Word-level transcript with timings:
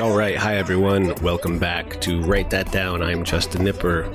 All 0.00 0.16
right, 0.16 0.36
hi 0.36 0.56
everyone. 0.56 1.14
Welcome 1.22 1.58
back 1.58 2.00
to 2.02 2.20
Write 2.22 2.50
That 2.50 2.70
Down. 2.70 3.02
I'm 3.02 3.24
Justin 3.24 3.62
Knipper. 3.62 4.06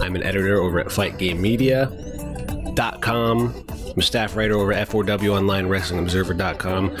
I'm 0.00 0.16
an 0.16 0.22
editor 0.22 0.58
over 0.60 0.80
at 0.80 0.86
FightGameMedia.com. 0.86 3.64
I'm 3.68 3.98
a 3.98 4.02
staff 4.02 4.36
writer 4.36 4.54
over 4.54 4.72
at 4.72 4.88
F4W 4.88 5.36
Online 5.36 5.66
Wrestling 5.66 6.00
Observer.com. 6.00 6.96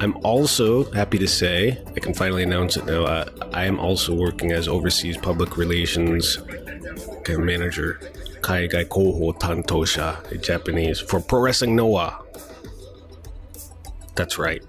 I'm 0.00 0.16
also 0.24 0.90
happy 0.92 1.18
to 1.18 1.28
say, 1.28 1.80
I 1.94 2.00
can 2.00 2.14
finally 2.14 2.42
announce 2.42 2.76
it 2.76 2.86
now, 2.86 3.04
uh, 3.04 3.26
I 3.52 3.66
am 3.66 3.78
also 3.78 4.12
working 4.12 4.50
as 4.50 4.66
overseas 4.66 5.16
public 5.16 5.56
relations 5.56 6.38
of 6.84 7.38
manager, 7.38 8.00
in 10.30 10.40
Japanese, 10.42 11.00
for 11.00 11.20
Pro 11.20 11.40
Wrestling 11.40 11.74
Noah. 11.76 12.22
That's 14.14 14.38
right. 14.38 14.62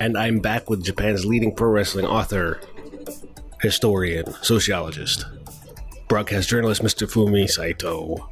And 0.00 0.16
I'm 0.16 0.40
back 0.40 0.68
with 0.68 0.84
Japan's 0.84 1.24
leading 1.24 1.54
pro 1.54 1.68
wrestling 1.68 2.04
author, 2.04 2.60
historian, 3.62 4.32
sociologist, 4.42 5.24
broadcast 6.08 6.48
journalist, 6.48 6.82
Mr. 6.82 7.10
Fumi 7.10 7.48
Saito. 7.48 8.28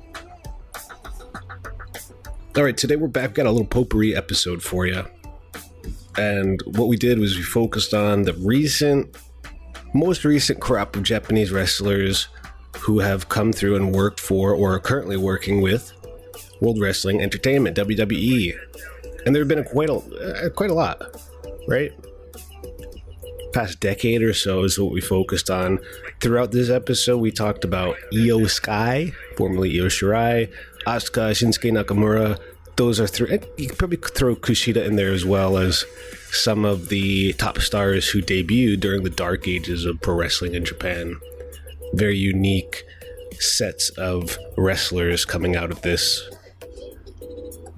All 2.56 2.62
right, 2.62 2.76
today 2.76 2.96
we're 2.96 3.08
back. 3.08 3.30
We've 3.30 3.34
got 3.34 3.46
a 3.46 3.50
little 3.50 3.66
potpourri 3.66 4.14
episode 4.14 4.62
for 4.62 4.86
you. 4.86 5.04
And 6.16 6.62
what 6.66 6.86
we 6.86 6.96
did 6.96 7.18
was 7.18 7.36
we 7.36 7.42
focused 7.42 7.94
on 7.94 8.22
the 8.22 8.34
recent, 8.34 9.16
most 9.92 10.24
recent 10.24 10.60
crop 10.60 10.94
of 10.94 11.02
Japanese 11.02 11.50
wrestlers 11.50 12.28
who 12.78 13.00
have 13.00 13.28
come 13.28 13.52
through 13.52 13.76
and 13.76 13.94
worked 13.94 14.20
for 14.20 14.52
or 14.52 14.74
are 14.74 14.80
currently 14.80 15.16
working 15.16 15.60
with 15.60 15.92
World 16.60 16.80
Wrestling 16.80 17.20
Entertainment, 17.20 17.76
WWE. 17.76 18.54
And 19.24 19.34
there 19.34 19.42
have 19.42 19.48
been 19.48 19.58
a 19.58 19.64
quite 19.64 19.90
a, 19.90 20.50
quite 20.54 20.70
a 20.70 20.74
lot, 20.74 21.00
right? 21.66 21.92
Past 23.52 23.80
decade 23.80 24.22
or 24.22 24.34
so 24.34 24.64
is 24.64 24.78
what 24.78 24.92
we 24.92 25.00
focused 25.00 25.50
on. 25.50 25.78
Throughout 26.20 26.52
this 26.52 26.70
episode, 26.70 27.18
we 27.18 27.30
talked 27.30 27.64
about 27.64 27.96
Io 28.12 28.46
Sky, 28.46 29.12
formerly 29.36 29.78
Io 29.78 29.86
Shirai, 29.86 30.50
Asuka, 30.86 31.30
Shinsuke 31.30 31.70
Nakamura. 31.70 32.38
Those 32.76 32.98
are 32.98 33.06
three. 33.06 33.38
You 33.56 33.68
could 33.68 33.78
probably 33.78 33.98
throw 33.98 34.34
Kushida 34.34 34.84
in 34.84 34.96
there 34.96 35.12
as 35.12 35.24
well 35.24 35.56
as 35.56 35.84
some 36.32 36.64
of 36.64 36.88
the 36.88 37.32
top 37.34 37.58
stars 37.58 38.08
who 38.08 38.20
debuted 38.20 38.80
during 38.80 39.04
the 39.04 39.10
dark 39.10 39.46
ages 39.46 39.84
of 39.84 40.00
pro 40.00 40.14
wrestling 40.14 40.54
in 40.54 40.64
Japan. 40.64 41.20
Very 41.94 42.16
unique 42.16 42.84
sets 43.38 43.90
of 43.90 44.36
wrestlers 44.56 45.24
coming 45.24 45.54
out 45.56 45.70
of 45.70 45.82
this. 45.82 46.28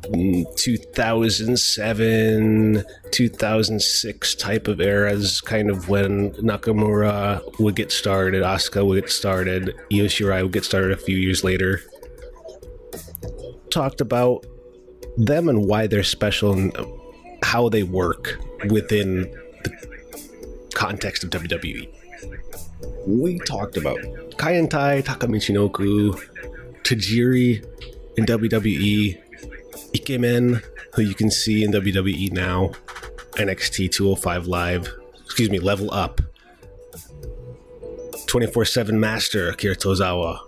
Mm, 0.05 0.57
2007 0.57 2.85
2006 3.11 4.35
type 4.37 4.69
of 4.69 4.81
eras 4.81 5.41
kind 5.41 5.69
of 5.69 5.89
when 5.89 6.31
nakamura 6.35 7.43
would 7.59 7.75
get 7.75 7.91
started 7.91 8.45
asuka 8.45 8.87
would 8.87 9.01
get 9.01 9.11
started 9.11 9.75
io 9.93 10.45
would 10.45 10.53
get 10.53 10.65
started 10.65 10.93
a 10.93 10.97
few 10.97 11.17
years 11.17 11.43
later. 11.43 11.81
Talked 13.71 14.01
about 14.01 14.47
them 15.17 15.49
and 15.49 15.67
why 15.67 15.89
they're 15.89 16.05
special 16.05 16.53
and 16.53 16.73
how 17.43 17.69
they 17.69 17.83
work 17.83 18.39
within 18.71 19.23
the 19.65 20.71
context 20.73 21.25
of 21.25 21.31
wwe 21.31 21.89
we 23.07 23.39
talked 23.39 23.77
about 23.77 23.99
Kaientai, 24.37 25.05
Taka 25.05 25.27
Michinoku, 25.27 26.21
Tajiri 26.83 27.65
in 28.17 28.27
WWE, 28.27 29.23
Ikemen, 29.95 30.63
who 30.95 31.03
you 31.03 31.15
can 31.15 31.31
see 31.31 31.63
in 31.63 31.71
WWE 31.73 32.33
now, 32.33 32.73
NXT 33.35 33.93
205 33.93 34.47
Live, 34.47 34.93
excuse 35.25 35.51
me, 35.51 35.59
Level 35.59 35.93
Up, 35.93 36.21
24 38.27 38.65
7 38.65 38.99
Master 38.99 39.51
Akira 39.51 39.77
Tozawa. 39.77 40.41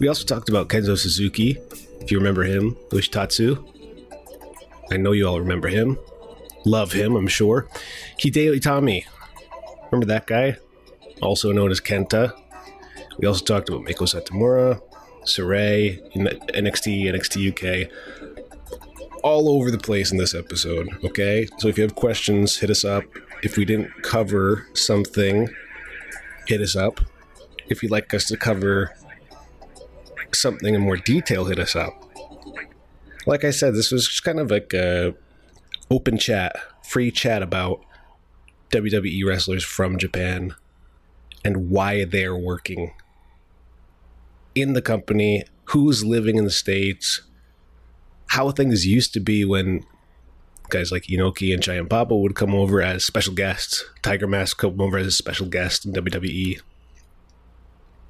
We 0.00 0.08
also 0.08 0.24
talked 0.24 0.48
about 0.48 0.68
Kenzo 0.68 0.96
Suzuki, 0.96 1.58
if 2.00 2.10
you 2.10 2.18
remember 2.18 2.44
him, 2.44 2.76
Yoshitatsu. 2.90 3.62
I 4.90 4.96
know 4.96 5.12
you 5.12 5.26
all 5.26 5.40
remember 5.40 5.68
him. 5.68 5.98
Love 6.64 6.92
him, 6.92 7.14
I'm 7.14 7.28
sure. 7.28 7.68
Hideo 8.18 8.58
Itami. 8.58 9.04
Remember 9.90 10.06
that 10.06 10.26
guy? 10.26 10.56
Also 11.20 11.52
known 11.52 11.70
as 11.70 11.80
Kenta. 11.80 12.32
We 13.18 13.26
also 13.26 13.44
talked 13.44 13.68
about 13.68 13.82
Meiko 13.82 14.06
Satomura, 14.06 14.80
Sarray, 15.24 16.00
NXT, 16.14 17.04
NXT 17.04 17.86
UK 17.86 17.90
all 19.24 19.48
over 19.48 19.70
the 19.70 19.78
place 19.78 20.12
in 20.12 20.18
this 20.18 20.34
episode, 20.34 20.86
okay? 21.02 21.48
So 21.58 21.68
if 21.68 21.78
you 21.78 21.82
have 21.82 21.94
questions, 21.94 22.58
hit 22.58 22.68
us 22.68 22.84
up. 22.84 23.04
If 23.42 23.56
we 23.56 23.64
didn't 23.64 24.02
cover 24.02 24.66
something, 24.74 25.48
hit 26.46 26.60
us 26.60 26.76
up. 26.76 27.00
If 27.68 27.82
you'd 27.82 27.90
like 27.90 28.12
us 28.12 28.26
to 28.26 28.36
cover 28.36 28.94
something 30.32 30.74
in 30.74 30.82
more 30.82 30.98
detail, 30.98 31.46
hit 31.46 31.58
us 31.58 31.74
up. 31.74 31.94
Like 33.26 33.44
I 33.44 33.50
said, 33.50 33.74
this 33.74 33.90
was 33.90 34.06
just 34.06 34.24
kind 34.24 34.38
of 34.38 34.50
like 34.50 34.74
a 34.74 35.14
open 35.90 36.18
chat, 36.18 36.56
free 36.82 37.10
chat 37.10 37.42
about 37.42 37.80
WWE 38.72 39.24
wrestlers 39.24 39.64
from 39.64 39.96
Japan 39.96 40.54
and 41.44 41.68
why 41.70 42.04
they're 42.04 42.36
working 42.36 42.94
in 44.54 44.72
the 44.72 44.82
company, 44.82 45.44
who's 45.66 46.04
living 46.04 46.36
in 46.36 46.44
the 46.44 46.50
States, 46.50 47.22
how 48.28 48.50
things 48.50 48.86
used 48.86 49.12
to 49.14 49.20
be 49.20 49.44
when 49.44 49.84
guys 50.70 50.90
like 50.90 51.04
Inoki 51.04 51.52
and 51.52 51.62
Giant 51.62 51.88
Baba 51.88 52.16
would 52.16 52.34
come 52.34 52.54
over 52.54 52.80
as 52.80 53.04
special 53.04 53.34
guests. 53.34 53.84
Tiger 54.02 54.26
Mask 54.26 54.56
come 54.56 54.80
over 54.80 54.98
as 54.98 55.06
a 55.06 55.12
special 55.12 55.46
guest 55.46 55.84
in 55.84 55.92
WWE. 55.92 56.60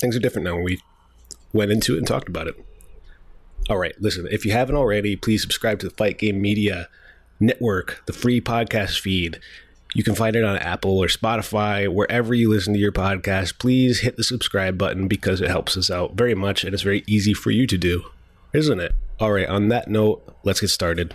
Things 0.01 0.17
are 0.17 0.21
different 0.21 0.47
now. 0.47 0.59
We 0.59 0.81
went 1.53 1.73
into 1.73 1.95
it 1.95 1.99
and 1.99 2.07
talked 2.07 2.29
about 2.29 2.47
it. 2.47 2.57
All 3.71 3.79
right, 3.79 3.95
listen, 4.01 4.29
if 4.31 4.45
you 4.45 4.53
haven't 4.53 4.77
already, 4.77 5.17
please 5.17 5.41
subscribe 5.41 5.79
to 5.81 5.89
the 5.89 5.95
Fight 5.95 6.19
Game 6.19 6.41
Media 6.41 6.89
Network, 7.41 8.03
the 8.07 8.13
free 8.13 8.41
podcast 8.41 9.01
feed. 9.01 9.41
You 9.97 10.03
can 10.03 10.17
find 10.17 10.35
it 10.35 10.43
on 10.43 10.57
Apple 10.57 10.99
or 10.99 11.07
Spotify, 11.07 11.87
wherever 11.87 12.35
you 12.35 12.51
listen 12.51 12.73
to 12.75 12.81
your 12.81 12.91
podcast. 12.91 13.61
Please 13.61 14.01
hit 14.01 14.17
the 14.17 14.25
subscribe 14.25 14.77
button 14.77 15.07
because 15.07 15.41
it 15.41 15.49
helps 15.49 15.77
us 15.77 15.89
out 15.89 16.15
very 16.15 16.35
much 16.35 16.65
and 16.65 16.75
it's 16.75 16.83
very 16.83 17.05
easy 17.07 17.33
for 17.33 17.53
you 17.53 17.65
to 17.69 17.79
do, 17.79 18.03
isn't 18.53 18.81
it? 18.81 18.93
All 19.21 19.31
right, 19.31 19.49
on 19.49 19.69
that 19.69 19.87
note, 19.87 20.37
let's 20.43 20.61
get 20.61 20.71
started. 20.71 21.15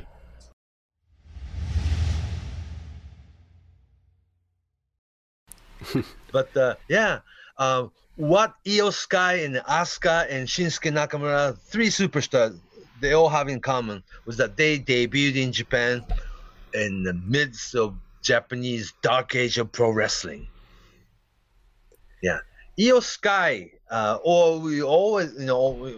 But 6.32 6.56
uh, 6.56 6.76
yeah, 6.88 7.22
um, 7.58 7.92
what 8.16 8.54
Io 8.68 8.92
Sky 8.92 9.38
and 9.38 9.56
Asuka 9.56 10.28
and 10.30 10.48
Shinsuke 10.48 10.94
Nakamura, 10.94 11.58
three 11.58 11.88
superstars, 11.88 12.56
they 13.02 13.14
all 13.14 13.30
have 13.30 13.50
in 13.50 13.60
common 13.60 14.04
was 14.26 14.38
that 14.38 14.56
they 14.56 14.78
debuted 14.78 15.38
in 15.38 15.52
Japan 15.52 16.06
in 16.76 17.02
the 17.02 17.14
midst 17.14 17.74
of 17.74 17.96
Japanese 18.22 18.94
dark 19.02 19.36
age 19.36 19.58
of 19.58 19.72
pro 19.72 19.92
wrestling. 19.92 20.48
Yeah, 22.22 22.40
Io 22.80 23.00
Sky, 23.00 23.72
uh, 23.90 24.18
or 24.24 24.60
we 24.60 24.82
always, 24.82 25.34
you 25.38 25.46
know, 25.46 25.94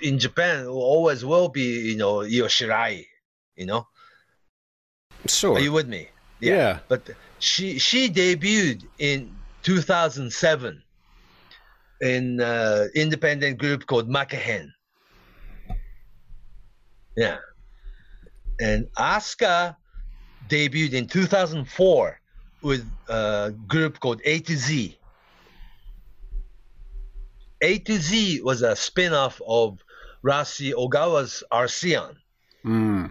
in 0.00 0.18
Japan, 0.18 0.66
always 0.66 1.24
will 1.24 1.48
be, 1.48 1.90
you 1.90 1.96
know, 1.96 2.20
Io 2.20 2.46
Shirai, 2.46 3.06
you 3.56 3.66
know. 3.66 3.86
Sure. 5.26 5.56
Are 5.56 5.60
you 5.60 5.72
with 5.72 5.88
me? 5.88 6.08
Yeah. 6.40 6.78
But 6.88 7.10
she 7.38 7.78
she 7.78 8.08
debuted 8.08 8.86
in 8.98 9.34
2007 9.62 10.82
in 12.00 12.40
uh, 12.40 12.86
independent 12.94 13.58
group 13.58 13.86
called 13.86 14.08
Makehen. 14.08 14.72
Yeah. 17.16 17.38
And 18.60 18.86
Asuka 18.96 19.76
debuted 20.50 20.92
in 20.92 21.06
2004 21.06 22.20
with 22.62 22.86
a 23.08 23.54
group 23.66 24.00
called 24.00 24.20
A 24.24 24.40
to 24.40 24.56
Z. 24.56 24.98
A 27.62 27.78
to 27.78 27.98
Z 27.98 28.42
was 28.42 28.62
a 28.62 28.74
spin-off 28.76 29.40
of 29.46 29.78
Rossy 30.22 30.72
Ogawa's 30.72 31.42
Arsion 31.50 32.16
Mm. 32.66 33.10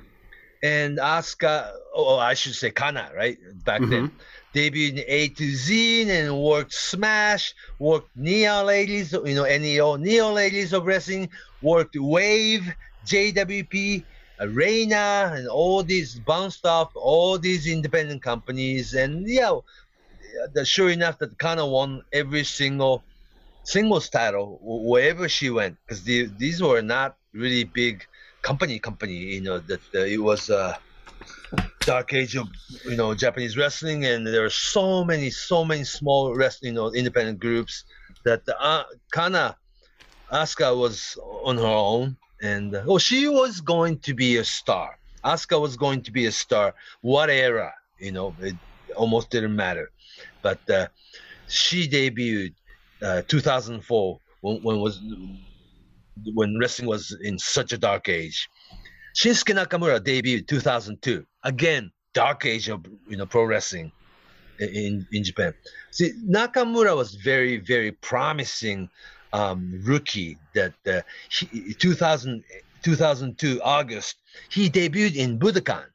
and 0.61 0.99
Asuka, 0.99 1.71
oh, 1.95 2.19
I 2.19 2.35
should 2.35 2.53
say 2.53 2.69
Kana, 2.69 3.09
right? 3.15 3.37
Back 3.65 3.81
then, 3.89 4.11
debuted 4.53 4.99
in 4.99 5.03
A 5.07 5.29
to 5.29 5.55
Z 5.55 6.07
and 6.11 6.37
worked 6.37 6.73
Smash, 6.73 7.55
worked 7.79 8.09
Neo 8.15 8.63
Ladies, 8.63 9.11
you 9.11 9.33
know, 9.33 9.45
NEO, 9.45 9.95
Neo 9.95 10.31
Ladies 10.31 10.71
of 10.73 10.85
Wrestling, 10.85 11.29
worked 11.63 11.95
Wave, 11.97 12.71
JWP, 13.07 14.05
Arena, 14.39 15.33
and 15.35 15.47
all 15.47 15.83
these 15.83 16.19
bounced 16.19 16.65
off 16.65 16.91
all 16.95 17.37
these 17.37 17.67
independent 17.67 18.21
companies. 18.21 18.93
And 18.93 19.27
yeah, 19.27 19.57
the, 20.53 20.65
sure 20.65 20.89
enough, 20.89 21.19
that 21.19 21.37
Kana 21.37 21.65
won 21.65 22.03
every 22.13 22.43
single 22.43 23.03
singles 23.63 24.09
title 24.09 24.59
wherever 24.63 25.29
she 25.29 25.49
went 25.49 25.77
because 25.85 26.03
the, 26.03 26.27
these 26.37 26.61
were 26.61 26.81
not 26.81 27.17
really 27.33 27.63
big 27.63 28.03
company 28.41 28.79
company 28.79 29.13
you 29.13 29.41
know 29.41 29.59
that 29.59 29.81
uh, 29.93 29.99
it 29.99 30.17
was 30.17 30.49
uh 30.49 30.73
dark 31.81 32.13
age 32.13 32.35
of 32.35 32.47
you 32.85 32.95
know 32.95 33.13
japanese 33.13 33.57
wrestling 33.57 34.05
and 34.05 34.25
there 34.25 34.43
are 34.45 34.49
so 34.49 35.03
many 35.03 35.29
so 35.29 35.63
many 35.63 35.83
small 35.83 36.33
wrestling 36.35 36.73
you 36.73 36.79
know 36.79 36.91
independent 36.93 37.39
groups 37.39 37.83
that 38.23 38.41
uh, 38.59 38.83
kana 39.11 39.55
asuka 40.31 40.75
was 40.75 41.17
on 41.43 41.57
her 41.57 41.65
own 41.65 42.17
and 42.41 42.75
uh, 42.75 42.83
oh 42.87 42.97
she 42.97 43.27
was 43.27 43.61
going 43.61 43.97
to 43.99 44.13
be 44.13 44.37
a 44.37 44.43
star 44.43 44.97
asuka 45.25 45.59
was 45.59 45.75
going 45.75 46.01
to 46.01 46.11
be 46.11 46.25
a 46.25 46.31
star 46.31 46.73
what 47.01 47.29
era 47.29 47.73
you 47.99 48.11
know 48.11 48.33
it 48.39 48.55
almost 48.95 49.29
didn't 49.29 49.55
matter 49.55 49.91
but 50.41 50.59
uh, 50.69 50.87
she 51.47 51.87
debuted 51.87 52.53
uh, 53.01 53.21
2004 53.27 54.19
when, 54.41 54.61
when 54.63 54.79
was 54.79 55.01
when 56.33 56.57
wrestling 56.59 56.87
was 56.87 57.15
in 57.21 57.37
such 57.39 57.71
a 57.71 57.77
dark 57.77 58.09
age. 58.09 58.49
Shinsuke 59.15 59.55
Nakamura 59.55 59.99
debuted 59.99 60.47
2002. 60.47 61.25
Again, 61.43 61.91
dark 62.13 62.45
age 62.45 62.69
of 62.69 62.85
you 63.07 63.17
know 63.17 63.25
pro 63.25 63.43
wrestling 63.43 63.91
in 64.59 65.07
in 65.11 65.23
Japan. 65.23 65.53
See, 65.91 66.11
Nakamura 66.27 66.95
was 66.95 67.15
very 67.15 67.57
very 67.57 67.91
promising 67.91 68.89
um, 69.33 69.81
rookie. 69.83 70.37
That 70.53 70.73
uh, 70.87 71.01
he, 71.29 71.73
2000 71.73 72.43
2002 72.81 73.61
August 73.61 74.15
he 74.49 74.69
debuted 74.69 75.15
in 75.15 75.37
Budokan. 75.37 75.85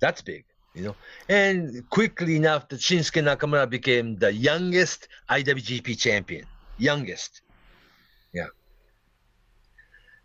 That's 0.00 0.22
big 0.22 0.44
you 0.74 0.82
know. 0.82 0.96
And 1.28 1.88
quickly 1.90 2.36
enough, 2.36 2.68
the 2.68 2.76
Shinsuke 2.76 3.22
Nakamura 3.22 3.68
became 3.68 4.16
the 4.16 4.32
youngest 4.32 5.08
IWGP 5.28 5.98
champion, 5.98 6.46
youngest. 6.78 7.42
Yeah. 8.32 8.46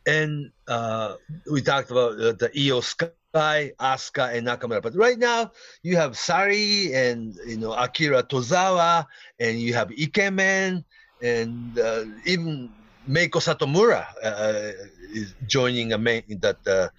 And 0.08 0.52
uh, 0.68 1.16
we 1.52 1.62
talked 1.62 1.92
about 1.92 2.20
uh, 2.20 2.34
the 2.34 2.82
Sky, 2.84 3.10
Asuka, 3.36 4.34
and 4.36 4.48
Nakamura. 4.48 4.82
But 4.82 4.96
right 4.96 5.18
now, 5.18 5.52
you 5.84 5.98
have 5.98 6.14
Sarray 6.14 6.94
and 6.94 7.36
you 7.46 7.58
know 7.58 7.74
Akira 7.74 8.24
Tozawa, 8.24 9.06
and 9.40 9.60
you 9.60 9.74
have 9.74 9.90
Ikemen, 9.90 10.84
and 11.22 11.78
uh, 11.80 12.06
even 12.26 12.74
Meiko 13.08 13.40
Satomura 13.42 14.06
uh, 14.24 14.72
is 15.14 15.36
joining 15.46 15.94
a 15.94 15.98
main 15.98 16.24
that 16.42 16.58
uh, 16.68 16.90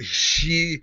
she 0.00 0.82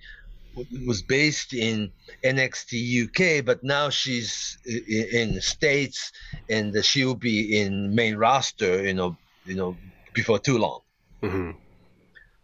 was 0.88 1.04
based 1.04 1.54
in 1.54 1.92
NXT 2.26 2.74
UK, 3.06 3.46
but 3.46 3.64
now 3.64 3.90
she's 3.90 4.58
in 4.66 5.36
the 5.36 5.42
States, 5.42 6.12
and 6.50 6.74
she 6.84 7.06
will 7.06 7.16
be 7.16 7.58
in 7.60 7.94
main 7.96 8.16
roster. 8.16 8.86
You 8.86 8.94
know, 8.94 9.20
you 9.46 9.56
know, 9.56 9.80
before 10.14 10.40
too 10.40 10.58
long. 10.58 10.82
hmm 11.24 11.52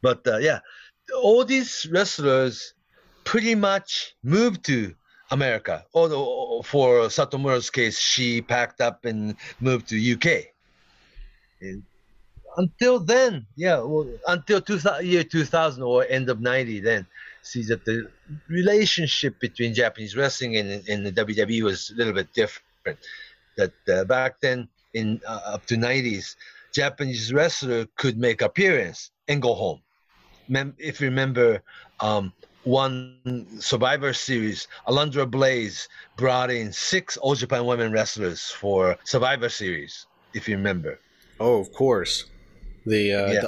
But 0.01 0.27
uh, 0.27 0.38
yeah, 0.38 0.59
all 1.11 1.45
these 1.45 1.88
wrestlers 1.91 2.73
pretty 3.23 3.55
much 3.55 4.15
moved 4.23 4.65
to 4.65 4.95
America. 5.31 5.85
Although 5.94 6.61
for 6.63 7.09
Satomura's 7.09 7.69
case, 7.69 8.00
she 8.00 8.41
packed 8.41 8.81
up 8.81 9.05
and 9.05 9.35
moved 9.59 9.89
to 9.89 10.13
UK. 10.13 10.45
And 11.61 11.83
until 12.57 13.00
then, 13.00 13.45
yeah, 13.55 13.79
well, 13.79 14.07
until 14.27 14.61
2000, 14.61 15.05
year 15.05 15.23
2000 15.23 15.81
or 15.83 16.05
end 16.07 16.29
of 16.29 16.39
90, 16.39 16.79
then 16.81 17.07
see 17.41 17.63
that 17.63 17.83
the 17.85 18.09
relationship 18.47 19.39
between 19.39 19.73
Japanese 19.73 20.15
wrestling 20.15 20.57
and, 20.57 20.88
and 20.88 21.06
the 21.06 21.11
WWE 21.11 21.63
was 21.63 21.89
a 21.89 21.95
little 21.95 22.13
bit 22.13 22.31
different. 22.33 22.99
That 23.57 23.73
uh, 23.88 24.03
back 24.06 24.39
then, 24.41 24.67
in 24.94 25.21
uh, 25.27 25.41
up 25.45 25.65
to 25.67 25.75
90s, 25.75 26.35
Japanese 26.73 27.31
wrestler 27.33 27.88
could 27.97 28.17
make 28.17 28.41
appearance 28.41 29.11
and 29.27 29.41
go 29.41 29.53
home. 29.53 29.81
Mem- 30.48 30.75
if 30.78 31.00
you 31.01 31.07
remember, 31.07 31.62
um, 32.00 32.31
one 32.63 33.45
Survivor 33.60 34.13
Series, 34.13 34.68
Alundra 34.88 35.30
Blaze 35.30 35.90
brought 36.16 36.50
in 36.51 36.72
six 36.72 37.18
All 37.18 37.36
Japan 37.36 37.66
Women 37.66 37.92
wrestlers 37.92 38.50
for 38.50 38.95
Survivor 39.04 39.50
Series. 39.50 40.06
If 40.34 40.48
you 40.48 40.56
remember, 40.56 41.00
Oh, 41.40 41.60
of 41.60 41.72
course. 41.74 42.25
The 42.86 43.13
uh, 43.13 43.31
Yeah. 43.34 43.42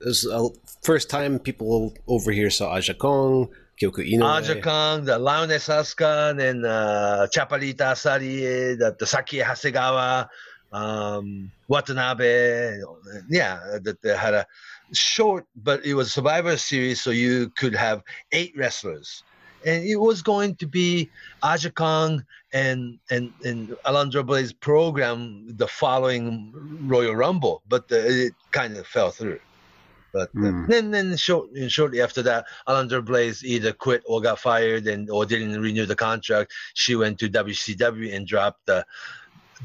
the, 0.00 0.30
uh, 0.32 0.48
first 0.82 1.10
time 1.10 1.38
people 1.38 1.94
over 2.06 2.30
here 2.30 2.50
saw 2.50 2.74
Aja 2.76 2.94
Kong, 2.94 3.48
Kyoko 3.80 4.04
Inoue. 4.06 4.24
Aja 4.24 4.60
Kong, 4.60 5.04
the 5.04 5.18
Lioness 5.18 5.68
Asuka, 5.68 6.38
and 6.38 6.64
uh, 6.64 7.26
Chaparita 7.34 7.92
Asari, 7.94 8.78
the, 8.78 8.94
the 8.98 9.06
Saki 9.06 9.38
Hasegawa, 9.38 10.28
um, 10.72 11.50
Watanabe. 11.68 12.80
Yeah, 13.28 13.78
that 13.82 14.00
they 14.02 14.16
had 14.16 14.34
a 14.34 14.46
short, 14.92 15.46
but 15.56 15.84
it 15.84 15.94
was 15.94 16.12
Survivor 16.12 16.56
Series, 16.56 17.00
so 17.00 17.10
you 17.10 17.50
could 17.50 17.74
have 17.74 18.02
eight 18.32 18.52
wrestlers. 18.56 19.22
And 19.64 19.84
it 19.84 19.96
was 19.96 20.22
going 20.22 20.54
to 20.56 20.66
be 20.66 21.10
Aja 21.42 21.70
Kong 21.70 22.24
and 22.52 22.98
and 23.10 23.32
and 23.44 23.70
Alundra 23.84 24.24
Blaze 24.24 24.52
program 24.52 25.46
the 25.56 25.66
following 25.66 26.52
Royal 26.82 27.16
Rumble, 27.16 27.62
but 27.68 27.90
uh, 27.90 27.96
it 27.96 28.34
kind 28.52 28.76
of 28.76 28.86
fell 28.86 29.10
through. 29.10 29.40
But 30.12 30.28
uh, 30.28 30.50
Hmm. 30.50 30.66
then, 30.68 30.90
then 30.92 31.16
short, 31.16 31.50
and 31.50 31.70
shortly 31.70 32.00
after 32.00 32.22
that, 32.22 32.46
Alundra 32.68 33.04
Blaze 33.04 33.44
either 33.44 33.72
quit 33.72 34.02
or 34.06 34.20
got 34.20 34.38
fired 34.38 34.86
and 34.86 35.10
or 35.10 35.26
didn't 35.26 35.60
renew 35.60 35.84
the 35.84 35.96
contract. 35.96 36.52
She 36.74 36.94
went 36.94 37.18
to 37.18 37.28
WCW 37.28 38.14
and 38.14 38.26
dropped 38.26 38.64
the 38.66 38.86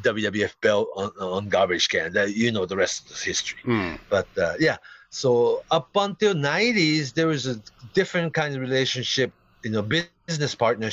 WWF 0.02 0.54
belt 0.62 0.90
on, 0.96 1.12
on 1.20 1.50
garbage 1.50 1.90
can. 1.90 2.14
That 2.14 2.34
you 2.36 2.52
know 2.52 2.66
the 2.66 2.76
rest 2.78 3.12
is 3.12 3.22
history. 3.22 3.60
Hmm. 3.64 3.96
But 4.10 4.28
uh, 4.38 4.56
yeah, 4.60 4.78
so 5.12 5.64
up 5.72 5.90
until 5.96 6.34
90s, 6.36 7.14
there 7.14 7.28
was 7.28 7.48
a 7.48 7.62
different 7.94 8.34
kind 8.34 8.56
of 8.56 8.62
relationship, 8.62 9.34
you 9.64 9.72
know, 9.72 9.84
business 9.84 10.28
partnership 10.28 10.86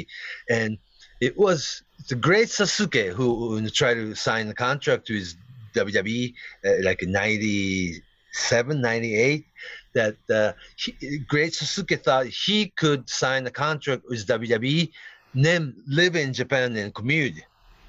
and 0.50 0.78
it 1.20 1.36
was 1.36 1.82
the 2.08 2.14
great 2.14 2.48
Sasuke 2.48 3.08
who, 3.12 3.50
who 3.58 3.68
tried 3.70 3.94
to 3.94 4.14
sign 4.14 4.48
the 4.48 4.54
contract 4.54 5.08
with 5.08 5.18
his 5.18 5.36
WWE 5.74 6.34
uh, 6.64 6.70
like 6.82 7.02
in 7.02 7.12
97, 7.12 8.80
98. 8.80 9.46
That 9.94 10.16
uh, 10.30 10.52
he, 10.76 11.18
great 11.26 11.52
Sasuke 11.52 12.02
thought 12.02 12.26
he 12.26 12.68
could 12.76 13.08
sign 13.08 13.44
the 13.44 13.50
contract 13.50 14.02
with 14.08 14.26
WWE, 14.26 14.90
then 15.34 15.76
live 15.86 16.16
in 16.16 16.32
Japan 16.34 16.76
and 16.76 16.94
commute. 16.94 17.36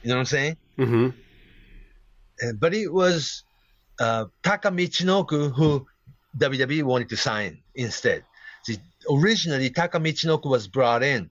You 0.01 0.09
know 0.09 0.15
what 0.15 0.19
I'm 0.21 0.25
saying? 0.25 0.57
hmm 0.77 1.09
Uh, 2.41 2.53
but 2.59 2.73
it 2.73 2.91
was 2.93 3.43
uh, 3.99 4.25
Taka 4.43 4.69
Michinoku 4.71 5.53
who 5.53 5.85
WWE 6.37 6.83
wanted 6.83 7.09
to 7.09 7.17
sign 7.17 7.59
instead. 7.75 8.23
Originally, 9.09 9.69
Taka 9.69 9.99
Michinoku 9.99 10.49
was 10.49 10.67
brought 10.67 11.03
in 11.03 11.29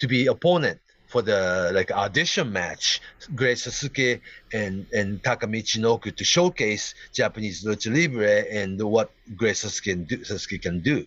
to 0.00 0.08
be 0.08 0.26
opponent 0.26 0.80
for 1.06 1.22
the 1.22 1.70
like 1.74 1.92
audition 1.92 2.52
match, 2.52 3.00
Great 3.34 3.58
Sasuke 3.58 4.20
and 4.52 4.86
and 4.92 5.22
Taka 5.22 5.46
Michinoku 5.46 6.14
to 6.16 6.24
showcase 6.24 6.94
Japanese 7.12 7.64
lucha 7.64 7.94
libre 7.94 8.44
and 8.50 8.80
what 8.82 9.12
Great 9.36 9.56
Sasuke 9.56 9.84
can 9.84 10.04
do. 10.04 10.18
Sasuke 10.18 10.60
can 10.60 10.80
do. 10.80 11.06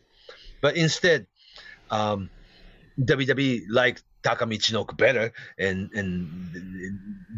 But 0.62 0.78
instead, 0.78 1.28
um, 1.92 2.30
WWE 3.00 3.64
liked 3.70 4.04
Taka 4.26 4.46
Michinoku 4.48 4.98
better, 4.98 5.32
and 5.60 5.90
and 5.94 6.10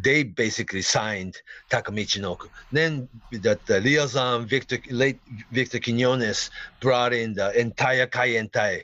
they 0.04 0.24
basically 0.24 0.82
signed 0.82 1.36
Taka 1.70 1.92
Michinoku. 1.92 2.48
Then 2.72 3.10
that 3.46 3.66
the 3.68 3.82
liaison 3.82 4.48
Victor 4.48 4.80
late 4.90 5.20
Victor 5.52 5.80
Quinones 5.80 6.50
brought 6.82 7.14
in 7.14 7.34
the 7.34 7.48
entire 7.60 8.08
Kaientai. 8.08 8.84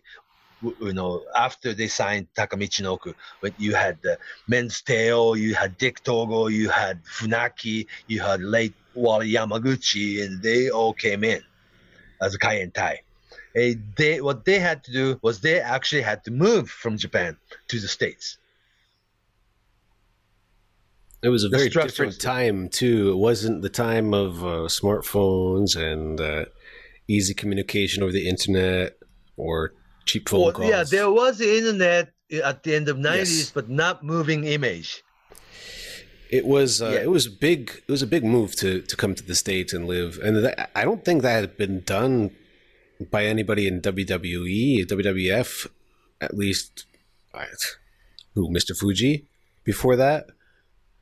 w- 0.62 0.78
You 0.88 0.94
know, 0.94 1.26
after 1.48 1.74
they 1.74 1.88
signed 1.88 2.28
Taka 2.36 2.58
Michinoku, 2.58 3.14
but 3.42 3.54
you 3.58 3.76
had 3.76 3.96
the 4.04 4.20
Men's 4.48 4.82
Teioh, 4.84 5.38
you 5.40 5.56
had 5.56 5.78
Dick 5.78 6.04
Togo, 6.04 6.48
you 6.48 6.70
had 6.70 7.04
Funaki, 7.06 7.88
you 8.08 8.22
had 8.22 8.42
late 8.42 8.76
Wally 8.94 9.32
Yamaguchi, 9.38 10.24
and 10.24 10.44
they 10.44 10.70
all 10.70 10.94
came 10.94 11.24
in 11.24 11.42
as 12.22 12.36
a 12.36 12.40
Kaientai. 12.40 12.98
Eh, 13.56 13.76
they 13.98 14.20
what 14.22 14.46
they 14.46 14.60
had 14.60 14.84
to 14.86 14.92
do 14.92 15.20
was 15.22 15.42
they 15.42 15.60
actually 15.60 16.02
had 16.02 16.24
to 16.24 16.32
move 16.32 16.70
from 16.70 16.98
Japan 16.98 17.38
to 17.68 17.80
the 17.80 17.88
states. 17.88 18.38
It 21.22 21.30
was 21.30 21.44
a 21.44 21.50
The 21.50 21.58
very 21.58 21.70
different 21.70 21.90
different. 21.92 22.20
time 22.22 22.70
too. 22.70 23.12
It 23.12 23.18
wasn't 23.18 23.62
the 23.62 23.70
time 23.70 24.14
of 24.14 24.44
uh, 24.44 24.68
smartphones 24.68 25.76
and 25.78 26.20
uh, 26.20 26.46
easy 27.08 27.34
communication 27.34 28.04
over 28.04 28.12
the 28.12 28.28
internet 28.28 28.98
or 29.38 29.74
cheap 30.06 30.28
phone 30.28 30.42
Well, 30.42 30.52
calls. 30.52 30.70
yeah, 30.70 30.84
there 30.84 31.12
was 31.12 31.38
the 31.38 31.58
internet 31.58 32.12
at 32.44 32.64
the 32.64 32.76
end 32.76 32.90
of 32.90 32.98
nineties, 32.98 33.40
Yes. 33.40 33.52
but 33.52 33.70
not 33.70 34.04
moving 34.04 34.44
image. 34.44 35.02
It 36.30 36.46
was 36.46 36.82
uh, 36.82 36.90
Yeah. 36.90 37.04
it 37.04 37.12
was 37.12 37.28
big. 37.28 37.84
It 37.88 37.92
was 37.92 38.02
a 38.02 38.08
big 38.08 38.26
move 38.26 38.56
to 38.58 38.82
to 38.82 38.96
come 38.98 39.14
to 39.16 39.24
the 39.24 39.36
states 39.36 39.72
and 39.72 39.88
live. 39.88 40.20
And 40.22 40.44
that, 40.44 40.72
I 40.76 40.84
don't 40.84 41.06
think 41.06 41.22
that 41.22 41.40
had 41.42 41.58
been 41.58 41.82
done 41.82 42.32
by 43.10 43.26
anybody 43.26 43.68
in 43.68 43.82
WWE, 43.82 44.86
WWF, 44.86 45.68
at 46.22 46.36
least. 46.36 46.86
Who, 48.36 48.50
Mr. 48.50 48.76
Fuji? 48.76 49.28
Before 49.64 49.96
that, 49.96 50.28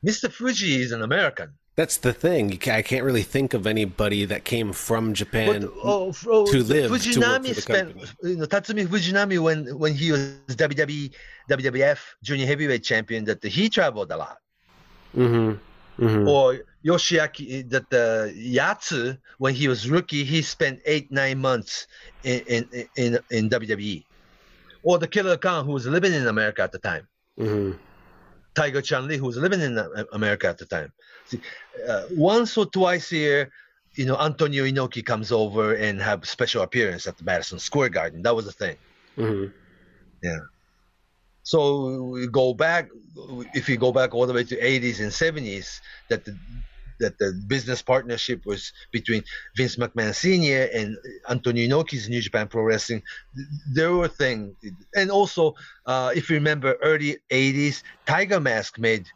Mr. 0.04 0.30
Fuji 0.30 0.82
is 0.82 0.92
an 0.92 1.02
American. 1.02 1.52
that's 1.76 1.96
the 1.98 2.12
thing. 2.12 2.58
I 2.68 2.82
can't 2.82 3.04
really 3.04 3.22
think 3.22 3.54
of 3.54 3.66
anybody 3.66 4.24
that 4.26 4.44
came 4.44 4.72
from 4.72 5.14
Japan. 5.14 5.62
But, 5.62 5.70
oh, 5.82 6.12
oh, 6.26 6.46
to 6.46 6.62
live, 6.62 6.86
to 6.86 7.20
work 7.20 7.42
for 7.42 7.54
the 7.54 7.60
spent, 7.60 7.88
company. 7.90 8.10
you 8.22 8.36
know, 8.36 8.46
Tatsumi 8.46 8.86
Fujinami 8.86 9.38
when 9.38 9.78
when 9.78 9.94
he 9.94 10.12
was 10.12 10.34
WWE, 10.48 11.12
WWF 11.50 11.98
junior 12.22 12.46
heavyweight 12.46 12.84
champion, 12.84 13.24
that 13.24 13.42
he 13.42 13.68
traveled 13.68 14.10
a 14.12 14.16
lot. 14.16 14.38
mm-hmm. 15.16 15.58
Mm-hmm. 15.98 16.26
Or 16.28 16.58
Yoshiaki, 16.84 17.68
that 17.70 17.90
the 17.90 18.34
Yatsu 18.36 19.18
when 19.38 19.54
he 19.54 19.68
was 19.68 19.88
rookie, 19.88 20.24
he 20.24 20.42
spent 20.42 20.80
eight 20.86 21.12
nine 21.12 21.38
months 21.38 21.86
in 22.24 22.40
in 22.46 22.88
in, 22.96 23.18
in 23.30 23.50
WWE. 23.50 24.04
Or 24.82 24.98
the 24.98 25.06
Killer 25.06 25.36
Khan 25.36 25.64
who 25.64 25.72
was 25.72 25.86
living 25.86 26.12
in 26.12 26.26
America 26.26 26.62
at 26.62 26.72
the 26.72 26.78
time. 26.78 27.06
mm-hmm. 27.38 27.76
Tiger 28.54 28.82
Chung 28.82 29.08
Lee, 29.08 29.16
who 29.16 29.26
was 29.26 29.36
living 29.36 29.60
in 29.60 29.78
uh, 29.78 30.04
America 30.12 30.48
at 30.48 30.58
the 30.58 30.66
time. 30.66 30.92
See, 31.24 31.40
uh, 31.88 32.02
once 32.10 32.56
or 32.58 32.66
twice 32.66 33.10
a 33.12 33.16
year, 33.16 33.50
you 33.94 34.06
know, 34.06 34.16
Antonio 34.18 34.64
Inoki 34.64 35.04
comes 35.04 35.32
over 35.32 35.74
and 35.74 36.00
have 36.00 36.28
special 36.28 36.62
appearance 36.62 37.06
at 37.06 37.16
the 37.16 37.24
Madison 37.24 37.58
Square 37.58 37.90
Garden. 37.90 38.22
That 38.22 38.34
was 38.34 38.46
the 38.46 38.52
thing. 38.52 38.76
Mm-hmm. 39.16 39.52
Yeah. 40.22 40.38
So 41.42 42.04
we 42.04 42.26
go 42.28 42.54
back, 42.54 42.88
if 43.54 43.68
you 43.68 43.76
go 43.76 43.92
back 43.92 44.14
all 44.14 44.26
the 44.26 44.32
way 44.32 44.44
to 44.44 44.56
80s 44.56 45.00
and 45.00 45.10
70s, 45.10 45.80
that 46.08 46.24
the 46.24 46.36
that 47.00 47.18
the 47.18 47.32
business 47.48 47.82
partnership 47.82 48.46
was 48.46 48.72
between 48.92 49.24
Vince 49.56 49.76
McMahon 49.76 50.14
Sr. 50.14 50.68
and 50.72 50.96
Antonio 51.28 51.66
Inoki's 51.66 52.08
New 52.08 52.20
Japan 52.20 52.46
Pro 52.46 52.62
Wrestling. 52.62 53.02
There 53.72 53.92
were 53.92 54.08
things, 54.08 54.54
and 54.94 55.10
also 55.10 55.54
uh, 55.86 56.12
if 56.14 56.30
you 56.30 56.36
remember 56.36 56.76
early 56.82 57.18
80s, 57.30 57.82
Tiger 58.06 58.38
Mask 58.38 58.78
made 58.78 59.06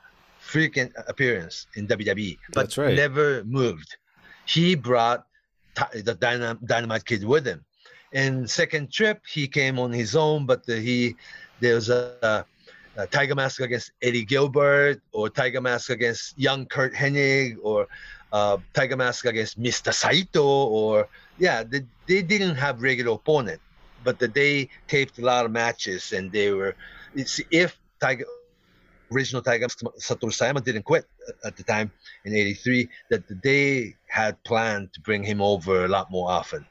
frequent 0.40 0.92
appearance 1.08 1.66
in 1.76 1.86
WWE, 1.86 2.38
but 2.52 2.76
right. 2.76 2.94
never 2.94 3.44
moved. 3.44 3.96
He 4.46 4.74
brought 4.74 5.26
the 5.74 6.14
Dynam- 6.14 6.64
Dynamite 6.66 7.04
Kid 7.04 7.24
with 7.24 7.46
him. 7.46 7.64
And 8.12 8.48
second 8.48 8.92
trip, 8.92 9.22
he 9.30 9.48
came 9.48 9.78
on 9.78 9.92
his 9.92 10.14
own, 10.16 10.46
but 10.46 10.64
the, 10.64 10.80
he 10.80 11.16
there 11.60 11.74
was 11.74 11.88
a, 11.88 12.14
a 12.22 12.44
Tiger 13.04 13.34
Mask 13.34 13.60
against 13.60 13.92
Eddie 14.00 14.24
Gilbert, 14.24 15.02
or 15.12 15.28
Tiger 15.28 15.60
Mask 15.60 15.90
against 15.90 16.38
young 16.38 16.64
Curt 16.64 16.94
Hennig, 16.94 17.56
or 17.62 17.86
uh, 18.32 18.56
Tiger 18.72 18.96
Mask 18.96 19.26
against 19.26 19.60
Mr. 19.60 19.92
Saito, 19.92 20.44
or 20.44 21.08
yeah, 21.38 21.62
they, 21.62 21.84
they 22.06 22.22
didn't 22.22 22.56
have 22.56 22.82
regular 22.82 23.12
opponent, 23.12 23.60
but 24.02 24.18
the, 24.18 24.28
they 24.28 24.70
taped 24.88 25.18
a 25.18 25.22
lot 25.22 25.44
of 25.44 25.50
matches, 25.50 26.12
and 26.12 26.32
they 26.32 26.50
were. 26.52 26.74
It's, 27.14 27.40
if 27.50 27.78
Tiger 28.00 28.24
original 29.12 29.42
Tiger 29.42 29.64
Mask 29.64 29.84
Satoru 29.98 30.32
Sayama 30.32 30.64
didn't 30.64 30.84
quit 30.84 31.04
at 31.44 31.56
the 31.56 31.62
time 31.62 31.90
in 32.24 32.34
'83, 32.34 32.88
that 33.10 33.42
they 33.42 33.94
had 34.06 34.42
planned 34.44 34.94
to 34.94 35.00
bring 35.00 35.22
him 35.22 35.42
over 35.42 35.84
a 35.84 35.88
lot 35.88 36.10
more 36.10 36.30
often, 36.30 36.64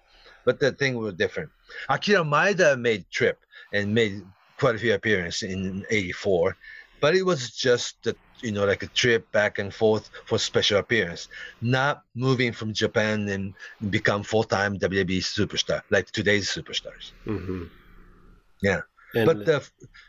but 0.43 0.59
the 0.59 0.71
thing 0.71 0.95
was 0.95 1.13
different. 1.13 1.51
Akira 1.87 2.23
Maeda 2.23 2.79
made 2.79 3.05
trip 3.11 3.39
and 3.73 3.93
made 3.93 4.23
quite 4.59 4.75
a 4.75 4.77
few 4.77 4.93
appearances 4.93 5.49
in 5.49 5.85
'84, 5.89 6.55
but 7.01 7.15
it 7.15 7.23
was 7.23 7.51
just 7.51 8.03
the, 8.03 8.15
you 8.41 8.51
know 8.51 8.65
like 8.65 8.83
a 8.83 8.87
trip 8.87 9.31
back 9.31 9.59
and 9.59 9.73
forth 9.73 10.09
for 10.25 10.37
special 10.37 10.79
appearance, 10.79 11.27
not 11.61 12.03
moving 12.15 12.51
from 12.51 12.73
Japan 12.73 13.27
and 13.29 13.53
become 13.89 14.23
full-time 14.23 14.77
WWE 14.79 15.19
superstar 15.19 15.81
like 15.89 16.11
today's 16.11 16.49
superstars. 16.49 17.11
Mm-hmm. 17.25 17.63
Yeah. 18.61 18.81
And, 19.13 19.25
But 19.25 19.45
the 19.45 19.67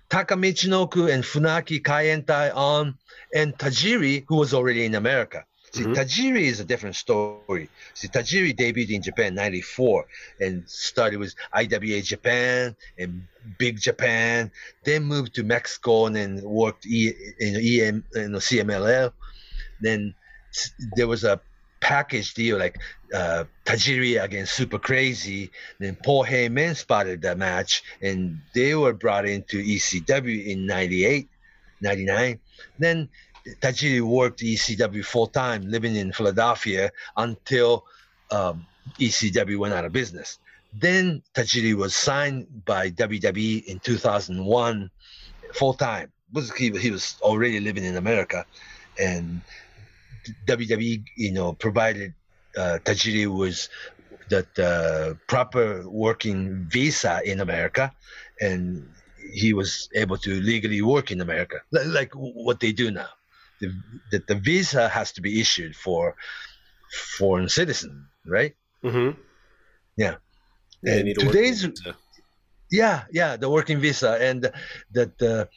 Taka 0.08 0.34
Michinoku 0.34 1.12
and 1.12 1.22
Funaki 1.22 1.80
Kaientai 1.80 2.54
on 2.54 2.98
and 3.34 3.56
Tajiri, 3.56 4.24
who 4.26 4.36
was 4.36 4.52
already 4.52 4.84
in 4.84 4.94
America. 4.96 5.44
See, 5.76 5.85
Mhm. 5.85 5.95
Tajiri 5.95 6.45
is 6.52 6.59
a 6.61 6.64
different 6.64 6.97
story. 6.97 7.68
See, 7.92 8.09
Tajiri 8.09 8.56
debuted 8.56 8.90
in 8.90 9.02
Japan 9.02 9.35
'94 9.35 10.06
and 10.40 10.64
started 10.66 11.18
with 11.18 11.35
IWA 11.52 12.00
Japan 12.00 12.75
and 12.99 13.26
Big 13.59 13.78
Japan. 13.78 14.50
Then 14.85 15.02
moved 15.04 15.35
to 15.35 15.42
Mexico 15.45 16.06
and 16.06 16.16
then 16.16 16.40
worked 16.42 16.87
e, 16.87 17.12
in 17.38 17.56
EM 17.56 18.04
in 18.14 18.33
the 18.33 18.40
CMLL. 18.40 19.12
Then 19.83 20.14
there 20.97 21.09
was 21.09 21.25
a 21.25 21.40
package 21.80 22.33
deal 22.33 22.56
like 22.59 22.78
uh, 23.12 23.45
Tajiri 23.66 24.21
against 24.23 24.54
Super 24.54 24.78
Crazy. 24.78 25.50
Then 25.78 25.95
Paul 26.02 26.25
Heyman 26.25 26.75
spotted 26.75 27.21
the 27.21 27.37
match 27.37 27.83
and 28.00 28.40
they 28.54 28.75
were 28.75 28.95
brought 28.95 29.26
into 29.28 29.59
ECW 29.62 30.47
in 30.47 30.66
98, 30.66 31.28
99. 31.83 32.40
Then 32.78 33.09
Tajiri 33.60 34.00
worked 34.00 34.40
ECW 34.40 35.04
full 35.04 35.26
time, 35.26 35.62
living 35.68 35.96
in 35.96 36.12
Philadelphia 36.12 36.90
until 37.16 37.84
um, 38.30 38.66
ECW 38.98 39.58
went 39.58 39.74
out 39.74 39.84
of 39.84 39.92
business. 39.92 40.38
Then 40.72 41.22
Tajiri 41.34 41.74
was 41.74 41.94
signed 41.94 42.64
by 42.64 42.90
WWE 42.90 43.64
in 43.64 43.78
2001 43.78 44.90
full 45.54 45.74
time. 45.74 46.12
He, 46.56 46.70
he 46.70 46.90
was 46.90 47.16
already 47.22 47.60
living 47.60 47.84
in 47.84 47.96
America, 47.96 48.44
and 48.98 49.40
WWE, 50.46 51.04
you 51.16 51.32
know, 51.32 51.52
provided 51.52 52.14
uh, 52.56 52.78
Tajiri 52.84 53.26
was 53.26 53.68
that 54.28 54.58
uh, 54.58 55.14
proper 55.28 55.88
working 55.88 56.66
visa 56.68 57.20
in 57.24 57.40
America, 57.40 57.92
and 58.40 58.88
he 59.32 59.52
was 59.52 59.88
able 59.94 60.16
to 60.18 60.40
legally 60.40 60.82
work 60.82 61.10
in 61.10 61.20
America, 61.20 61.60
like 61.70 62.12
what 62.14 62.60
they 62.60 62.72
do 62.72 62.90
now. 62.90 63.08
The, 63.60 63.72
that 64.12 64.26
the 64.26 64.34
visa 64.34 64.88
has 64.88 65.12
to 65.12 65.22
be 65.22 65.40
issued 65.40 65.75
for 65.75 66.14
foreign 67.18 67.48
citizen, 67.48 68.06
right? 68.26 68.54
mm-hmm. 68.84 69.18
Yeah. 69.96 70.16
Yeah, 70.82 70.94
And 70.94 71.04
need 71.04 71.18
today's 71.18 71.66
yeah, 72.70 73.04
yeah, 73.12 73.36
the 73.36 73.48
working 73.48 73.78
visa 73.78 74.18
and 74.20 74.50
that 74.92 75.18
the 75.18 75.48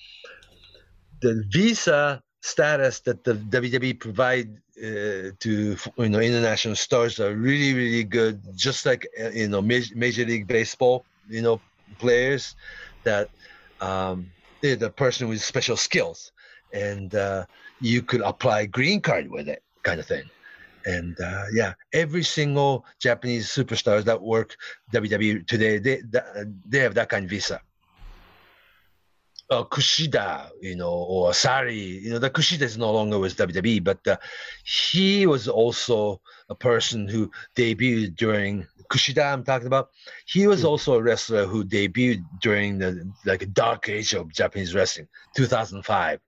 the 1.22 1.44
visa 1.52 2.22
status 2.42 3.02
that 3.02 3.24
the 3.24 3.34
WWE 3.34 4.00
provide 4.00 4.50
uh, 4.78 5.32
to 5.40 5.76
you 5.98 6.10
know 6.10 6.20
international 6.20 6.76
stars 6.76 7.20
are 7.20 7.36
really 7.36 7.74
really 7.74 8.04
good. 8.04 8.42
Just 8.56 8.86
like 8.86 9.08
uh, 9.20 9.30
you 9.30 9.48
know 9.48 9.62
Major, 9.62 9.96
Major 9.96 10.26
League 10.26 10.48
Baseball, 10.48 11.04
you 11.28 11.42
know 11.42 11.60
players 11.98 12.56
that 13.04 13.30
um, 13.82 14.30
they're 14.62 14.76
the 14.76 14.90
person 14.90 15.28
with 15.28 15.42
special 15.42 15.78
skills, 15.78 16.32
and 16.74 17.14
uh, 17.16 17.46
you 17.82 18.02
could 18.02 18.22
apply 18.22 18.66
green 18.66 19.02
card 19.02 19.30
with 19.30 19.48
it, 19.48 19.64
kind 19.84 20.00
of 20.00 20.06
thing. 20.06 20.24
And 20.86 21.20
uh, 21.20 21.46
yeah, 21.54 21.74
every 21.94 22.24
single 22.24 22.86
Japanese 23.00 23.48
superstars 23.48 24.06
that 24.06 24.22
work 24.22 24.56
WWE 24.94 25.46
today, 25.48 25.78
they 25.78 26.02
they 26.68 26.80
have 26.80 26.96
that 26.96 27.10
kind 27.10 27.26
of 27.26 27.30
visa. 27.30 27.62
Uh, 29.52 29.64
Kushida, 29.64 30.48
you 30.62 30.76
know, 30.76 30.94
or 30.94 31.32
Sarray, 31.32 32.02
you 32.04 32.12
know, 32.12 32.20
the 32.20 32.30
Kushida 32.30 32.62
is 32.62 32.78
no 32.78 32.92
longer 32.92 33.18
with 33.18 33.36
WWE, 33.36 33.84
but 33.84 34.08
uh, 34.08 34.16
he 34.64 35.26
was 35.26 35.48
also 35.48 36.22
a 36.50 36.56
person 36.56 37.08
who 37.08 37.32
debuted 37.58 38.16
during 38.16 38.68
Kushida. 38.92 39.34
I'm 39.34 39.44
talking 39.44 39.66
about. 39.66 39.90
He 40.28 40.46
was 40.46 40.64
also 40.64 40.94
a 40.94 41.02
wrestler 41.02 41.48
who 41.48 41.66
debuted 41.66 42.24
during 42.42 42.78
the 42.78 43.12
like 43.26 43.52
dark 43.52 43.90
age 43.90 44.14
of 44.14 44.32
Japanese 44.32 44.76
wrestling, 44.76 45.08
2005 45.36 46.20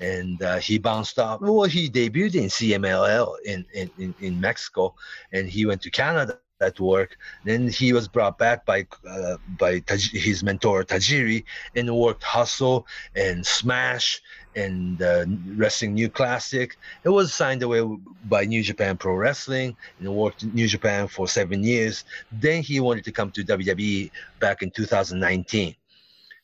and 0.00 0.42
uh, 0.42 0.58
he 0.58 0.78
bounced 0.78 1.18
off. 1.18 1.40
Well, 1.40 1.64
he 1.64 1.88
debuted 1.88 2.34
in 2.34 2.44
CMLL 2.44 3.34
in, 3.44 3.64
in, 3.74 3.90
in, 3.98 4.14
in 4.20 4.40
Mexico, 4.40 4.94
and 5.32 5.48
he 5.48 5.66
went 5.66 5.82
to 5.82 5.90
Canada 5.90 6.38
to 6.60 6.82
work. 6.82 7.16
Then 7.44 7.68
he 7.68 7.92
was 7.92 8.08
brought 8.08 8.36
back 8.36 8.66
by 8.66 8.86
uh, 9.08 9.36
by 9.58 9.78
Taj- 9.80 10.10
his 10.10 10.42
mentor 10.42 10.82
Tajiri 10.84 11.44
and 11.76 11.96
worked 11.96 12.24
Hustle 12.24 12.86
and 13.14 13.46
Smash 13.46 14.20
and 14.56 15.00
uh, 15.00 15.24
Wrestling 15.54 15.94
New 15.94 16.08
Classic. 16.08 16.76
It 17.04 17.10
was 17.10 17.32
signed 17.32 17.62
away 17.62 17.82
by 18.24 18.44
New 18.44 18.62
Japan 18.62 18.96
Pro 18.96 19.14
Wrestling 19.14 19.76
and 20.00 20.12
worked 20.12 20.42
in 20.42 20.52
New 20.52 20.66
Japan 20.66 21.06
for 21.06 21.28
seven 21.28 21.62
years. 21.62 22.04
Then 22.32 22.62
he 22.62 22.80
wanted 22.80 23.04
to 23.04 23.12
come 23.12 23.30
to 23.32 23.44
WWE 23.44 24.10
back 24.40 24.62
in 24.62 24.70
2019 24.72 25.76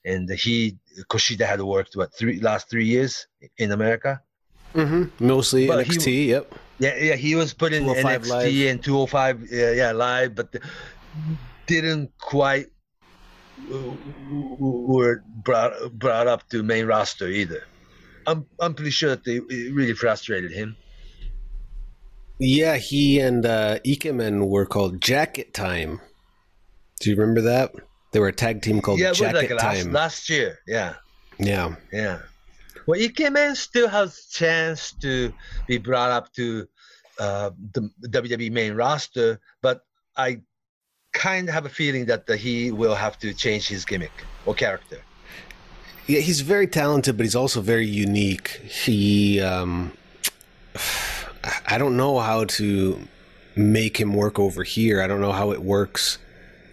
and 0.04 0.28
he 0.30 0.76
Kushida 1.10 1.44
had 1.46 1.60
worked 1.62 1.96
what 1.96 2.14
three 2.14 2.40
last 2.40 2.68
three 2.70 2.86
years 2.86 3.26
in 3.58 3.72
America. 3.72 4.20
Mhm. 4.74 5.10
Mostly 5.20 5.66
But 5.66 5.86
he- 5.86 5.92
NXT. 5.92 6.26
yep. 6.28 6.54
Yeah, 6.78 6.96
yeah, 7.00 7.14
he 7.14 7.36
was 7.36 7.54
put 7.54 7.72
in 7.72 7.84
NXT 7.84 8.28
Live. 8.28 8.70
and 8.70 8.82
205, 8.82 9.46
yeah, 9.50 9.70
yeah, 9.70 9.92
live, 9.92 10.34
but 10.34 10.54
didn't 11.66 12.10
quite 12.20 12.66
uh, 13.72 13.76
were 14.58 15.22
brought 15.44 15.72
brought 15.92 16.26
up 16.26 16.48
to 16.50 16.62
main 16.62 16.86
roster 16.86 17.28
either. 17.28 17.62
I'm 18.26 18.44
I'm 18.58 18.74
pretty 18.74 18.90
sure 18.90 19.10
that 19.10 19.24
they 19.24 19.36
it 19.36 19.72
really 19.74 19.94
frustrated 19.94 20.50
him. 20.50 20.76
Yeah, 22.40 22.76
he 22.76 23.20
and 23.20 23.46
uh, 23.46 23.78
Ikemen 23.86 24.48
were 24.48 24.66
called 24.66 25.00
Jacket 25.00 25.54
Time. 25.54 26.00
Do 27.00 27.10
you 27.10 27.16
remember 27.16 27.40
that? 27.42 27.72
They 28.14 28.20
were 28.20 28.28
a 28.28 28.32
tag 28.32 28.62
team 28.62 28.80
called 28.80 29.00
yeah, 29.00 29.12
Jacket 29.12 29.50
like 29.50 29.50
last 29.50 29.82
Time. 29.82 29.92
last 29.92 30.30
year. 30.30 30.60
Yeah, 30.68 30.94
yeah. 31.40 31.74
yeah. 31.92 32.20
Well, 32.86 33.00
Ikemen 33.00 33.56
still 33.56 33.88
has 33.88 34.26
chance 34.30 34.92
to 35.02 35.34
be 35.66 35.78
brought 35.78 36.12
up 36.12 36.32
to 36.34 36.68
uh, 37.18 37.50
the 37.72 37.90
WWE 38.08 38.52
main 38.52 38.74
roster, 38.74 39.40
but 39.62 39.80
I 40.16 40.42
kind 41.12 41.48
of 41.48 41.54
have 41.54 41.66
a 41.66 41.68
feeling 41.68 42.06
that 42.06 42.30
uh, 42.30 42.34
he 42.34 42.70
will 42.70 42.94
have 42.94 43.18
to 43.18 43.34
change 43.34 43.66
his 43.66 43.84
gimmick 43.84 44.12
or 44.46 44.54
character. 44.54 45.00
Yeah, 46.06 46.20
he's 46.20 46.42
very 46.42 46.68
talented, 46.68 47.16
but 47.16 47.24
he's 47.24 47.34
also 47.34 47.62
very 47.62 47.86
unique. 47.86 48.48
He, 48.62 49.40
um, 49.40 49.90
I 51.66 51.78
don't 51.78 51.96
know 51.96 52.20
how 52.20 52.44
to 52.44 53.08
make 53.56 53.98
him 53.98 54.14
work 54.14 54.38
over 54.38 54.62
here. 54.62 55.02
I 55.02 55.08
don't 55.08 55.20
know 55.20 55.32
how 55.32 55.50
it 55.50 55.64
works 55.64 56.18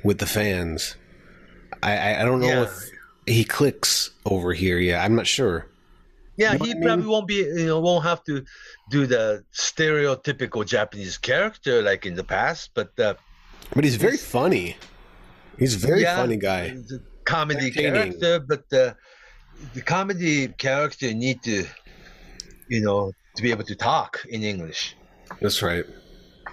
with 0.04 0.20
the 0.20 0.28
fans. 0.28 0.98
I, 1.84 2.22
I, 2.22 2.24
don't 2.26 2.40
know 2.40 2.48
Yeah. 2.48 2.64
if 2.64 2.92
he 3.26 3.44
clicks 3.44 4.12
over 4.26 4.54
here. 4.54 4.78
Yeah, 4.80 5.04
I'm 5.04 5.16
not 5.16 5.28
sure. 5.28 5.66
Yeah, 6.38 6.54
You 6.54 6.60
know 6.60 6.66
he 6.66 6.72
I 6.72 6.82
probably 6.82 7.04
mean? 7.04 7.12
won't 7.12 7.28
be, 7.28 7.36
you 7.36 7.66
know, 7.66 7.80
won't 7.80 8.04
have 8.06 8.24
to 8.26 8.44
do 8.90 9.06
the 9.06 9.44
stereotypical 9.54 10.66
Japanese 10.66 11.18
character 11.18 11.82
like 11.82 12.06
in 12.06 12.16
the 12.16 12.24
past, 12.24 12.72
but 12.74 12.98
uh, 13.00 13.16
But 13.76 13.84
he's 13.84 13.96
very 13.98 14.18
funny. 14.18 14.78
He's 15.60 15.76
a 15.76 15.80
very 15.88 16.02
Yeah. 16.02 16.16
funny 16.16 16.38
guy. 16.38 16.76
comedy 17.26 17.70
character, 17.72 18.40
but 18.40 18.68
the 18.70 18.96
the 19.76 19.82
comedy 19.82 20.48
character 20.48 21.14
need 21.14 21.44
to, 21.44 21.66
you 22.68 22.82
know, 22.82 23.12
to 23.36 23.44
be 23.44 23.52
able 23.52 23.64
to 23.66 23.76
talk 23.76 24.26
in 24.30 24.42
English, 24.44 24.96
That's 25.40 25.62
right. 25.62 25.86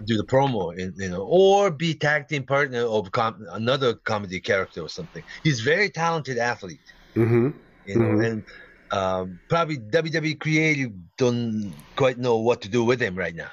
Do 0.05 0.17
the 0.17 0.25
promo, 0.25 0.77
in, 0.79 0.95
you 0.97 1.09
know, 1.09 1.23
or 1.23 1.71
be 1.71 1.95
tag 1.95 2.29
team 2.29 2.45
partner 2.45 2.81
of 2.83 3.11
com- 3.13 3.45
another 3.53 3.95
comedy 3.95 4.41
character 4.41 4.81
or 4.83 4.89
something. 4.89 5.23
He's 5.43 5.61
very 5.61 5.91
talented 5.91 6.39
athlete, 6.39 6.81
hmm 7.15 7.51
you 7.87 7.97
know, 7.97 8.07
Mhm. 8.09 8.27
and 8.27 8.43
um, 8.91 9.39
probably 9.49 9.77
WWE 9.79 10.35
creative 10.41 10.93
don't 11.19 11.75
quite 11.97 12.19
know 12.19 12.37
what 12.39 12.63
to 12.63 12.69
do 12.69 12.85
with 12.85 13.01
him 13.01 13.15
right 13.17 13.35
now. 13.35 13.51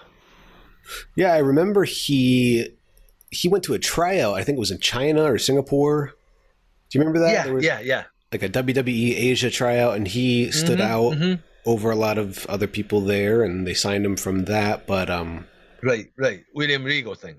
Yeah, 1.15 1.33
I 1.33 1.39
remember 1.39 1.83
he 1.83 2.69
he 3.31 3.49
went 3.49 3.63
to 3.65 3.73
a 3.73 3.79
tryout. 3.79 4.35
I 4.35 4.43
think 4.43 4.57
it 4.57 4.59
was 4.59 4.71
in 4.71 4.79
China 4.79 5.23
or 5.23 5.37
Singapore. 5.37 6.13
Do 6.89 6.99
you 6.99 7.01
remember 7.01 7.19
that? 7.19 7.31
yeah, 7.33 7.43
There 7.43 7.53
was 7.53 7.65
yeah, 7.65 7.79
yeah. 7.81 8.03
like 8.31 8.43
a 8.43 8.49
WWE 8.49 9.15
Asia 9.15 9.49
tryout, 9.49 9.95
and 9.95 10.07
he 10.07 10.51
stood 10.51 10.79
Mhm, 10.79 10.81
out 10.81 11.13
mhm. 11.17 11.43
over 11.65 11.89
a 11.91 11.95
lot 11.95 12.17
of 12.17 12.45
other 12.45 12.67
people 12.67 13.01
there, 13.01 13.43
and 13.43 13.65
they 13.67 13.73
signed 13.73 14.05
him 14.05 14.15
from 14.15 14.45
that. 14.45 14.85
But 14.87 15.09
um, 15.09 15.47
Right, 15.85 16.07
right. 16.17 16.41
William 16.55 16.83
Regal 16.83 17.15
thing. 17.15 17.35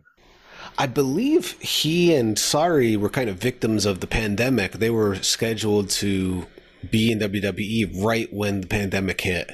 I 0.79 0.87
believe 0.87 1.53
he 1.61 2.15
and 2.15 2.37
Sarray 2.37 2.97
were 2.97 3.09
kind 3.11 3.29
of 3.29 3.37
victims 3.37 3.85
of 3.87 4.01
the 4.01 4.07
pandemic. 4.07 4.73
They 4.73 4.91
were 4.91 5.17
scheduled 5.17 5.91
to 5.91 6.47
be 6.91 7.11
in 7.11 7.19
WWE 7.19 8.05
right 8.05 8.33
when 8.33 8.61
the 8.63 8.67
pandemic 8.67 9.21
hit, 9.21 9.51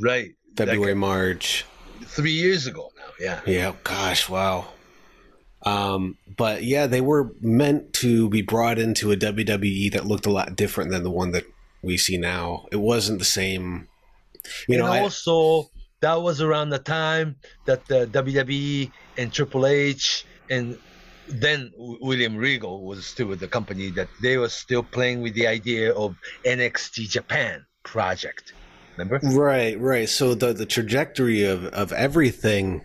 Right. 0.00 0.30
February, 0.56 0.94
March. 0.94 1.64
Three 2.04 2.32
years 2.32 2.66
ago 2.66 2.90
now. 2.96 3.12
Yeah. 3.20 3.40
Yeah, 3.46 3.72
gosh, 3.84 4.28
wow. 4.28 4.68
Um, 5.62 6.16
but 6.36 6.62
yeah, 6.64 6.86
they 6.86 7.00
were 7.00 7.32
meant 7.40 7.92
to 7.94 8.28
be 8.28 8.42
brought 8.42 8.78
into 8.78 9.10
a 9.12 9.16
WWE 9.16 9.92
that 9.92 10.06
looked 10.06 10.26
a 10.26 10.30
lot 10.32 10.56
different 10.56 10.90
than 10.90 11.02
the 11.02 11.10
one 11.10 11.32
that 11.32 11.44
we 11.82 11.96
see 11.96 12.16
now. 12.16 12.66
It 12.72 12.76
wasn't 12.76 13.18
the 13.18 13.24
same. 13.24 13.88
You 14.68 14.78
know, 14.78 14.84
and 14.86 14.94
I- 14.94 15.00
also 15.00 15.70
that 16.00 16.14
was 16.14 16.40
around 16.40 16.70
the 16.70 16.78
time 16.78 17.36
that 17.66 17.86
the 17.86 18.06
WWE 18.06 18.90
and 19.16 19.32
Triple 19.32 19.66
H 19.66 20.24
and 20.50 20.78
then 21.28 21.72
William 21.76 22.36
Regal 22.36 22.84
was 22.84 23.06
still 23.06 23.26
with 23.26 23.40
the 23.40 23.48
company 23.48 23.90
that 23.90 24.08
they 24.22 24.38
were 24.38 24.48
still 24.48 24.82
playing 24.82 25.20
with 25.20 25.34
the 25.34 25.46
idea 25.46 25.92
of 25.92 26.16
NXT 26.44 27.08
Japan 27.10 27.66
project. 27.82 28.54
Remember? 28.96 29.20
right, 29.36 29.78
right. 29.78 30.08
So 30.08 30.34
the 30.34 30.52
the 30.52 30.66
trajectory 30.66 31.44
of 31.44 31.66
of 31.66 31.92
everything 31.92 32.82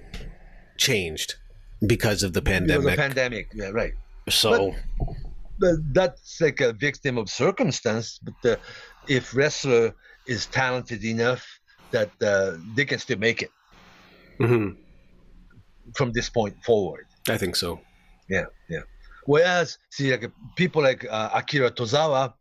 changed 0.77 1.36
because 1.88 2.24
of 2.24 2.34
the 2.34 2.41
Because 2.41 2.61
of 2.61 2.68
pandemic. 2.68 2.96
the 2.96 3.01
pandemic. 3.01 3.51
Yeah, 3.53 3.70
right. 3.70 3.94
so 4.29 4.75
But 5.59 5.75
that's 5.94 6.40
like 6.42 6.61
a 6.61 6.74
victim 6.74 7.18
of 7.18 7.29
circumstance. 7.29 8.20
But 8.22 8.51
uh, 8.51 8.55
if 9.07 9.35
wrestler 9.35 9.96
is 10.27 10.46
talented 10.48 11.03
enough 11.03 11.46
that 11.94 12.12
uh, 12.22 12.58
they 12.75 12.86
can 12.86 13.00
still 13.00 13.18
make 13.18 13.42
it 13.42 13.51
mhm, 14.42 14.75
from 15.96 16.12
this 16.12 16.29
point 16.29 16.56
forward. 16.66 17.06
I 17.29 17.38
think 17.38 17.56
so. 17.56 17.79
Yeah, 18.29 18.46
yeah. 18.70 18.84
Whereas, 19.25 19.77
see, 19.90 20.12
like 20.12 20.29
people 20.58 20.82
like 20.82 21.06
uh, 21.10 21.29
Akira 21.34 21.72
Tozawa, 21.72 22.34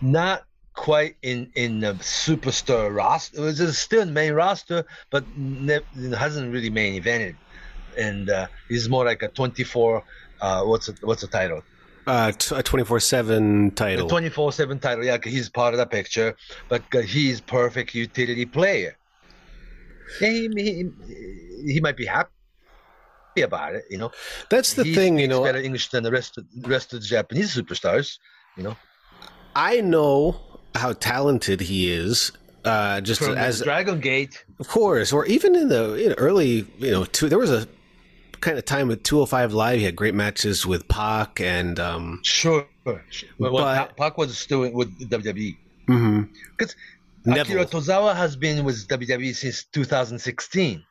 not 0.00 0.44
quite 0.74 1.16
in 1.22 1.50
in 1.56 1.80
the 1.80 1.94
superstar 1.94 2.94
roster. 2.94 3.38
It 3.38 3.40
was 3.40 3.78
still 3.78 4.02
in 4.02 4.12
main 4.12 4.34
roster, 4.34 4.84
but 5.10 5.24
ne- 5.36 5.80
hasn't 6.16 6.52
really 6.52 6.70
main 6.70 7.02
evented, 7.02 7.36
and 7.98 8.30
uh, 8.30 8.46
he's 8.68 8.88
more 8.88 9.04
like 9.04 9.22
a 9.22 9.28
twenty 9.28 9.64
four. 9.64 10.04
Uh, 10.40 10.62
what's 10.64 10.86
the, 10.86 10.96
what's 11.02 11.22
the 11.22 11.28
title? 11.28 11.62
Uh, 12.06 12.32
t- 12.32 12.54
a 12.54 12.62
twenty 12.62 12.84
four 12.84 13.00
seven 13.00 13.70
The 13.70 13.74
title. 13.74 14.08
twenty 14.08 14.28
four 14.28 14.52
seven 14.52 14.78
title. 14.78 15.04
Yeah, 15.04 15.18
he's 15.22 15.48
part 15.48 15.74
of 15.74 15.78
the 15.78 15.86
picture, 15.86 16.36
but 16.68 16.82
uh, 16.94 17.00
he's 17.00 17.40
perfect 17.40 17.94
utility 17.94 18.44
player. 18.44 18.96
Yeah, 20.20 20.28
he, 20.30 20.48
he 20.54 20.90
he 21.72 21.80
might 21.80 21.96
be 21.96 22.04
happy 22.04 22.30
about 23.42 23.74
it, 23.74 23.84
you 23.90 23.98
know. 23.98 24.10
That's 24.50 24.74
the 24.74 24.84
he 24.84 24.94
thing, 24.94 25.18
you 25.18 25.28
know. 25.28 25.42
better 25.42 25.58
English 25.58 25.88
than 25.90 26.04
the 26.04 26.10
rest 26.12 26.36
of 26.38 26.44
the 26.54 26.68
rest 26.68 26.92
of 26.92 27.00
the 27.00 27.06
Japanese 27.06 27.56
superstars. 27.56 28.18
You 28.56 28.64
know, 28.64 28.76
I 29.56 29.80
know 29.80 30.40
how 30.74 30.92
talented 30.92 31.60
he 31.60 31.90
is. 31.90 32.32
Uh, 32.64 33.00
just 33.00 33.22
from 33.22 33.36
as 33.36 33.60
Dragon 33.60 34.00
Gate. 34.00 34.44
Of 34.58 34.68
course, 34.68 35.12
or 35.12 35.26
even 35.26 35.54
in 35.54 35.68
the 35.68 35.94
in 35.94 36.12
early, 36.14 36.66
you 36.78 36.90
know, 36.90 37.04
two, 37.04 37.28
there 37.28 37.38
was 37.38 37.50
a 37.50 37.68
kind 38.44 38.58
of 38.58 38.64
time 38.64 38.88
with 38.88 39.02
205 39.02 39.52
Live. 39.52 39.78
He 39.78 39.84
had 39.84 39.96
great 39.96 40.14
matches 40.14 40.64
with 40.66 40.86
Pac 40.88 41.40
and 41.40 41.80
um, 41.80 42.20
Sure. 42.22 42.66
when 42.84 43.00
But- 43.38 43.96
Pac- 43.96 44.18
was 44.18 44.36
still 44.38 44.60
with 44.70 45.08
WWE. 45.10 45.56
Because 45.86 46.76
Neville. 47.24 47.42
Akira 47.42 47.66
Tozawa 47.66 48.14
has 48.14 48.36
been 48.36 48.64
with 48.64 48.86
WWE 48.88 49.34
since 49.34 49.64
2016. 49.64 50.84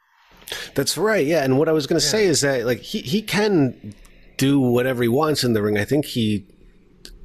That's 0.75 0.97
right. 0.97 1.25
Yeah, 1.25 1.43
and 1.43 1.57
what 1.57 1.69
I 1.69 1.71
was 1.71 1.87
going 1.87 1.99
to 1.99 2.05
say 2.05 2.25
is 2.25 2.41
that 2.41 2.65
like 2.65 2.79
he 2.79 2.99
he 3.01 3.21
can 3.21 3.93
do 4.37 4.59
whatever 4.59 5.01
he 5.03 5.07
wants 5.09 5.43
in 5.43 5.53
the 5.53 5.61
ring. 5.61 5.77
I 5.77 5.85
think 5.85 6.05
he, 6.05 6.45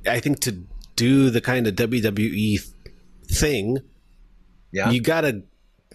I 0.06 0.20
think 0.20 0.40
to 0.40 0.52
do 0.94 1.28
the 1.30 1.40
kind 1.40 1.66
of 1.66 1.74
WWE 1.74 2.60
thing, 3.26 3.78
Yeah. 4.72 4.90
you 4.90 5.00
got 5.00 5.22
to 5.22 5.42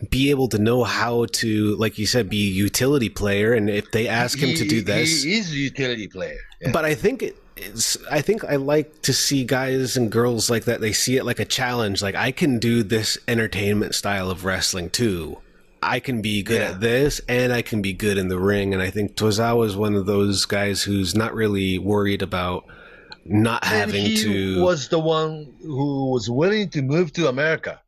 be 0.09 0.29
able 0.29 0.47
to 0.49 0.57
know 0.57 0.83
how 0.83 1.25
to, 1.25 1.75
like 1.75 1.97
you 1.97 2.05
said, 2.05 2.29
be 2.29 2.47
a 2.47 2.51
utility 2.51 3.09
player. 3.09 3.53
And 3.53 3.69
if 3.69 3.91
they 3.91 4.07
ask 4.07 4.37
him 4.39 4.55
to 4.55 4.67
do 4.67 4.81
this, 4.81 5.23
He 5.23 5.37
is 5.37 5.51
a 5.51 5.55
utility 5.55 6.07
player. 6.07 6.37
Yeah. 6.61 6.71
But 6.71 6.85
I 6.85 6.95
think 6.95 7.21
it 7.23 7.37
is. 7.57 7.97
I 8.09 8.21
think 8.21 8.43
I 8.43 8.55
like 8.55 9.01
to 9.03 9.13
see 9.13 9.43
guys 9.43 9.95
and 9.97 10.11
girls 10.11 10.49
like 10.49 10.65
that. 10.65 10.81
They 10.81 10.93
see 10.93 11.17
it 11.17 11.25
like 11.25 11.39
a 11.39 11.45
challenge. 11.45 12.01
Like 12.01 12.15
I 12.15 12.31
can 12.31 12.59
do 12.59 12.83
this 12.83 13.17
entertainment 13.27 13.95
style 13.95 14.29
of 14.31 14.45
wrestling 14.45 14.89
too. 14.89 15.37
I 15.81 15.99
can 15.99 16.21
be 16.21 16.43
good 16.43 16.61
Yeah. 16.61 16.71
at 16.71 16.79
this, 16.79 17.19
and 17.27 17.51
I 17.51 17.61
can 17.61 17.81
be 17.81 17.91
good 17.91 18.17
in 18.17 18.29
the 18.29 18.39
ring. 18.39 18.73
And 18.73 18.81
I 18.81 18.89
think 18.89 19.15
Tozawa 19.15 19.65
is 19.65 19.75
one 19.75 19.95
of 19.95 20.05
those 20.05 20.45
guys 20.45 20.81
who's 20.81 21.13
not 21.13 21.33
really 21.35 21.77
worried 21.77 22.21
about 22.21 22.63
not 23.25 23.63
And 23.65 23.73
having 23.91 24.05
he 24.05 24.17
to. 24.23 24.61
was 24.63 24.87
the 24.87 24.99
one 24.99 25.53
who 25.61 26.11
was 26.11 26.29
willing 26.29 26.69
to 26.69 26.81
move 26.81 27.11
to 27.13 27.27
America. 27.27 27.81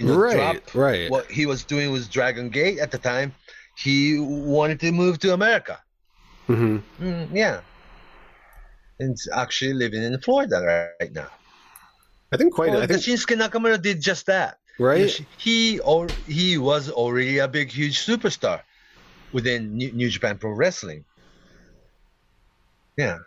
Right, 0.00 0.34
drop 0.34 0.56
right. 0.74 1.10
What 1.10 1.30
he 1.30 1.46
was 1.46 1.64
doing 1.64 1.90
was 1.92 2.08
Dragon 2.08 2.48
Gate 2.50 2.78
at 2.78 2.90
the 2.90 2.98
time. 2.98 3.34
He 3.76 4.18
wanted 4.18 4.80
to 4.80 4.92
move 4.92 5.18
to 5.20 5.32
America. 5.32 5.80
Mhm. 6.48 6.82
Mm, 7.00 7.28
yeah. 7.34 7.60
And 9.00 9.16
actually 9.32 9.74
living 9.74 10.02
in 10.02 10.20
Florida 10.20 10.60
right 11.00 11.12
now. 11.12 11.28
I 12.32 12.36
think 12.36 12.54
quite. 12.54 12.70
Well, 12.70 12.82
I 12.82 12.86
think 12.86 13.00
Shinsuke 13.02 13.36
Nakamura 13.36 13.80
did 13.80 14.00
just 14.00 14.26
that. 14.26 14.58
right. 14.78 15.10
He 15.38 15.78
or 15.80 16.10
he 16.26 16.58
was 16.58 16.90
already 16.90 17.38
a 17.38 17.48
big, 17.48 17.70
huge 17.70 17.98
superstar 18.04 18.62
within 19.32 19.76
New, 19.76 19.92
New 19.92 20.10
Japan 20.10 20.38
Pro 20.38 20.50
Wrestling. 20.52 21.04
Yeah, 22.96 23.18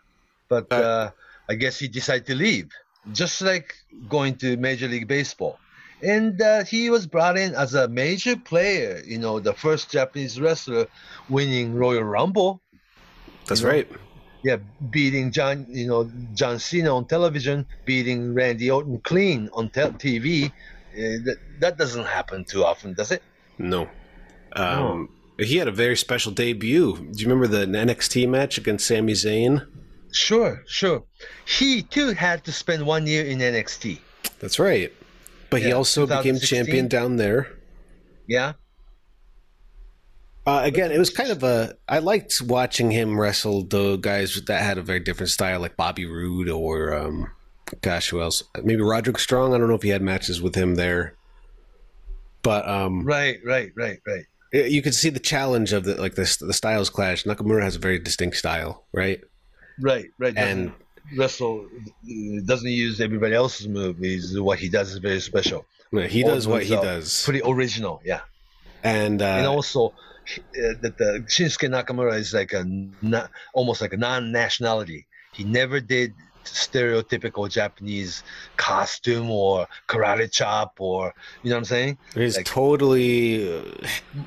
but 0.49 0.71
Uh, 0.71 0.75
uh, 0.75 1.11
I 1.49 1.55
guess 1.55 1.79
he 1.79 1.87
decided 1.87 2.25
to 2.27 2.35
leave, 2.35 2.69
just 3.11 3.41
like 3.41 3.75
going 4.07 4.35
to 4.37 4.55
Major 4.57 4.87
League 4.87 5.07
Baseball. 5.07 5.59
And 6.01 6.39
uh, 6.41 6.63
he 6.63 6.89
was 6.89 7.07
brought 7.07 7.37
in 7.37 7.55
as 7.55 7.73
a 7.73 7.87
major 7.87 8.35
player. 8.35 9.01
You 9.05 9.17
know, 9.17 9.39
the 9.39 9.53
first 9.53 9.91
Japanese 9.91 10.39
wrestler 10.39 10.87
winning 11.29 11.73
Royal 11.73 12.03
Rumble. 12.03 12.61
That's 13.47 13.61
you 13.61 13.67
know, 13.67 13.73
right. 13.73 13.91
Yeah, 14.43 14.57
beating 14.91 15.31
John, 15.31 15.65
you 15.69 15.87
know, 15.87 16.09
John 16.35 16.59
Cena 16.59 16.95
on 16.95 17.05
television, 17.05 17.65
beating 17.85 18.33
Randy 18.33 18.69
Orton 18.69 18.99
clean 18.99 19.49
on 19.53 19.69
te- 19.69 19.81
TV. 19.81 20.45
Uh, 20.45 20.51
that, 21.25 21.37
that 21.59 21.77
doesn't 21.77 22.05
happen 22.05 22.45
too 22.45 22.63
often, 22.63 22.93
does 22.93 23.11
it? 23.11 23.23
No. 23.57 23.89
Um, 24.53 25.09
He 25.39 25.57
had 25.57 25.67
a 25.67 25.71
very 25.71 25.97
special 25.97 26.31
debut. 26.31 26.97
Do 26.97 27.19
you 27.19 27.27
remember 27.27 27.47
the 27.47 27.65
NXT 27.65 28.27
match 28.29 28.57
against 28.57 28.87
Sami 28.87 29.13
Zayn? 29.13 29.65
Sure, 30.11 30.63
sure. 30.67 31.03
He 31.45 31.81
too 31.83 32.13
had 32.13 32.43
to 32.45 32.51
spend 32.51 32.85
one 32.85 33.05
year 33.07 33.25
in 33.25 33.39
NXT. 33.39 33.99
That's 34.39 34.59
right. 34.59 34.91
But 35.49 35.61
he 35.61 35.71
also 35.71 36.05
became 36.05 36.39
champion 36.39 36.87
down 36.87 37.17
there. 37.17 37.47
Yeah. 38.27 38.53
Uh, 40.45 40.61
again, 40.63 40.91
it 40.93 40.97
was 40.97 41.09
kind 41.09 41.29
of 41.29 41.43
a. 41.43 41.75
I 41.89 41.99
liked 41.99 42.41
watching 42.41 42.89
him 42.89 43.19
wrestle 43.19 43.63
the 43.63 43.97
guys 43.97 44.41
that 44.45 44.61
had 44.63 44.77
a 44.77 44.81
very 44.81 45.01
different 45.01 45.29
style, 45.29 45.59
like 45.59 45.75
Bobby 45.75 46.05
Roode 46.05 46.47
or, 46.47 46.93
um, 46.93 47.29
gosh, 47.81 48.09
who 48.09 48.21
else? 48.21 48.43
Maybe 48.63 48.81
Roderick 48.81 49.19
Strong. 49.19 49.53
I 49.53 49.57
don't 49.57 49.67
know 49.67 49.75
if 49.75 49.83
he 49.83 49.89
had 49.89 50.01
matches 50.01 50.41
with 50.41 50.55
him 50.55 50.75
there, 50.75 51.15
but 52.43 52.67
um, 52.67 53.03
Right. 53.03 53.39
Right. 53.45 53.71
Right. 53.75 53.99
Right. 54.07 54.23
you 54.53 54.81
could 54.81 54.95
see 54.95 55.09
the 55.09 55.19
challenge 55.19 55.73
of 55.73 55.83
the 55.83 55.99
like 55.99 56.15
the 56.15 56.37
the 56.39 56.53
styles 56.53 56.89
clash. 56.89 57.25
Nakamura 57.25 57.63
has 57.63 57.75
a 57.75 57.79
very 57.79 57.99
distinct 57.99 58.37
style, 58.37 58.85
right? 58.93 59.19
Right. 59.81 60.05
Right. 60.17 60.33
And 60.37 60.67
Doesn't 60.69 60.86
wrestle 61.15 61.67
uh, 61.67 62.41
doesn't 62.45 62.69
use 62.69 62.99
everybody 63.01 63.33
else's 63.35 63.67
move. 63.67 63.97
He's 63.99 64.39
what 64.39 64.59
he 64.59 64.69
does 64.69 64.91
is 64.91 64.97
very 64.97 65.19
special. 65.21 65.65
he 65.91 66.23
All 66.23 66.31
does 66.31 66.47
what 66.47 66.63
he 66.63 66.75
does, 66.75 67.23
Pretty 67.23 67.41
original. 67.45 68.01
Yeah. 68.03 68.21
and 68.83 69.21
uh, 69.21 69.25
and 69.25 69.45
also 69.47 69.89
uh, 69.89 70.73
that 70.81 70.97
the 70.97 71.23
Shinsuke 71.27 71.69
Nakamura 71.69 72.17
is 72.17 72.33
like 72.33 72.53
a 72.53 72.63
not, 73.01 73.29
almost 73.53 73.81
like 73.81 73.93
a 73.93 73.97
non-nationality. 73.97 75.07
He 75.33 75.43
never 75.43 75.79
did 75.79 76.13
stereotypical 76.43 77.49
Japanese 77.49 78.23
costume 78.57 79.29
or 79.29 79.67
karate 79.87 80.31
chop 80.31 80.75
or 80.79 81.13
you 81.43 81.49
know 81.49 81.55
what 81.55 81.59
I'm 81.59 81.65
saying? 81.65 81.97
he's 82.13 82.37
like- 82.37 82.45
totally 82.45 83.53
uh, 83.53 83.61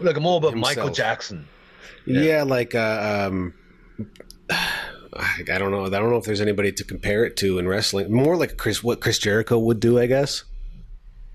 Like 0.00 0.20
more 0.20 0.36
of 0.36 0.44
a 0.44 0.52
Michael 0.56 0.90
Jackson. 0.90 1.46
Yeah, 2.06 2.20
Yeah. 2.22 2.42
like 2.44 2.74
uh, 2.74 3.28
um, 3.28 3.54
I 5.16 5.40
I 5.52 5.58
don't 5.58 5.70
know. 5.70 5.86
I 5.86 5.90
don't 5.90 6.10
know 6.10 6.16
if 6.16 6.24
there's 6.24 6.40
anybody 6.40 6.72
to 6.72 6.84
compare 6.84 7.24
it 7.24 7.36
to 7.38 7.58
in 7.58 7.68
wrestling. 7.68 8.12
More 8.12 8.36
like 8.36 8.56
Chris, 8.56 8.82
what 8.82 9.00
Chris 9.00 9.18
Jericho 9.18 9.58
would 9.58 9.80
do, 9.80 9.98
I 9.98 10.06
guess. 10.06 10.44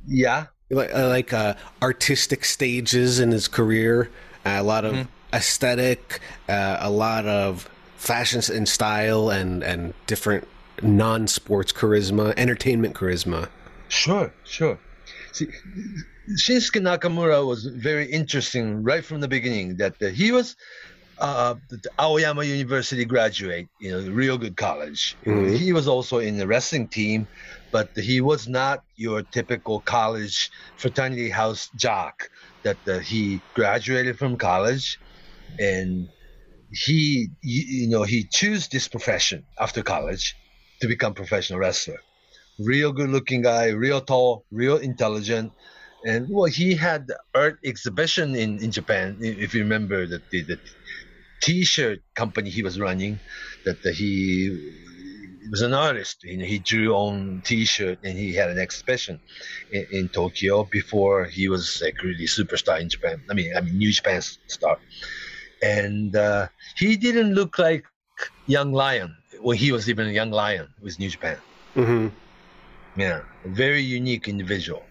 Yeah, 0.08 0.48
Like 0.70 0.94
uh, 0.94 1.08
like 1.08 1.34
uh, 1.34 1.56
artistic 1.82 2.46
stages 2.46 3.20
in 3.20 3.32
his 3.32 3.48
career, 3.48 4.12
uh, 4.46 4.58
a 4.60 4.64
lot 4.64 4.86
of 4.86 4.94
Mm-hmm. 4.94 5.10
aesthetic, 5.34 6.20
uh, 6.48 6.78
a 6.80 6.90
lot 6.92 7.26
of 7.26 7.68
fashion 7.98 8.42
and 8.56 8.68
style, 8.70 9.30
and 9.30 9.64
and 9.64 9.94
different 10.06 10.48
non-sports 10.82 11.72
charisma, 11.72 12.34
entertainment 12.38 12.94
charisma. 12.96 13.50
sure, 13.88 14.34
sure. 14.44 14.80
See, 15.32 15.48
Shinsuke 16.38 16.82
Nakamura 16.82 17.46
was 17.46 17.66
very 17.66 18.06
interesting 18.12 18.84
right 18.84 19.04
from 19.06 19.22
the 19.22 19.28
beginning. 19.28 19.78
That 19.78 19.96
uh, 20.02 20.08
he 20.08 20.32
was 20.32 20.56
uh, 21.20 21.56
the 21.70 21.92
Aoyama 22.00 22.44
University 22.44 23.06
graduate, 23.06 23.70
you 23.80 23.92
know, 23.92 24.12
real 24.12 24.38
good 24.38 24.58
college. 24.58 25.18
Mhm. 25.26 25.58
He 25.58 25.74
was 25.74 25.88
also 25.88 26.20
in 26.20 26.38
the 26.38 26.48
wrestling 26.48 26.90
team, 26.90 27.28
but 27.72 27.90
he 27.96 28.22
was 28.22 28.48
not 28.48 28.84
your 28.96 29.24
typical 29.24 29.82
college 29.82 30.50
fraternity 30.78 31.30
house 31.30 31.70
jock. 31.76 32.30
That 32.64 32.80
uh, 32.88 33.00
he 33.00 33.44
graduated 33.54 34.18
from 34.18 34.38
college, 34.38 35.00
and 35.60 36.10
he, 36.70 37.30
you, 37.42 37.64
you 37.84 37.90
know, 37.90 38.04
he 38.04 38.28
chose 38.28 38.68
this 38.68 38.88
profession 38.88 39.46
after 39.60 39.84
college 39.84 40.38
to 40.82 40.88
become 40.88 41.14
professional 41.14 41.60
wrestler. 41.60 42.00
Real 42.60 42.92
good-looking 42.94 43.42
guy, 43.42 43.68
real 43.70 44.02
tall, 44.02 44.46
real 44.52 44.78
intelligent, 44.78 45.54
and 46.06 46.28
well, 46.30 46.46
he 46.52 46.76
had 46.76 47.08
the 47.08 47.20
art 47.34 47.60
exhibition 47.66 48.36
in 48.36 48.60
in 48.64 48.72
Japan. 48.72 49.18
If 49.22 49.54
you 49.54 49.62
remember 49.62 50.08
that 50.08 50.24
the, 50.32 50.44
the 50.46 50.58
T-shirt 51.42 52.00
company 52.16 52.50
he 52.50 52.64
was 52.64 52.80
running, 52.80 53.20
that 53.66 53.82
the, 53.84 53.92
he, 53.92 54.52
was 55.52 55.62
an 55.62 55.74
artist. 55.74 56.24
You 56.24 56.38
know, 56.38 56.46
he 56.46 56.60
drew 56.60 56.94
on 56.94 57.42
T-shirt 57.46 58.00
and 58.04 58.18
he 58.18 58.34
had 58.34 58.50
an 58.50 58.60
exhibition 58.60 59.22
in, 59.70 59.86
in 59.92 60.10
Tokyo 60.10 60.66
before 60.66 61.26
he 61.26 61.48
was 61.48 61.80
like 61.84 62.02
really 62.04 62.26
superstar 62.26 62.80
in 62.82 62.90
Japan. 62.90 63.24
I 63.30 63.34
mean, 63.34 63.52
I 63.56 63.62
mean, 63.62 63.78
New 63.78 63.92
Japan 63.92 64.22
star. 64.22 64.80
And 65.62 66.16
uh, 66.16 66.48
he 66.78 66.98
didn't 66.98 67.34
look 67.34 67.58
like 67.60 67.86
young 68.48 68.72
lion 68.74 69.16
when 69.42 69.58
he 69.58 69.72
was 69.72 69.90
even 69.90 70.08
a 70.08 70.12
young 70.12 70.32
lion 70.32 70.68
with 70.82 71.00
New 71.00 71.10
Japan. 71.10 71.38
hmm 71.76 72.08
Yeah, 72.96 73.22
very 73.46 73.82
unique 73.82 74.28
individual. 74.28 74.84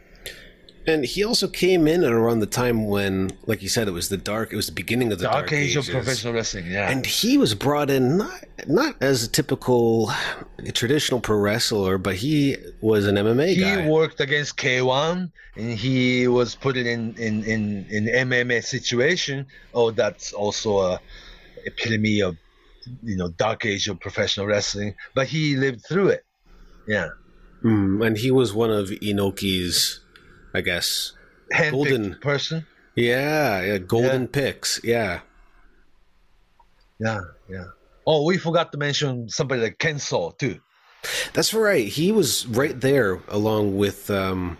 And 0.87 1.05
he 1.05 1.25
also 1.25 1.49
came 1.49 1.89
in 1.89 2.05
at 2.05 2.13
around 2.13 2.41
the 2.41 2.47
time 2.47 2.87
when, 2.87 3.31
like 3.47 3.63
you 3.63 3.69
said, 3.71 3.89
it 3.89 3.93
was 3.93 4.11
the 4.11 4.19
dark. 4.19 4.53
It 4.53 4.57
was 4.57 4.67
the 4.67 4.73
beginning 4.73 5.13
of 5.13 5.19
the 5.19 5.25
Dark, 5.25 5.49
dark, 5.49 5.53
age 5.53 5.77
of 5.77 5.87
professional 5.89 6.35
wrestling. 6.35 6.67
Yeah, 6.67 6.91
And 6.91 7.07
he 7.07 7.39
was 7.39 7.55
brought 7.55 7.89
in 7.89 8.19
not 8.19 8.45
not 8.67 8.97
as 9.01 9.25
a 9.25 9.29
typical 9.29 10.11
traditional 10.75 11.21
pro 11.21 11.39
wrestler, 11.39 11.97
but 11.97 12.17
he 12.17 12.57
was 12.83 13.07
an 13.07 13.17
MMA 13.17 13.55
he 13.55 13.61
guy. 13.61 13.83
He 13.83 13.89
worked 13.89 14.21
against 14.21 14.57
K1 14.59 15.31
and 15.57 15.71
he 15.73 16.29
was 16.29 16.55
put 16.55 16.77
in 16.77 17.15
in 17.17 17.45
in 17.45 17.87
in 17.89 18.05
MMA 18.29 18.63
situation. 18.63 19.47
Oh, 19.73 19.91
that's 19.91 20.33
also 20.33 20.81
a 20.81 21.01
epitome 21.65 22.21
of 22.21 22.37
you 23.03 23.17
know 23.17 23.29
dark 23.31 23.65
age 23.65 23.89
of 23.89 24.01
professional 24.01 24.47
wrestling. 24.47 24.95
But 25.15 25.29
he 25.29 25.57
lived 25.57 25.87
through 25.87 26.09
it. 26.09 26.25
Yeah, 26.87 27.09
Mm, 27.65 28.07
and 28.07 28.19
he 28.19 28.31
was 28.31 28.53
one 28.53 28.71
of 28.71 28.91
Inoki's, 28.91 30.01
I 30.55 30.61
guess. 30.61 31.13
handpicked 31.53 31.71
Golden. 31.73 32.15
person. 32.21 32.67
Yeah, 32.95 33.61
yeah 33.63 33.79
golden 33.79 34.23
Yeah. 34.23 34.29
picks. 34.33 34.81
Yeah. 34.85 35.21
Yeah, 37.01 37.21
yeah. 37.51 37.65
Oh, 38.07 38.25
we 38.25 38.39
forgot 38.39 38.71
to 38.73 38.79
mention 38.79 39.29
somebody 39.29 39.63
like 39.63 39.79
Kenzo 39.79 40.37
too. 40.39 40.61
That's 41.33 41.53
right. 41.53 41.87
He 41.87 42.13
was 42.13 42.47
right 42.47 42.79
there 42.81 43.21
along 43.29 43.77
with 43.77 44.11
um, 44.11 44.57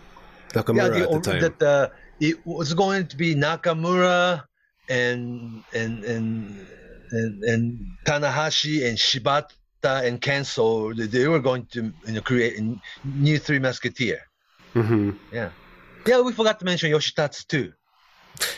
Nakamura 0.53 0.99
yeah, 0.99 1.05
at 1.05 1.13
the 1.13 1.21
time. 1.21 1.41
that 1.41 1.63
uh, 1.63 1.89
it 2.21 2.45
was 2.47 2.75
going 2.75 3.07
to 3.07 3.17
be 3.17 3.35
Nakamura 3.35 4.45
and 4.89 5.63
and 5.73 6.05
and 6.05 6.67
and, 7.13 7.45
and 7.45 7.87
Tanahashi 8.05 8.87
and 8.87 8.99
Shibata 8.99 9.49
and 10.05 10.21
Kenzo. 10.21 10.95
they- 10.97 11.29
were 11.29 11.41
going 11.41 11.67
to 11.67 11.93
you 12.07 12.13
know, 12.13 12.21
create 12.21 12.59
a 12.59 12.75
new 13.05 13.39
Three 13.39 13.59
Musketeer. 13.59 14.21
hmm 14.75 15.11
Yeah, 15.33 15.51
yeah. 16.07 16.21
We 16.21 16.33
forgot 16.33 16.59
to 16.61 16.65
mention 16.65 16.91
Yoshitatsu 16.91 17.47
too. 17.49 17.73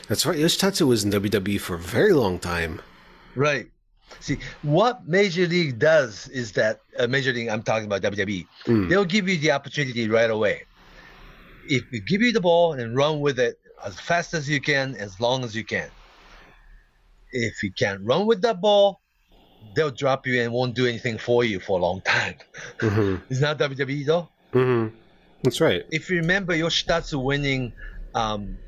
That's 0.08 0.24
right. 0.24 0.38
Yoshitatsu 0.38 0.86
was 0.86 1.04
in 1.04 1.10
WWE 1.10 1.60
for 1.60 1.74
a 1.74 1.78
very 1.78 2.12
long 2.12 2.38
time. 2.38 2.80
Right. 3.34 3.68
See, 4.20 4.38
what 4.62 5.06
Major 5.06 5.46
League 5.46 5.78
does 5.78 6.28
is 6.28 6.52
that 6.52 6.80
uh, 6.98 7.06
Major 7.08 7.32
League, 7.32 7.48
I'm 7.48 7.62
talking 7.62 7.84
about 7.86 8.02
WWE, 8.02 8.46
Mm. 8.66 8.88
they'll 8.88 9.04
give 9.04 9.28
you 9.28 9.36
the 9.38 9.50
opportunity 9.50 10.08
right 10.08 10.30
away. 10.30 10.62
If 11.68 11.82
we 11.92 12.00
give 12.00 12.22
you 12.22 12.32
the 12.32 12.40
ball 12.40 12.72
and 12.74 12.96
run 12.96 13.20
with 13.20 13.38
it 13.40 13.58
as 13.84 13.98
fast 14.00 14.32
as 14.32 14.48
you 14.48 14.60
can, 14.60 14.94
as 14.96 15.20
long 15.20 15.44
as 15.44 15.54
you 15.56 15.64
can. 15.64 15.90
If 17.32 17.62
you 17.62 17.72
can't 17.72 18.00
run 18.02 18.26
with 18.26 18.40
that 18.42 18.60
ball, 18.60 19.00
they'll 19.74 19.90
drop 19.90 20.26
you 20.26 20.40
and 20.40 20.52
won't 20.52 20.74
do 20.74 20.86
anything 20.86 21.18
for 21.18 21.44
you 21.44 21.58
for 21.60 21.78
a 21.78 21.82
long 21.82 22.00
time. 22.02 22.36
hmm 22.80 23.16
It's 23.30 23.40
not 23.40 23.58
WWE 23.58 24.06
though. 24.06 24.28
hmm 24.52 24.86
That's 25.42 25.60
right. 25.60 25.84
If 25.90 26.10
you 26.10 26.16
remember 26.16 26.54
Yoshitatsu 26.54 27.22
winning 27.22 27.72
um, 28.14 28.58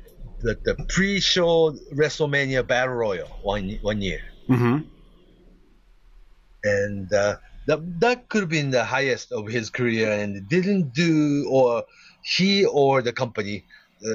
the, 0.41 0.57
the 0.63 0.75
pre-show 0.89 1.75
WrestleMania 1.93 2.65
Battle 2.65 2.95
Royal 2.95 3.27
one 3.41 3.77
one 3.81 4.01
year. 4.01 4.21
hmm 4.47 4.79
and 6.63 7.11
uh, 7.13 7.37
that 7.67 7.99
that 7.99 8.29
could 8.29 8.41
have 8.41 8.49
been 8.49 8.71
the 8.71 8.83
highest 8.83 9.31
of 9.31 9.47
his 9.47 9.69
career, 9.69 10.11
and 10.11 10.47
didn't 10.49 10.93
do 10.93 11.47
or 11.49 11.83
he 12.21 12.65
or 12.65 13.01
the 13.01 13.13
company. 13.13 13.65
Uh, 14.05 14.11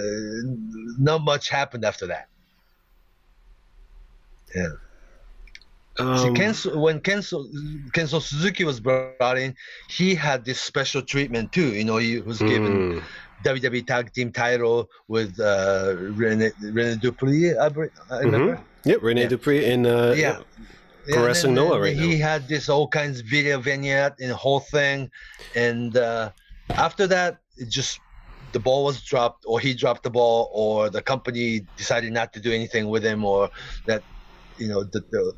not 0.99 1.23
much 1.23 1.49
happened 1.49 1.85
after 1.85 2.07
that. 2.07 2.29
Yeah. 4.55 4.69
See, 5.97 6.03
Um, 6.03 6.35
Kenzo, 6.35 6.77
when 6.77 7.01
Kenzo, 7.01 7.47
Kenzo 7.93 8.21
Suzuki 8.21 8.65
was 8.65 8.81
brought 8.81 9.39
in, 9.39 9.55
he 9.89 10.15
had 10.15 10.45
this 10.45 10.61
special 10.61 11.03
treatment 11.03 11.53
too. 11.53 11.73
You 11.73 11.85
know, 11.85 11.99
he 11.99 12.21
was 12.21 12.39
given 12.41 13.01
mm, 13.01 13.03
WWE 13.45 13.87
Tag 13.87 14.13
Team 14.13 14.33
title 14.33 14.89
with 15.07 15.39
uh, 15.39 15.95
Rene, 15.97 16.51
Rene 16.61 16.97
Dupree, 16.97 17.57
I, 17.57 17.67
I 18.11 18.19
remember. 18.21 18.61
Yep, 18.85 19.03
Rene 19.03 19.23
Yeah. 19.23 19.29
Dupree 19.29 19.65
in 19.67 19.87
uh, 19.87 20.15
Yeah. 20.17 20.41
And 21.07 21.35
then- 21.35 21.55
Noah 21.55 21.81
right 21.81 21.95
he 21.97 22.19
now. 22.19 22.25
had 22.27 22.49
this 22.49 22.69
all 22.69 22.89
kinds 22.89 23.21
of 23.21 23.27
video 23.27 23.61
vignette 23.61 24.15
and 24.21 24.31
the 24.31 24.37
whole 24.37 24.61
thing, 24.61 25.11
and 25.55 25.97
uh, 25.97 26.31
after 26.71 27.07
that, 27.07 27.39
it 27.59 27.69
just 27.69 28.01
the 28.53 28.59
ball 28.59 28.85
was 28.85 29.03
dropped, 29.03 29.45
or 29.47 29.61
he 29.61 29.75
dropped 29.75 30.03
the 30.03 30.11
ball, 30.11 30.51
or 30.55 30.89
the 30.89 31.03
company 31.03 31.67
decided 31.77 32.11
not 32.13 32.33
to 32.33 32.41
do 32.41 32.51
anything 32.53 32.89
with 32.89 33.05
him, 33.05 33.23
or 33.25 33.51
that 33.87 34.03
you 34.57 34.67
know 34.67 34.83
the 34.83 35.01
the, 35.11 35.33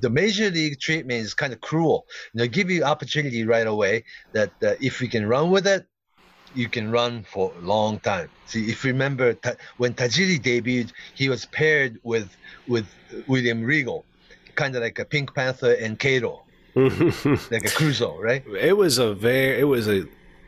the 0.00 0.10
major 0.10 0.50
league 0.50 0.80
treatment 0.80 1.20
is 1.20 1.34
kind 1.34 1.52
of 1.52 1.60
cruel. 1.60 2.06
You 2.32 2.40
know, 2.40 2.48
give 2.48 2.70
you 2.70 2.84
opportunity 2.84 3.44
right 3.44 3.66
away 3.66 4.04
that 4.32 4.52
uh, 4.62 4.74
if 4.80 5.00
you 5.00 5.08
can 5.08 5.26
run 5.26 5.50
with 5.50 5.66
it. 5.66 5.86
You 6.54 6.68
can 6.68 6.90
run 6.90 7.24
for 7.24 7.52
a 7.56 7.60
long 7.60 8.00
time. 8.00 8.30
See, 8.46 8.70
if 8.70 8.82
you 8.82 8.92
remember 8.92 9.34
Ta- 9.34 9.56
when 9.76 9.92
Tajiri 9.92 10.40
debuted, 10.40 10.92
he 11.14 11.28
was 11.28 11.44
paired 11.44 11.98
with 12.02 12.34
with 12.66 12.86
William 13.26 13.62
Regal, 13.62 14.06
kind 14.54 14.74
of 14.74 14.82
like 14.82 14.98
a 14.98 15.04
Pink 15.04 15.34
Panther 15.34 15.72
and 15.74 15.98
Kato, 15.98 16.42
like 16.74 17.64
a 17.64 17.72
Clouseau, 17.76 18.18
right? 18.18 18.42
it 18.58 18.76
was 18.76 18.98
a 18.98 19.12
very 19.14 19.60
it 19.60 19.64
was 19.64 19.88
a 19.88 20.06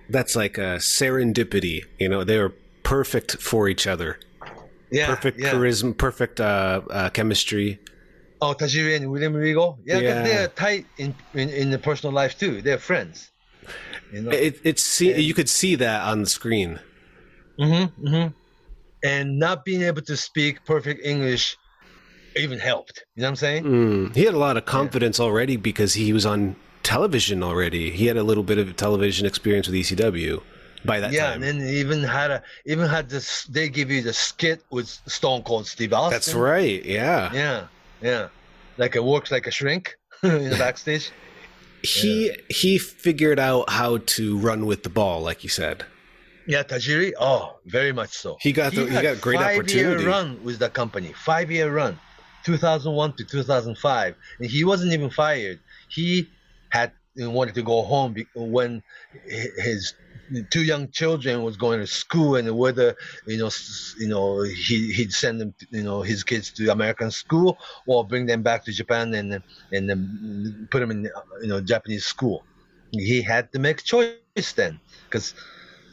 that's 0.09 0.35
like 0.35 0.59
a 0.59 0.79
serendipity. 0.79 1.85
You 1.99 2.09
know, 2.09 2.25
they 2.25 2.39
were 2.39 2.55
perfect 2.83 3.37
for 3.37 3.69
each 3.69 3.87
other. 3.87 4.19
Yeah, 4.91 5.15
Perfect 5.15 5.39
yeah. 5.39 5.53
charisma, 5.53 5.97
perfect 5.97 6.41
uh, 6.41 6.81
uh, 6.91 7.11
chemistry. 7.11 7.79
Oh, 8.43 8.55
Tajiri 8.55 8.97
and 8.97 9.11
William 9.11 9.35
Regal. 9.35 9.79
Yeah, 9.85 9.99
Yeah. 9.99 10.23
they're 10.23 10.49
tight 10.49 10.87
in, 10.99 11.15
in 11.35 11.49
in 11.51 11.71
the 11.71 11.79
personal 11.79 12.13
life 12.13 12.39
too. 12.39 12.63
They're 12.63 12.79
friends. 12.79 13.31
You 14.13 14.23
know. 14.23 14.31
It, 14.31 14.61
it's 14.65 14.83
see, 14.83 15.15
you 15.21 15.35
could 15.35 15.49
see 15.49 15.75
that 15.77 16.03
on 16.03 16.21
the 16.21 16.27
screen. 16.29 16.81
Mm-hmm, 17.59 18.07
mm-hmm. 18.07 18.29
And 19.05 19.39
not 19.39 19.65
being 19.65 19.83
able 19.83 20.03
to 20.03 20.17
speak 20.17 20.65
perfect 20.65 21.05
English 21.05 21.57
even 22.37 22.59
helped. 22.59 23.05
You 23.15 23.23
know 23.23 23.27
what 23.27 23.31
I'm 23.31 23.37
saying? 23.37 23.65
Mm. 23.65 24.17
He 24.17 24.25
had 24.25 24.35
a 24.35 24.39
lot 24.39 24.57
of 24.57 24.65
confidence 24.65 25.19
already 25.21 25.57
because 25.57 25.95
he 25.95 26.13
was 26.13 26.27
on 26.27 26.57
television 26.83 27.43
already. 27.43 27.91
He 27.91 28.07
had 28.07 28.17
a 28.17 28.23
little 28.23 28.43
bit 28.43 28.59
of 28.59 28.75
television 28.77 29.27
experience 29.27 29.67
with 29.69 29.77
ECW 29.77 30.43
by 30.85 31.01
that 31.01 31.13
yeah, 31.13 31.33
time. 31.33 31.43
and 31.43 31.61
then 31.61 31.69
even 31.69 32.03
had 32.03 32.31
a 32.31 32.43
even 32.65 32.89
had 32.89 33.09
this. 33.09 33.45
They 33.45 33.69
give 33.69 33.91
you 33.91 34.03
the 34.03 34.13
skit 34.13 34.63
with 34.71 34.89
Stone 35.07 35.43
Cold 35.43 35.67
Steve 35.67 35.93
Austin. 35.93 36.13
That's 36.13 36.35
right. 36.35 36.85
Yeah. 36.85 37.33
Yeah, 37.33 37.67
yeah. 38.03 38.29
Like 38.77 38.97
it 38.97 39.05
works 39.05 39.31
like 39.31 39.47
a 39.47 39.51
shrink 39.51 39.97
in 40.23 40.51
the 40.51 40.57
backstage. 40.57 41.11
He 41.83 42.35
he 42.49 42.79
figured 42.79 43.39
out 43.39 43.71
how 43.71 43.99
to 43.99 44.39
run 44.39 44.67
with 44.67 44.83
the 44.83 44.91
ball, 44.91 45.21
like 45.23 45.43
you 45.43 45.49
said. 45.51 45.85
Yeah, 46.47 46.63
Tajiri. 46.63 47.13
Oh, 47.21 47.59
very 47.67 47.93
much 47.93 48.11
so. 48.11 48.37
He 48.41 48.53
got 48.53 48.75
the- 48.75 48.87
he 48.91 49.01
got 49.03 49.21
great 49.21 49.39
five-year 49.39 49.61
opportunity. 49.61 50.05
run 50.05 50.43
with 50.43 50.59
the 50.59 50.69
company. 50.69 51.13
Five 51.13 51.51
year 51.51 51.73
run, 51.73 51.99
2001 52.45 53.15
to 53.17 53.25
2005, 53.25 54.15
and 54.41 54.51
he 54.51 54.65
wasn't 54.65 54.93
even 54.93 55.11
fired. 55.11 55.61
He 55.89 56.29
had 56.71 56.93
wanted 57.17 57.55
to 57.55 57.63
go 57.63 57.83
home 57.83 58.15
when 58.35 58.83
his 59.59 59.95
two 60.51 60.63
young 60.63 60.91
children 60.91 61.43
was 61.43 61.57
going 61.57 61.81
to 61.81 61.87
school, 61.87 62.37
and 62.37 62.57
whether 62.57 62.95
you 63.27 63.39
know 63.39 63.51
you 63.99 64.09
know 64.09 64.43
he 64.43 64.93
he'd 64.93 65.13
send 65.13 65.41
them 65.41 65.55
you 65.71 65.83
know 65.83 66.03
his 66.03 66.25
kids 66.25 66.51
to 66.53 66.71
American 66.71 67.11
school 67.11 67.59
or 67.87 68.07
bring 68.07 68.27
them 68.27 68.43
back 68.43 68.65
to 68.65 68.73
Japan 68.73 69.15
and 69.15 69.43
and 69.73 69.89
then 69.89 70.69
put 70.71 70.81
them 70.81 70.91
in 70.91 71.05
you 71.43 71.49
know 71.49 71.61
Japanese 71.61 72.07
school. 72.07 72.45
He 72.93 73.23
had 73.23 73.53
to 73.53 73.59
make 73.59 73.81
a 73.81 73.85
choice 73.85 74.19
then 74.25 74.81
because 75.09 75.35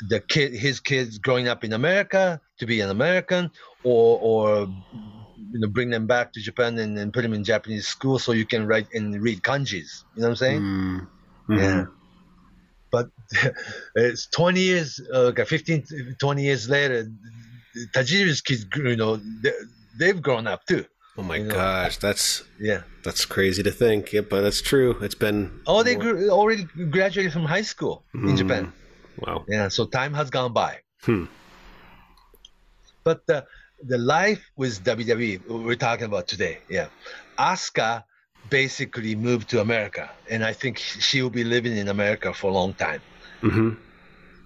the 0.10 0.20
kid 0.20 0.54
his 0.54 0.80
kids 0.80 1.18
growing 1.18 1.48
up 1.48 1.64
in 1.64 1.74
America 1.74 2.40
to 2.60 2.66
be 2.66 2.80
an 2.82 2.90
American 2.90 3.50
or 3.84 4.20
or 4.22 4.68
you 5.52 5.60
know 5.60 5.68
bring 5.68 5.90
them 5.90 6.08
back 6.08 6.34
to 6.34 6.42
Japan 6.42 6.78
and, 6.78 6.98
and 6.98 7.14
put 7.14 7.22
them 7.22 7.34
in 7.34 7.44
Japanese 7.44 7.88
school 7.88 8.20
so 8.20 8.32
you 8.32 8.46
can 8.46 8.68
write 8.68 8.88
and 8.94 9.22
read 9.22 9.42
kanjis. 9.42 10.04
You 10.14 10.22
know 10.22 10.28
what 10.28 10.30
I'm 10.30 10.36
saying? 10.36 10.66
Mm. 11.50 11.58
Yeah. 11.58 11.86
But 12.92 13.10
it's 13.96 14.28
20 14.28 14.62
years, 14.62 15.02
uh, 15.14 15.32
okay, 15.34 15.46
15, 15.46 16.16
20 16.20 16.42
years 16.44 16.70
later, 16.70 17.08
Tajiri's 17.94 18.42
kids, 18.42 18.66
you 18.76 18.96
know, 18.96 19.18
they, 19.44 19.52
they've 20.00 20.22
grown 20.22 20.48
up 20.48 20.66
too. 20.66 20.86
Oh 21.18 21.24
my 21.24 21.38
You 21.38 21.44
know. 21.46 21.56
gosh, 21.56 21.98
that's 21.98 22.44
Yeah. 22.60 22.84
that's 23.04 23.26
crazy 23.26 23.64
to 23.64 23.72
think. 23.72 24.14
Yeah, 24.14 24.22
but 24.22 24.42
that's 24.42 24.62
true. 24.62 24.98
It's 25.02 25.16
been 25.16 25.62
Oh, 25.66 25.84
they 25.84 25.96
already 26.30 26.64
graduated 26.64 27.34
from 27.34 27.46
high 27.46 27.64
school 27.64 28.04
in 28.14 28.22
Mm. 28.22 28.38
Japan. 28.38 28.74
wow. 29.18 29.44
Yeah, 29.48 29.68
so 29.70 29.86
time 29.88 30.14
has 30.14 30.30
gone 30.30 30.54
by. 30.54 30.80
Hmm. 31.04 31.26
But 33.04 33.26
the 33.28 33.46
the 33.84 33.98
life 33.98 34.44
with 34.56 34.84
WWE 34.84 35.48
we're 35.50 35.76
talking 35.76 36.06
about 36.06 36.28
today, 36.28 36.60
yeah. 36.70 36.88
Asuka 37.38 38.04
basically 38.50 39.16
moved 39.16 39.50
to 39.50 39.62
America, 39.62 40.10
and 40.30 40.44
I 40.44 40.54
think 40.54 40.78
she 40.78 41.22
will 41.22 41.30
be 41.30 41.44
living 41.44 41.76
in 41.78 41.88
America 41.90 42.34
for 42.34 42.52
a 42.52 42.54
long 42.54 42.74
time. 42.74 43.02
hmm 43.42 43.72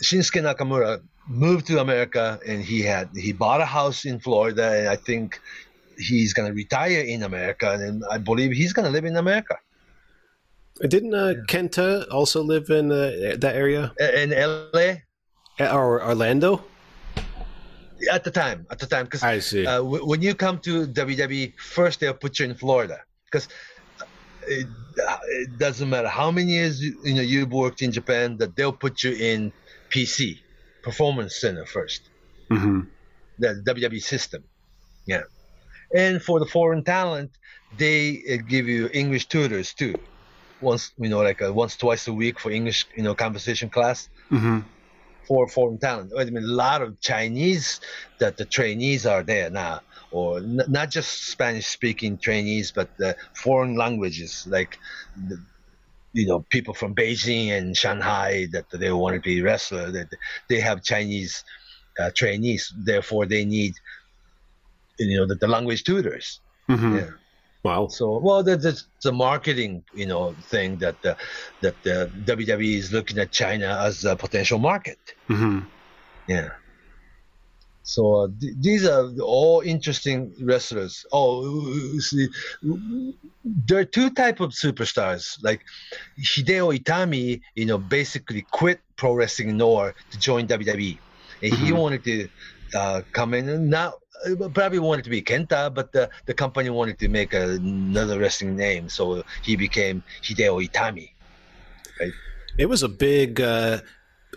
Shinsuke 0.04 0.42
Nakamura 0.42 1.00
moved 1.28 1.68
to 1.68 1.80
America, 1.80 2.40
and 2.48 2.64
he 2.64 2.82
had 2.82 3.10
he 3.16 3.32
bought 3.34 3.62
a 3.62 3.66
house 3.66 4.06
in 4.06 4.20
Florida, 4.20 4.72
and 4.78 4.88
I 4.90 4.96
think 4.96 5.40
he's 5.98 6.34
gonna 6.34 6.54
retire 6.54 7.02
in 7.02 7.24
America, 7.24 7.78
and 7.80 8.04
I 8.10 8.18
believe 8.18 8.52
he's 8.52 8.74
gonna 8.74 8.90
live 8.90 9.06
in 9.06 9.16
America. 9.16 9.58
Didn't 10.88 11.14
uh, 11.14 11.34
Kenta 11.48 12.12
also 12.12 12.42
live 12.42 12.70
in 12.72 12.92
uh, 12.92 13.36
that 13.38 13.56
area 13.56 13.94
In 14.00 14.32
LA 14.34 14.96
or 15.60 16.04
Orlando? 16.04 16.64
at 18.12 18.24
the 18.24 18.32
time, 18.32 18.66
at 18.72 18.80
the 18.80 18.88
time, 18.88 19.06
because 19.06 19.24
I 19.24 19.40
see. 19.40 19.66
uh, 19.66 19.78
w- 19.78 20.06
when 20.06 20.22
you 20.22 20.34
come 20.34 20.58
to 20.60 20.88
WWE, 20.88 21.54
first 21.60 22.00
they'll 22.00 22.14
put 22.14 22.40
you 22.40 22.46
in 22.46 22.56
Florida 22.56 22.98
because 23.26 23.48
it, 24.48 24.68
it 24.98 25.58
doesn't 25.58 25.90
matter 25.90 26.08
how 26.10 26.32
many 26.32 26.52
years 26.54 26.82
you, 26.82 27.00
you 27.04 27.14
know 27.16 27.22
you've 27.22 27.52
worked 27.52 27.82
in 27.82 27.92
Japan 27.92 28.38
that 28.38 28.56
they'll 28.56 28.74
put 28.74 29.04
you 29.04 29.12
in 29.14 29.54
PC 29.94 30.46
Performance 30.84 31.40
Center 31.40 31.66
first, 31.66 32.10
hmm 32.50 32.82
the 33.38 33.62
WWE 33.66 34.00
system. 34.00 34.44
Yeah, 35.06 35.24
and 35.96 36.22
for 36.22 36.40
the 36.40 36.46
foreign 36.46 36.84
talent, 36.84 37.38
they 37.72 38.22
uh, 38.32 38.38
give 38.48 38.68
you 38.68 38.90
English 38.94 39.28
tutors 39.28 39.74
too. 39.74 40.00
Once 40.60 40.94
you 40.98 41.10
know, 41.10 41.22
like 41.22 41.42
uh 41.42 41.54
once 41.54 41.78
twice 41.78 42.08
a 42.08 42.14
week 42.14 42.40
for 42.40 42.52
English, 42.52 42.88
you 42.96 43.04
know, 43.04 43.16
conversation 43.16 43.70
class 43.70 44.10
hmm 44.30 44.60
for 45.28 45.48
foreign 45.48 45.80
talent. 45.80 46.12
I 46.18 46.26
mean, 46.26 46.44
a 46.44 46.48
lot 46.48 46.82
of 46.82 47.00
Chinese 47.00 47.80
that 48.20 48.38
the 48.38 48.46
trainees 48.46 49.06
are 49.06 49.24
there 49.24 49.50
now, 49.50 49.82
or 50.12 50.38
n- 50.40 50.62
not 50.68 50.92
just 50.92 51.30
Spanish-speaking 51.32 52.20
trainees, 52.20 52.72
but 52.72 52.90
the 52.98 53.16
foreign 53.36 53.76
languages 53.78 54.46
like, 54.50 54.78
the, 55.16 55.38
you 56.14 56.28
know, 56.28 56.46
people 56.50 56.74
from 56.74 56.94
Beijing 56.94 57.50
and 57.58 57.76
Shanghai 57.76 58.48
that 58.52 58.66
they 58.72 58.92
want 58.92 59.16
to 59.16 59.22
be 59.22 59.42
wrestler. 59.42 59.92
That 59.92 60.10
they 60.50 60.60
have 60.60 60.84
Chinese 60.84 61.44
uh, 62.00 62.12
trainees, 62.16 62.74
therefore 62.86 63.26
they 63.26 63.46
need, 63.46 63.74
you 65.00 65.18
know, 65.18 65.26
the, 65.28 65.36
the 65.36 65.48
language 65.48 65.84
tutors. 65.84 66.42
hmm 66.68 66.96
Yeah. 66.98 67.10
Wow. 67.64 67.88
So, 67.88 68.20
well, 68.20 68.44
that- 68.44 68.62
that's 68.64 68.88
the 69.04 69.12
marketing, 69.14 69.84
you 69.94 70.08
know, 70.08 70.36
thing 70.50 70.80
that 70.80 71.02
the, 71.04 71.16
that 71.62 71.76
the 71.84 72.12
WWE 72.26 72.76
is 72.78 72.92
looking 72.92 73.20
at 73.20 73.32
China 73.32 73.78
as 73.86 74.04
a 74.04 74.16
potential 74.16 74.60
market. 74.60 75.00
hmm 75.28 75.60
Yeah. 76.28 76.50
So 77.84 78.14
uh, 78.16 78.28
th- 78.40 78.54
these 78.60 78.86
are 78.88 79.10
all 79.22 79.62
interesting 79.62 80.34
wrestlers. 80.44 81.06
Oh, 81.12 82.00
see, 82.00 82.28
there 83.44 83.80
are 83.80 83.86
two 83.86 84.10
type 84.12 84.40
of 84.40 84.52
superstars. 84.52 85.38
Like 85.44 85.62
Hideo 86.20 86.78
Itami, 86.78 87.42
you 87.56 87.66
know, 87.66 87.78
basically 87.78 88.46
quit 88.52 88.82
pro 88.98 89.14
wrestling 89.14 89.58
Noah 89.58 89.94
to 90.12 90.20
join 90.20 90.48
WWE, 90.48 91.00
and 91.42 91.54
he 91.54 91.72
Mhm. 91.72 91.78
wanted 91.78 92.04
to 92.06 92.30
uh, 92.76 93.02
come 93.14 93.34
in 93.34 93.50
and 93.50 93.70
not 93.70 93.94
uh, 94.26 94.50
probably 94.50 94.80
wanted 94.80 95.04
to 95.04 95.10
be 95.10 95.22
Kenta, 95.22 95.74
but 95.74 95.92
the, 95.92 96.10
the 96.28 96.34
company 96.34 96.70
wanted 96.70 97.00
to 97.00 97.10
make 97.10 97.34
another 97.34 98.20
wrestling 98.20 98.56
name, 98.56 98.88
so 98.90 99.24
he 99.44 99.56
became 99.56 100.04
Hideo 100.24 100.66
Itami. 100.68 101.10
It 102.58 102.68
was 102.68 102.84
a 102.84 102.90
big, 102.90 103.42
uh, 103.42 103.80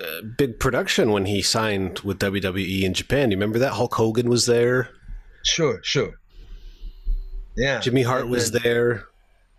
uh, 0.01 0.23
big 0.37 0.59
production 0.59 1.11
when 1.13 1.27
he 1.27 1.43
signed 1.43 2.01
with 2.01 2.19
WWE 2.19 2.83
in 2.83 2.95
Japan. 2.95 3.31
You 3.31 3.37
remember 3.37 3.59
that 3.61 3.73
Hulk 3.73 3.95
Hogan 3.95 4.29
was 4.29 4.47
there, 4.47 4.89
Sure, 5.45 5.79
sure. 5.83 6.15
Yeah. 7.57 7.81
Jimmy 7.81 8.03
Hart 8.03 8.29
was 8.29 8.51
then- 8.51 8.63
there, 8.63 9.05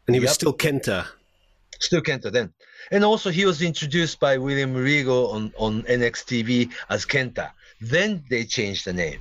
and 0.08 0.16
he 0.16 0.20
was 0.20 0.32
still 0.32 0.54
Kenta. 0.54 1.06
Still 1.80 2.02
Kenta 2.02 2.32
then. 2.32 2.52
And 2.92 3.04
also 3.04 3.30
he 3.30 3.46
was 3.46 3.62
introduced 3.62 4.20
by 4.20 4.38
William 4.38 4.74
Regal 4.74 5.30
on, 5.32 5.54
on 5.58 5.84
NXTV 5.84 6.72
as 6.90 7.06
Kenta. 7.06 7.52
Then 7.82 8.24
they 8.30 8.46
changed 8.46 8.86
the 8.86 8.94
name. 8.94 9.20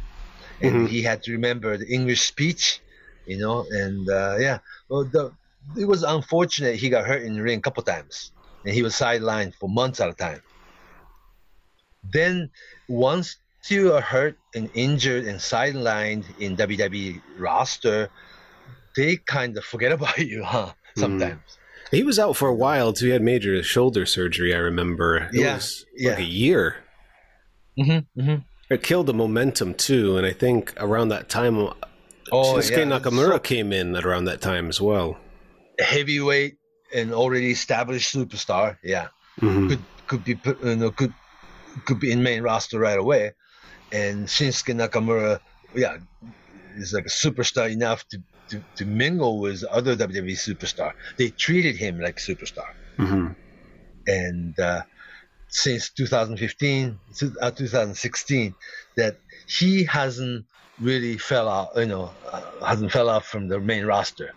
And 0.61 0.87
Mhm. 0.87 0.89
he 0.89 1.03
had 1.03 1.23
to 1.25 1.33
remember 1.33 1.77
the 1.77 1.87
English 1.93 2.23
speech, 2.23 2.81
you 3.27 3.39
know, 3.39 3.67
and 3.71 4.09
uh, 4.09 4.37
yeah. 4.39 4.59
Well 4.89 5.05
the 5.05 5.33
it 5.79 5.87
was 5.87 6.03
unfortunate 6.03 6.77
he 6.77 6.89
got 6.91 7.07
hurt 7.07 7.23
in 7.23 7.35
the 7.35 7.43
ring 7.43 7.59
a 7.59 7.63
couple 7.63 7.83
times. 7.83 8.33
And 8.65 8.73
he 8.75 8.83
was 8.83 8.95
sidelined 8.95 9.55
for 9.59 9.69
months 9.69 10.01
at 10.01 10.09
a 10.09 10.15
time. 10.15 10.41
Then 12.13 12.51
once 12.89 13.37
you 13.69 13.93
are 13.95 14.01
hurt 14.01 14.37
and 14.55 14.71
injured 14.75 15.25
and 15.27 15.39
sidelined 15.39 16.25
in 16.39 16.57
WWE 16.57 17.21
roster, 17.39 18.09
they 18.97 19.17
kind 19.17 19.57
of 19.57 19.65
forget 19.65 19.93
about 19.99 20.19
you, 20.19 20.45
huh? 20.45 20.73
Sometimes. 20.97 21.41
He 21.91 22.03
was 22.03 22.19
out 22.19 22.37
for 22.37 22.49
a 22.49 22.55
while 22.55 22.93
too. 22.93 23.07
He 23.07 23.13
had 23.13 23.23
major 23.23 23.63
shoulder 23.63 24.07
surgery. 24.07 24.55
I 24.55 24.59
remember. 24.59 25.17
It 25.33 25.35
Yeah, 25.35 25.55
was 25.55 25.85
yeah. 25.97 26.11
like 26.11 26.19
a 26.21 26.23
year. 26.25 26.77
Mm-hmm, 27.79 28.21
mm-hmm. 28.21 28.43
It 28.71 28.83
killed 28.83 29.07
the 29.07 29.15
momentum 29.15 29.75
too, 29.75 30.17
and 30.17 30.27
I 30.27 30.33
think 30.33 30.73
around 30.79 31.09
that 31.09 31.29
time, 31.29 31.59
Oh, 32.33 32.55
Shinsuke 32.55 32.71
yeah. 32.71 32.85
Nakamura 32.99 33.43
came 33.43 33.73
in 33.73 33.95
at 33.97 34.05
around 34.07 34.25
that 34.25 34.41
time 34.41 34.69
as 34.69 34.81
well. 34.81 35.19
Heavyweight 35.79 36.57
and 36.95 37.13
already 37.13 37.51
established 37.51 38.15
superstar. 38.15 38.79
Yeah, 38.83 39.09
Mhm. 39.41 39.69
could 39.69 39.79
could 40.07 40.25
be 40.25 40.35
put- 40.35 40.63
you 40.65 40.77
know 40.77 40.91
could 40.91 41.13
could 41.87 42.01
be 42.01 42.13
in 42.13 42.23
main 42.23 42.43
roster 42.43 42.79
right 42.79 42.99
away, 42.99 43.33
and 43.93 44.27
Shinsuke 44.27 44.75
Nakamura, 44.75 45.41
yeah, 45.75 45.97
is 46.77 46.93
like 46.93 47.07
a 47.07 47.09
superstar 47.09 47.71
enough 47.71 48.07
to. 48.09 48.23
To, 48.51 48.63
to 48.77 48.85
mingle 48.85 49.41
with 49.41 49.65
other 49.65 49.97
WWE 49.97 50.37
superstar, 50.37 50.93
they 51.17 51.31
treated 51.31 51.77
him 51.77 51.99
like 51.99 52.17
superstar, 52.17 52.69
Mhm. 53.01 53.35
and 54.07 54.61
uh, 54.61 54.83
since 55.49 55.91
2015, 55.93 57.01
to- 57.17 57.33
uh, 57.41 57.51
2016, 57.53 58.55
that 58.99 59.15
he 59.49 59.85
hasn't 59.85 60.45
really 60.79 61.17
fell 61.17 61.49
out, 61.49 61.71
you 61.77 61.87
know, 61.87 62.15
uh, 62.31 62.43
hasn't 62.67 62.93
fell 62.93 63.09
out 63.09 63.25
from 63.25 63.49
the 63.49 63.59
main 63.61 63.87
roster. 63.87 64.31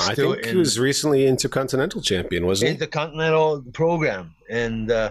I 0.00 0.14
think 0.14 0.44
he 0.46 0.56
was 0.56 0.78
recently 0.78 1.26
intercontinental 1.26 2.00
champion, 2.00 2.46
wasn't 2.46 2.68
he? 2.68 2.74
intercontinental 2.74 3.62
program, 3.72 4.34
and 4.48 4.90
uh, 4.90 5.10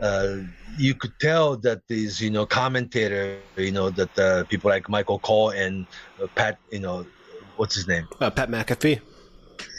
uh, 0.00 0.36
you 0.78 0.94
could 0.94 1.12
tell 1.20 1.56
that 1.58 1.82
these, 1.88 2.20
you 2.20 2.30
know, 2.30 2.46
commentator, 2.46 3.38
you 3.56 3.72
know, 3.72 3.90
that 3.90 4.18
uh, 4.18 4.44
people 4.44 4.70
like 4.70 4.88
Michael 4.88 5.18
Cole 5.18 5.50
and 5.50 5.86
uh, 6.22 6.26
Pat, 6.36 6.58
you 6.70 6.78
know, 6.78 7.04
what's 7.56 7.74
his 7.74 7.88
name? 7.88 8.06
Uh, 8.20 8.30
Pat 8.30 8.48
McAfee. 8.50 9.00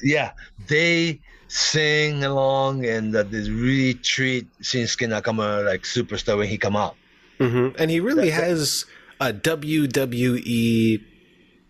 yeah, 0.03 0.31
they 0.67 1.21
sing 1.47 2.23
along 2.23 2.85
and 2.85 3.13
that 3.13 3.31
they 3.31 3.49
really 3.49 3.93
treat 3.95 4.47
Shinsuke 4.61 5.07
Nakamura 5.07 5.65
like 5.65 5.83
superstar 5.83 6.37
when 6.37 6.47
he 6.47 6.57
come 6.57 6.75
out. 6.75 6.95
hmm 7.39 7.69
And 7.79 7.89
he 7.91 7.99
really 7.99 8.29
That- 8.29 8.41
that- 8.41 8.47
has 8.49 8.85
a 9.19 9.31
WWE 9.33 11.03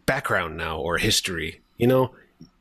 background 0.06 0.58
now 0.58 0.80
or 0.80 0.98
history. 0.98 1.62
You 1.78 1.88
know, 1.88 2.12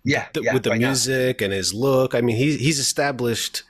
Yeah, 0.05 0.27
the, 0.33 0.43
yeah, 0.43 0.55
with 0.55 0.63
the 0.63 0.71
right 0.71 0.81
now. 0.81 0.89
music 0.89 1.43
and 1.43 1.53
his 1.53 1.75
look. 1.75 2.15
I 2.15 2.21
mean, 2.23 2.37
he's 2.37 2.59
he's 2.59 2.79
established 2.79 3.63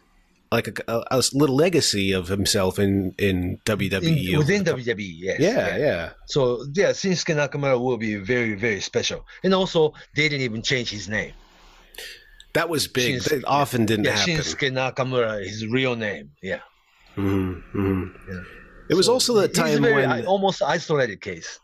like 0.53 0.67
a, 0.69 0.93
a, 0.93 1.05
a 1.19 1.23
little 1.33 1.57
legacy 1.57 2.13
of 2.13 2.29
himself 2.29 2.79
in 2.79 3.15
in 3.19 3.59
WWE 3.67 4.31
In- 4.33 4.39
within 4.39 4.65
WWE. 4.65 5.13
Yes, 5.17 5.41
Yeah, 5.41 5.77
yeah. 5.77 6.11
So 6.27 6.65
yeah, 6.75 6.91
Shinsuke 6.91 7.35
Nakamura 7.35 7.81
will 7.81 7.97
be 7.99 8.17
very, 8.17 8.55
very 8.55 8.81
special. 8.81 9.25
And 9.45 9.55
also, 9.55 9.93
they 10.17 10.29
didn't 10.29 10.43
even 10.45 10.63
change 10.63 10.91
his 10.91 11.09
name. 11.09 11.33
That 12.53 12.69
was 12.69 12.89
big. 12.89 13.21
Shinsuke- 13.23 13.29
That 13.43 13.45
often 13.47 13.87
didn't 13.87 14.07
Yeah, 14.07 14.17
happen. 14.17 14.35
Shinsuke 14.37 14.71
Nakamura, 14.73 15.45
his 15.45 15.67
real 15.67 15.95
name. 15.97 16.31
Yeah. 16.43 16.61
Mhm, 17.17 17.63
mhm. 17.75 18.13
Yeah. 18.29 18.43
It 18.89 18.95
was 18.95 19.07
So 19.07 19.13
also 19.15 19.35
the 19.35 19.47
time 19.49 19.83
very, 19.83 20.07
when 20.07 20.27
almost 20.27 20.63
isolated 20.63 21.21
case. 21.21 21.61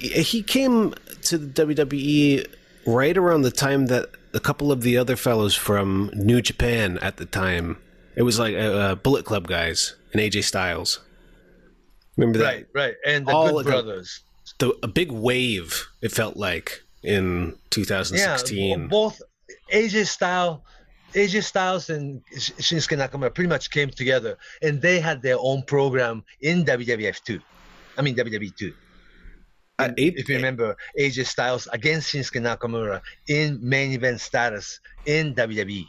he 0.00 0.42
came 0.42 0.94
to 1.22 1.36
the 1.36 1.48
WWE 1.64 2.46
right 2.86 3.16
around 3.16 3.42
the 3.42 3.50
time 3.50 3.86
that 3.86 4.10
a 4.32 4.40
couple 4.40 4.70
of 4.70 4.82
the 4.82 4.96
other 4.96 5.16
fellows 5.16 5.54
from 5.54 6.10
New 6.14 6.40
Japan 6.40 6.98
at 6.98 7.16
the 7.16 7.26
time. 7.26 7.78
It 8.16 8.22
was 8.22 8.38
like 8.38 8.54
uh, 8.54 8.58
uh, 8.58 8.94
Bullet 8.96 9.24
Club 9.24 9.46
guys 9.46 9.94
and 10.12 10.20
AJ 10.20 10.44
Styles. 10.44 11.00
Remember 12.16 12.38
that? 12.38 12.44
Right, 12.44 12.66
right. 12.74 12.94
And 13.06 13.26
the 13.26 13.32
All 13.32 13.52
Good 13.52 13.66
Brothers. 13.66 14.20
The, 14.58 14.76
a 14.82 14.88
big 14.88 15.10
wave. 15.10 15.86
It 16.02 16.12
felt 16.12 16.36
like 16.36 16.82
in 17.02 17.56
2016. 17.70 18.80
Yeah, 18.80 18.86
both 18.88 19.20
AJ 19.72 20.06
Styles, 20.06 20.60
AJ 21.14 21.44
Styles 21.44 21.88
and 21.90 22.20
Sh- 22.36 22.52
Shinsuke 22.58 22.98
Nakamura 22.98 23.34
pretty 23.34 23.48
much 23.48 23.70
came 23.70 23.90
together, 23.90 24.36
and 24.62 24.82
they 24.82 25.00
had 25.00 25.22
their 25.22 25.36
own 25.38 25.62
program 25.62 26.24
in 26.40 26.64
WWF 26.64 27.22
too. 27.22 27.40
I 27.96 28.02
mean 28.02 28.16
WWE 28.16 28.54
too. 28.56 28.74
Eight- 29.98 30.16
If 30.16 30.28
you 30.28 30.36
remember, 30.36 30.76
AJ 30.98 31.26
Styles 31.26 31.68
against 31.72 32.12
Shinsuke 32.12 32.40
Nakamura 32.40 33.00
in 33.28 33.58
main 33.62 33.92
event 33.92 34.20
status 34.20 34.80
in 35.06 35.34
WWE 35.34 35.86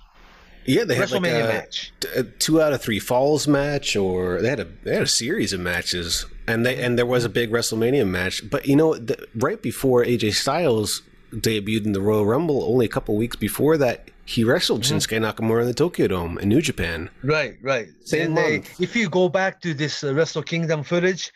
yeah, 0.66 0.84
they 0.84 0.96
had 0.96 1.10
like 1.12 1.24
WrestleMania 1.24 1.44
a, 1.46 1.48
match. 1.48 1.94
a 2.16 2.24
two 2.24 2.62
out 2.62 2.74
of 2.74 2.82
three 2.82 3.00
falls 3.00 3.48
match, 3.48 3.96
or 3.96 4.42
they 4.42 4.50
had 4.50 4.60
a 4.60 4.68
they 4.84 4.94
had 4.94 5.04
a 5.04 5.08
series 5.08 5.54
of 5.54 5.60
matches, 5.60 6.26
and 6.48 6.66
they 6.66 6.82
and 6.82 6.98
there 6.98 7.06
was 7.06 7.26
a 7.26 7.30
big 7.30 7.52
WrestleMania 7.52 8.08
match. 8.08 8.48
But 8.50 8.68
you 8.68 8.76
know, 8.76 8.96
the, 8.96 9.28
right 9.36 9.62
before 9.62 10.04
AJ 10.04 10.34
Styles 10.34 11.02
debuted 11.32 11.86
in 11.86 11.94
the 11.94 12.02
Royal 12.02 12.26
Rumble, 12.26 12.64
only 12.64 12.86
a 12.86 12.90
couple 12.90 13.16
weeks 13.16 13.36
before 13.36 13.78
that, 13.78 14.12
he 14.26 14.44
wrestled 14.44 14.84
Mm-hmm. 14.84 14.98
Shinsuke 14.98 15.34
Nakamura 15.34 15.62
in 15.62 15.68
the 15.68 15.74
Tokyo 15.74 16.08
Dome 16.08 16.38
in 16.38 16.50
New 16.50 16.62
Japan. 16.62 17.10
Right, 17.24 17.58
right. 17.62 17.88
Same 18.02 18.28
and 18.28 18.38
they, 18.38 18.56
if 18.80 18.96
you 18.96 19.10
go 19.10 19.30
back 19.30 19.62
to 19.62 19.74
this 19.74 20.04
uh, 20.04 20.14
Wrestle 20.14 20.44
Kingdom 20.44 20.84
footage, 20.84 21.32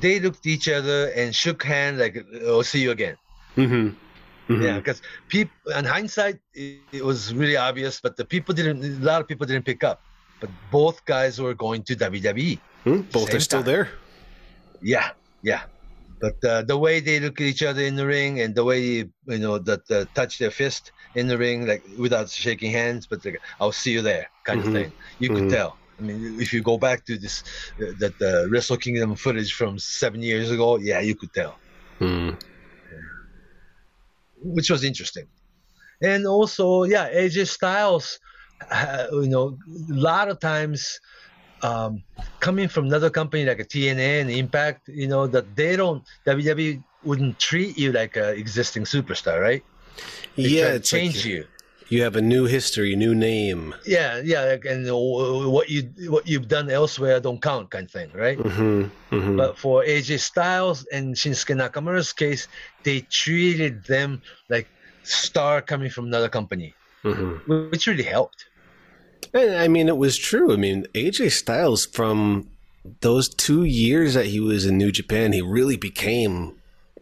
they 0.00 0.20
looked 0.20 0.46
at 0.46 0.46
each 0.46 0.68
other 0.68 1.10
and 1.16 1.34
shook 1.34 1.62
hands 1.62 2.00
like, 2.00 2.16
"I'll 2.46 2.62
see 2.62 2.82
you 2.82 2.90
again." 2.90 3.16
Mm-hmm. 3.56 4.62
Yeah, 4.62 4.78
because 4.78 5.00
people, 5.28 5.72
in 5.76 5.84
hindsight, 5.84 6.38
it, 6.54 6.80
it 6.92 7.04
was 7.04 7.34
really 7.34 7.56
obvious, 7.56 8.00
but 8.00 8.16
the 8.16 8.24
people 8.24 8.54
didn't. 8.54 8.84
A 8.84 9.04
lot 9.04 9.20
of 9.20 9.28
people 9.28 9.46
didn't 9.46 9.64
pick 9.64 9.82
up. 9.84 10.00
But 10.40 10.50
both 10.70 11.04
guys 11.04 11.40
were 11.40 11.54
going 11.54 11.82
to 11.84 11.96
WWE. 11.96 12.60
Hmm? 12.84 13.00
Both 13.12 13.34
are 13.34 13.40
still 13.40 13.60
time. 13.62 13.66
there. 13.66 13.90
Yeah, 14.82 15.08
yeah. 15.42 15.62
But 16.20 16.42
uh, 16.44 16.62
the 16.62 16.78
way 16.78 17.00
they 17.00 17.20
look 17.20 17.40
at 17.40 17.46
each 17.46 17.62
other 17.62 17.82
in 17.82 17.96
the 17.96 18.06
ring 18.06 18.40
and 18.40 18.54
the 18.54 18.64
way 18.64 18.80
you 18.80 19.10
know 19.26 19.58
that 19.58 19.90
uh, 19.90 20.04
touch 20.14 20.38
their 20.38 20.50
fist 20.50 20.92
in 21.14 21.26
the 21.26 21.36
ring, 21.36 21.66
like 21.66 21.82
without 21.98 22.30
shaking 22.30 22.72
hands, 22.72 23.06
but 23.06 23.24
like, 23.24 23.40
"I'll 23.60 23.72
see 23.72 23.92
you 23.92 24.02
there" 24.02 24.30
kind 24.44 24.60
Mhm. 24.60 24.66
of 24.66 24.72
thing. 24.72 24.92
You 25.18 25.28
could 25.30 25.44
Mhm. 25.44 25.50
tell. 25.50 25.78
I 25.98 26.02
mean, 26.02 26.36
if 26.40 26.52
you 26.52 26.62
go 26.62 26.78
back 26.78 27.04
to 27.06 27.16
this, 27.18 27.42
uh, 27.80 27.92
that 27.98 28.20
uh, 28.20 28.48
Wrestle 28.50 28.76
Kingdom 28.76 29.16
footage 29.16 29.52
from 29.54 29.78
seven 29.78 30.22
years 30.22 30.50
ago, 30.50 30.78
yeah, 30.78 31.00
you 31.00 31.14
could 31.14 31.32
tell. 31.32 31.58
Hmm. 31.98 32.30
which 34.42 34.70
was 34.70 34.84
interesting. 34.84 35.26
And 36.02 36.26
also, 36.26 36.84
yeah, 36.84 37.08
AJ 37.08 37.48
Styles, 37.48 38.18
uh, 38.70 39.06
you 39.12 39.28
know, 39.28 39.56
a 39.68 39.94
lot 39.94 40.28
of 40.28 40.40
times 40.40 41.00
um, 41.62 42.02
coming 42.40 42.68
from 42.68 42.86
another 42.86 43.10
company 43.10 43.44
like 43.44 43.60
a 43.60 43.64
TNA 43.64 44.20
and 44.20 44.30
Impact, 44.30 44.88
you 44.88 45.08
know, 45.08 45.26
that 45.26 45.56
they 45.56 45.76
don't, 45.76 46.02
WWE 46.26 46.82
wouldn't 47.02 47.38
treat 47.38 47.78
you 47.78 47.92
like 47.92 48.16
an 48.16 48.36
existing 48.36 48.84
superstar, 48.84 49.40
right? 49.40 49.62
They 50.36 50.50
Yeah, 50.50 50.60
try 50.60 50.72
to 50.72 50.76
it's 50.76 50.92
like 50.92 51.00
change 51.00 51.24
you. 51.24 51.44
You 51.88 52.02
have 52.02 52.16
a 52.16 52.20
new 52.20 52.46
history, 52.46 52.96
new 52.96 53.14
name. 53.14 53.74
Yeah, 53.86 54.20
yeah, 54.24 54.56
and 54.68 54.86
what 54.90 55.68
you 55.68 55.82
what 56.08 56.26
you've 56.26 56.48
done 56.48 56.70
elsewhere 56.70 57.20
don't 57.20 57.40
count, 57.40 57.70
kind 57.70 57.86
of 57.86 57.90
thing, 57.90 58.10
right? 58.12 58.38
Mm-hmm. 58.38 59.14
Mm-hmm. 59.14 59.36
But 59.36 59.58
for 59.58 59.84
AJ 59.84 60.20
Styles 60.20 60.84
and 60.92 61.14
Shinsuke 61.14 61.56
Nakamura's 61.56 62.12
case, 62.12 62.48
they 62.82 63.00
treated 63.02 63.84
them 63.84 64.22
like 64.48 64.68
star 65.04 65.62
coming 65.62 65.90
from 65.90 66.06
another 66.06 66.28
company, 66.28 66.74
mm-hmm. 67.04 67.70
which 67.70 67.86
really 67.86 68.02
helped. 68.02 68.46
And 69.32 69.56
I 69.56 69.68
mean, 69.68 69.88
it 69.88 69.96
was 69.96 70.16
true. 70.16 70.52
I 70.52 70.56
mean, 70.56 70.86
AJ 70.94 71.32
Styles, 71.32 71.86
from 71.86 72.48
those 73.00 73.28
two 73.28 73.64
years 73.64 74.14
that 74.14 74.26
he 74.26 74.40
was 74.40 74.66
in 74.66 74.76
New 74.78 74.90
Japan, 74.90 75.32
he 75.32 75.42
really 75.42 75.76
became 75.76 76.56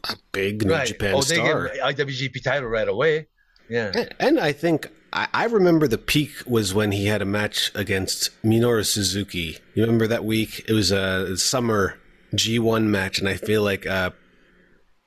a 0.04 0.16
big 0.32 0.64
New 0.64 0.84
Japan 0.84 1.22
star. 1.22 1.38
oh, 1.38 1.68
they 1.68 1.68
star. 1.68 1.68
get 1.68 1.96
IWGP 1.96 2.42
title 2.42 2.68
right 2.68 2.88
away. 2.88 3.28
Yeah. 3.68 3.92
And- 3.94 4.14
And 4.18 4.40
I 4.40 4.52
think 4.52 4.88
I, 5.12 5.28
I 5.32 5.44
remember 5.46 5.86
the 5.88 5.98
peak 5.98 6.30
was 6.46 6.74
when 6.74 6.92
he 6.92 7.06
had 7.06 7.22
a 7.22 7.24
match 7.26 7.70
against 7.74 8.30
Minoru 8.42 8.84
Suzuki. 8.84 9.58
You 9.74 9.82
remember 9.84 10.06
that 10.08 10.24
week? 10.24 10.64
It 10.68 10.72
was 10.72 10.90
a 10.90 11.36
summer 11.36 11.98
G1 12.34 12.84
match, 12.86 13.18
and 13.20 13.28
I 13.28 13.34
feel 13.36 13.62
like 13.62 13.86
uh, 13.86 14.10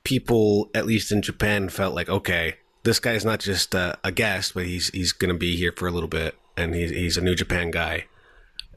people, 0.04 0.70
at 0.74 0.86
least 0.86 1.12
in 1.12 1.22
Japan, 1.22 1.68
felt 1.68 1.94
like, 1.94 2.08
okay, 2.08 2.54
this 2.84 3.00
guy's 3.00 3.24
not 3.24 3.40
just 3.40 3.74
uh, 3.74 3.94
a 4.04 4.12
guest, 4.12 4.54
but 4.54 4.64
he's 4.64 4.88
he's 4.90 5.12
going 5.12 5.32
to 5.32 5.38
be 5.38 5.56
here 5.56 5.72
for 5.76 5.86
a 5.86 5.90
little 5.90 6.08
bit, 6.08 6.34
and 6.56 6.74
he's 6.74 6.90
he's 6.90 7.16
a 7.16 7.20
New 7.20 7.34
Japan 7.34 7.70
guy. 7.70 8.06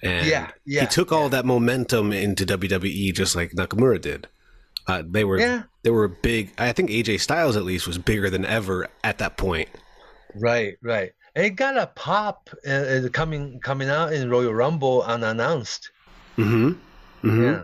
And 0.03 0.25
Yeah, 0.27 0.51
yeah, 0.65 0.81
he 0.81 0.87
took 0.87 1.11
all 1.11 1.29
that 1.29 1.45
momentum 1.45 2.11
into 2.11 2.45
WWE 2.45 3.13
just 3.13 3.35
like 3.35 3.51
Nakamura 3.51 4.01
did. 4.01 4.27
Uh, 4.87 5.03
they 5.07 5.23
were 5.23 5.39
Yeah. 5.39 5.63
they 5.83 5.89
were 5.91 6.07
big. 6.07 6.53
I 6.57 6.71
think 6.71 6.89
AJ 6.89 7.19
Styles 7.19 7.55
at 7.55 7.63
least 7.63 7.87
was 7.87 7.97
bigger 7.97 8.29
than 8.29 8.45
ever 8.45 8.87
at 9.03 9.17
that 9.19 9.37
point. 9.37 9.69
Right, 10.35 10.75
right. 10.81 11.11
It 11.35 11.51
got 11.51 11.77
a 11.77 11.87
pop 11.87 12.49
uh, 12.67 12.71
uh, 12.71 13.09
coming 13.09 13.59
coming 13.61 13.89
out 13.89 14.13
in 14.13 14.29
Royal 14.29 14.53
Rumble 14.53 15.03
unannounced. 15.03 15.91
Mm-hmm. 16.37 16.67
mm-hmm. 17.27 17.43
Yeah. 17.43 17.63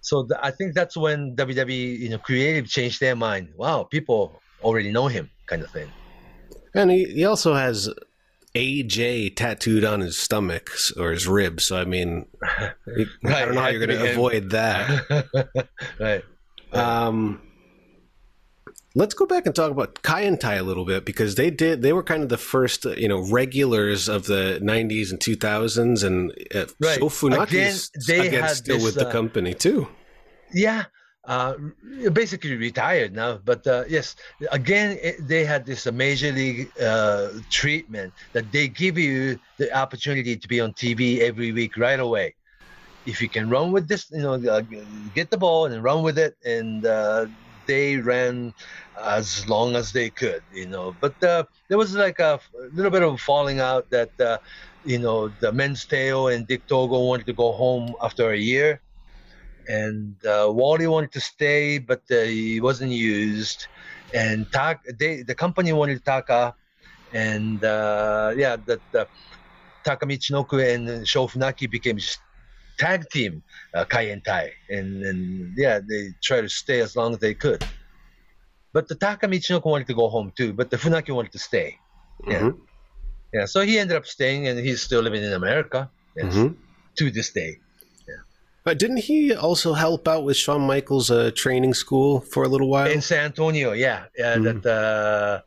So 0.00 0.24
th- 0.24 0.38
I 0.40 0.52
think 0.52 0.74
that's 0.74 0.96
when 0.96 1.34
WWE, 1.34 1.98
you 1.98 2.10
know, 2.10 2.18
creative 2.18 2.68
changed 2.68 3.00
their 3.00 3.16
mind. 3.16 3.48
Wow, 3.56 3.82
people 3.84 4.40
already 4.62 4.92
know 4.92 5.08
him, 5.08 5.28
kind 5.46 5.62
of 5.62 5.70
thing. 5.70 5.90
And 6.74 6.90
he, 6.90 7.04
he 7.06 7.24
also 7.24 7.54
has 7.54 7.88
AJ 8.56 9.36
tattooed 9.36 9.84
on 9.84 10.00
his 10.00 10.18
stomach 10.18 10.70
or 10.98 11.12
his 11.12 11.28
ribs. 11.28 11.66
So 11.66 11.76
I 11.76 11.84
mean, 11.84 12.26
I 12.42 12.74
don't 13.22 13.54
know 13.54 13.60
how 13.60 13.68
you're 13.68 13.86
going 13.86 13.98
to 13.98 14.12
avoid 14.12 14.50
that. 14.50 15.68
right. 16.00 16.24
Um, 16.72 17.40
let's 18.94 19.14
go 19.14 19.26
back 19.26 19.46
and 19.46 19.54
talk 19.54 19.70
about 19.70 19.96
Kaientai 19.96 20.58
a 20.58 20.62
little 20.62 20.84
bit 20.84 21.04
because 21.04 21.34
they 21.34 21.50
did 21.50 21.82
they 21.82 21.92
were 21.92 22.02
kind 22.02 22.22
of 22.22 22.28
the 22.28 22.38
first 22.38 22.86
uh, 22.86 22.90
you 22.92 23.08
know 23.08 23.20
regulars 23.30 24.08
of 24.08 24.24
the 24.26 24.58
90s 24.62 25.10
and 25.10 25.20
2000s 25.20 26.02
and 26.02 26.32
uh, 26.54 26.66
Right. 26.80 26.98
Sho 26.98 27.08
Funaki 27.08 27.42
Again, 27.42 27.66
is 27.68 27.90
they 28.06 28.28
again 28.28 28.42
had 28.42 28.56
still 28.56 28.76
this, 28.76 28.84
with 28.84 28.94
the 28.94 29.08
uh, 29.08 29.12
company 29.12 29.54
too. 29.54 29.86
Yeah. 30.52 30.84
Uh, 31.26 31.54
basically 32.12 32.54
retired 32.54 33.12
now, 33.12 33.36
but 33.44 33.66
uh, 33.66 33.82
yes, 33.88 34.14
again, 34.52 34.96
it, 35.02 35.16
they 35.26 35.44
had 35.44 35.66
this 35.66 35.84
major 35.90 36.30
league 36.30 36.70
uh, 36.80 37.30
treatment 37.50 38.12
that 38.32 38.52
they 38.52 38.68
give 38.68 38.96
you 38.96 39.36
the 39.58 39.72
opportunity 39.76 40.36
to 40.36 40.46
be 40.46 40.60
on 40.60 40.72
TV 40.72 41.18
every 41.18 41.50
week 41.50 41.76
right 41.76 41.98
away. 41.98 42.32
If 43.06 43.20
you 43.20 43.28
can 43.28 43.50
run 43.50 43.72
with 43.72 43.88
this, 43.88 44.08
you 44.12 44.22
know, 44.22 44.34
uh, 44.34 44.62
get 45.16 45.32
the 45.32 45.36
ball 45.36 45.66
and 45.66 45.82
run 45.82 46.04
with 46.04 46.16
it, 46.16 46.36
and 46.44 46.86
uh, 46.86 47.26
they 47.66 47.96
ran 47.96 48.54
as 49.02 49.48
long 49.48 49.74
as 49.74 49.90
they 49.90 50.10
could, 50.10 50.42
you 50.52 50.66
know. 50.66 50.94
But 51.00 51.20
uh, 51.24 51.42
there 51.66 51.76
was 51.76 51.92
like 51.96 52.20
a 52.20 52.38
little 52.72 52.92
bit 52.92 53.02
of 53.02 53.14
a 53.14 53.18
falling 53.18 53.58
out 53.58 53.90
that, 53.90 54.40
you 54.84 55.00
know, 55.00 55.26
the 55.40 55.50
Men's 55.50 55.84
Teioh 55.86 56.32
and 56.32 56.46
Dick 56.46 56.68
Togo 56.68 57.00
wanted 57.00 57.26
to 57.26 57.32
go 57.32 57.50
home 57.50 57.96
after 58.00 58.30
a 58.30 58.38
year, 58.38 58.80
and 59.68 60.24
uh, 60.24 60.48
Wally 60.52 60.86
wanted 60.86 61.12
to 61.12 61.20
stay, 61.20 61.78
but 61.78 62.02
uh, 62.10 62.22
he 62.22 62.60
wasn't 62.60 62.92
used, 62.92 63.66
and 64.14 64.46
Tak, 64.52 64.80
they, 64.98 65.22
the 65.22 65.34
company 65.34 65.72
wanted 65.72 66.04
Taka, 66.04 66.54
and 67.12 67.62
uh, 67.64 68.34
yeah, 68.36 68.56
that 68.66 68.82
uh, 68.94 69.04
Taka 69.84 70.06
Michinoku 70.06 70.74
and 70.74 71.06
Sho 71.06 71.26
Funaki 71.26 71.70
became 71.70 71.98
tag 72.78 73.08
team 73.10 73.42
uh, 73.74 73.84
Kaientai, 73.84 74.50
and 74.68 75.02
Tai, 75.02 75.08
and 75.08 75.54
yeah, 75.56 75.80
they 75.88 76.10
tried 76.22 76.42
to 76.42 76.48
stay 76.48 76.80
as 76.80 76.96
long 76.96 77.12
as 77.12 77.18
they 77.20 77.34
could. 77.34 77.60
But 78.72 78.88
the 78.88 78.94
Taka 78.94 79.26
Michinoku 79.26 79.66
wanted 79.66 79.86
to 79.88 79.94
go 79.94 80.08
home 80.08 80.32
too, 80.36 80.52
but 80.52 80.70
the 80.70 80.76
Funaki 80.76 81.14
wanted 81.14 81.32
to 81.32 81.38
stay. 81.38 81.78
Yeah, 82.28 82.42
Mhm. 82.42 82.60
yeah. 83.32 83.46
So 83.46 83.60
he 83.62 83.78
ended 83.78 83.96
up 83.96 84.06
staying, 84.06 84.46
and 84.48 84.58
he's 84.58 84.82
still 84.82 85.02
living 85.02 85.22
in 85.22 85.32
America 85.32 85.90
yes, 86.16 86.32
Mhm. 86.34 86.56
to 86.98 87.10
this 87.10 87.32
day. 87.32 87.58
But 88.66 88.80
didn't 88.80 88.96
he 88.96 89.32
also 89.32 89.74
help 89.74 90.08
out 90.08 90.24
with 90.24 90.36
Shawn 90.36 90.62
Michaels' 90.62 91.08
uh, 91.08 91.30
training 91.36 91.72
school 91.72 92.20
for 92.32 92.42
a 92.42 92.48
little 92.48 92.68
while? 92.68 92.90
In 92.90 93.00
San 93.00 93.26
Antonio, 93.26 93.70
yeah, 93.70 94.06
yeah. 94.18 94.34
Mhm. 94.36 94.60
That 94.62 94.66
uh, 94.68 95.40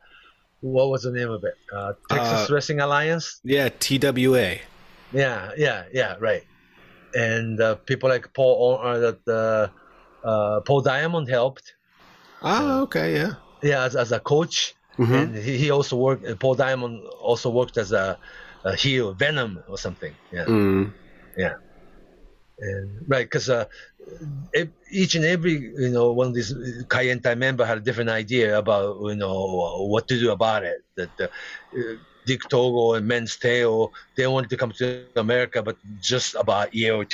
what 0.60 0.88
was 0.88 1.02
the 1.02 1.12
name 1.12 1.28
of 1.30 1.44
it? 1.44 1.52
Uh, 1.70 1.92
Texas 2.08 2.48
Uh, 2.48 2.54
Wrestling 2.54 2.80
Alliance. 2.80 3.38
yeah, 3.44 3.68
TWA. 3.68 4.56
Yeah, 5.12 5.50
yeah, 5.58 5.84
yeah. 5.92 6.16
Right. 6.18 6.44
And 7.12 7.60
uh, 7.60 7.74
people 7.90 8.08
like 8.08 8.32
Paul, 8.32 8.54
O- 8.64 8.80
uh, 8.88 8.98
that 9.04 9.20
uh, 9.28 10.26
uh, 10.26 10.60
Paul 10.60 10.80
Diamond 10.80 11.28
helped. 11.28 11.74
Ah, 12.40 12.80
okay, 12.88 13.12
yeah. 13.12 13.32
Yeah, 13.62 13.84
as, 13.84 13.96
as 13.96 14.12
a 14.12 14.20
coach, 14.20 14.72
Mhm. 14.98 15.12
and 15.20 15.34
he, 15.36 15.58
he 15.58 15.70
also 15.70 15.96
worked. 15.96 16.24
uh, 16.26 16.36
Paul 16.36 16.54
Diamond 16.54 17.04
also 17.20 17.50
worked 17.50 17.76
as 17.76 17.92
a, 17.92 18.16
a 18.64 18.74
heel, 18.74 19.12
Venom 19.12 19.62
or 19.68 19.76
something. 19.76 20.14
Yeah, 20.32 20.46
Mm. 20.46 20.94
And 22.60 23.04
right 23.08 23.24
because 23.24 23.48
uh, 23.48 23.64
each 24.92 25.14
and 25.14 25.24
every 25.24 25.52
you 25.52 25.90
know 25.90 26.12
one 26.12 26.28
of 26.28 26.34
these 26.34 26.52
Kaientai 26.88 27.36
member 27.36 27.64
had 27.64 27.78
a 27.78 27.80
different 27.80 28.10
idea 28.10 28.58
about 28.58 28.96
you 29.02 29.16
know 29.16 29.86
what 29.92 30.08
to 30.08 30.18
do 30.18 30.30
about 30.30 30.64
it. 30.64 30.78
That 30.96 31.12
uh, 31.20 31.24
uh, 31.24 31.94
Dick 32.26 32.40
Togo 32.50 32.94
and 32.94 33.06
Men's 33.06 33.38
Teioh 33.38 33.90
they 34.16 34.26
wanted 34.26 34.50
to 34.50 34.56
come 34.56 34.72
to 34.78 34.86
America, 34.86 35.62
but 35.62 35.76
just 35.98 36.34
about 36.34 36.40
a 36.40 36.76
year 36.76 36.94
or 36.94 37.04
two. 37.04 37.06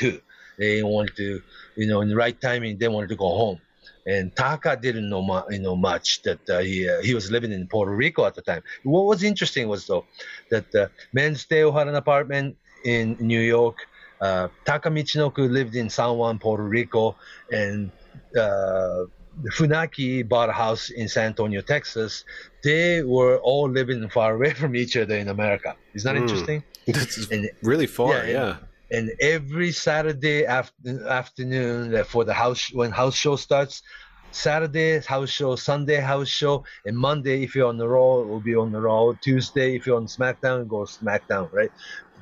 They 0.58 0.82
wanted 0.82 1.16
to 1.16 1.40
you 1.76 1.86
know 1.86 2.00
in 2.00 2.08
the 2.08 2.16
right 2.16 2.38
timing 2.40 2.78
they 2.78 2.88
wanted 2.88 3.08
to 3.08 3.16
go 3.16 3.28
home. 3.28 3.58
And 4.04 4.34
Taka 4.36 4.76
didn't 4.80 5.08
know, 5.08 5.22
mu- 5.22 5.48
you 5.50 5.60
know 5.60 5.76
much 5.76 6.20
that 6.24 6.40
uh, 6.48 6.58
he, 6.58 6.88
uh, 6.88 7.00
he 7.02 7.14
was 7.14 7.30
living 7.30 7.52
in 7.52 7.68
Puerto 7.68 7.94
Rico 7.94 8.24
at 8.24 8.34
the 8.34 8.42
time. 8.42 8.62
What 8.82 9.06
was 9.06 9.22
interesting 9.22 9.68
was 9.68 9.86
though 9.86 10.08
that 10.50 10.66
uh, 10.74 10.88
Men's 11.12 11.46
Teioh 11.46 11.76
had 11.76 11.88
an 11.88 11.94
apartment 11.96 12.56
in 12.84 13.16
New 13.20 13.40
York. 13.40 13.76
Uh, 14.20 14.48
Taka 14.64 14.90
Michinoku 14.90 15.50
lived 15.50 15.74
in 15.74 15.90
San 15.90 16.16
Juan, 16.16 16.38
Puerto 16.38 16.62
Rico, 16.62 17.16
and 17.50 17.92
uh, 18.38 19.04
Funaki 19.52 20.26
bought 20.26 20.48
a 20.48 20.52
house 20.52 20.88
in 20.90 21.08
San 21.08 21.26
Antonio, 21.26 21.60
Texas. 21.60 22.24
They 22.64 23.02
were 23.02 23.38
all 23.38 23.70
living 23.70 24.08
far 24.08 24.34
away 24.34 24.54
from 24.54 24.74
each 24.74 24.96
other 24.96 25.16
in 25.16 25.28
America. 25.28 25.76
Isn't 25.94 26.14
that 26.14 26.18
Mm. 26.18 26.22
interesting? 26.22 26.64
That's 26.86 27.26
And 27.30 27.50
really 27.62 27.86
far, 27.86 28.24
Yeah, 28.24 28.30
yeah. 28.30 28.48
and- 28.50 28.58
and 28.88 29.10
every 29.20 29.72
Saturday 29.72 30.46
after, 30.46 31.08
afternoon 31.08 31.92
uh, 31.94 32.04
for 32.04 32.24
the 32.24 32.32
house 32.32 32.70
when 32.72 32.92
house 32.92 33.16
show 33.16 33.34
starts, 33.34 33.82
Saturday 34.30 35.00
house 35.00 35.28
show, 35.30 35.56
Sunday 35.56 35.96
house 35.96 36.28
show, 36.28 36.64
and 36.84 36.96
Monday 36.96 37.42
if 37.42 37.54
you're 37.56 37.68
on 37.68 37.78
the 37.78 37.88
Raw, 37.88 38.20
it 38.20 38.28
will 38.28 38.40
be 38.40 38.54
on 38.54 38.70
the 38.70 38.80
Raw. 38.80 39.12
Tuesday 39.22 39.74
if 39.74 39.86
you're 39.86 39.96
on 39.96 40.06
SmackDown, 40.06 40.68
go 40.68 40.84
SmackDown. 40.86 41.48
Right? 41.52 41.70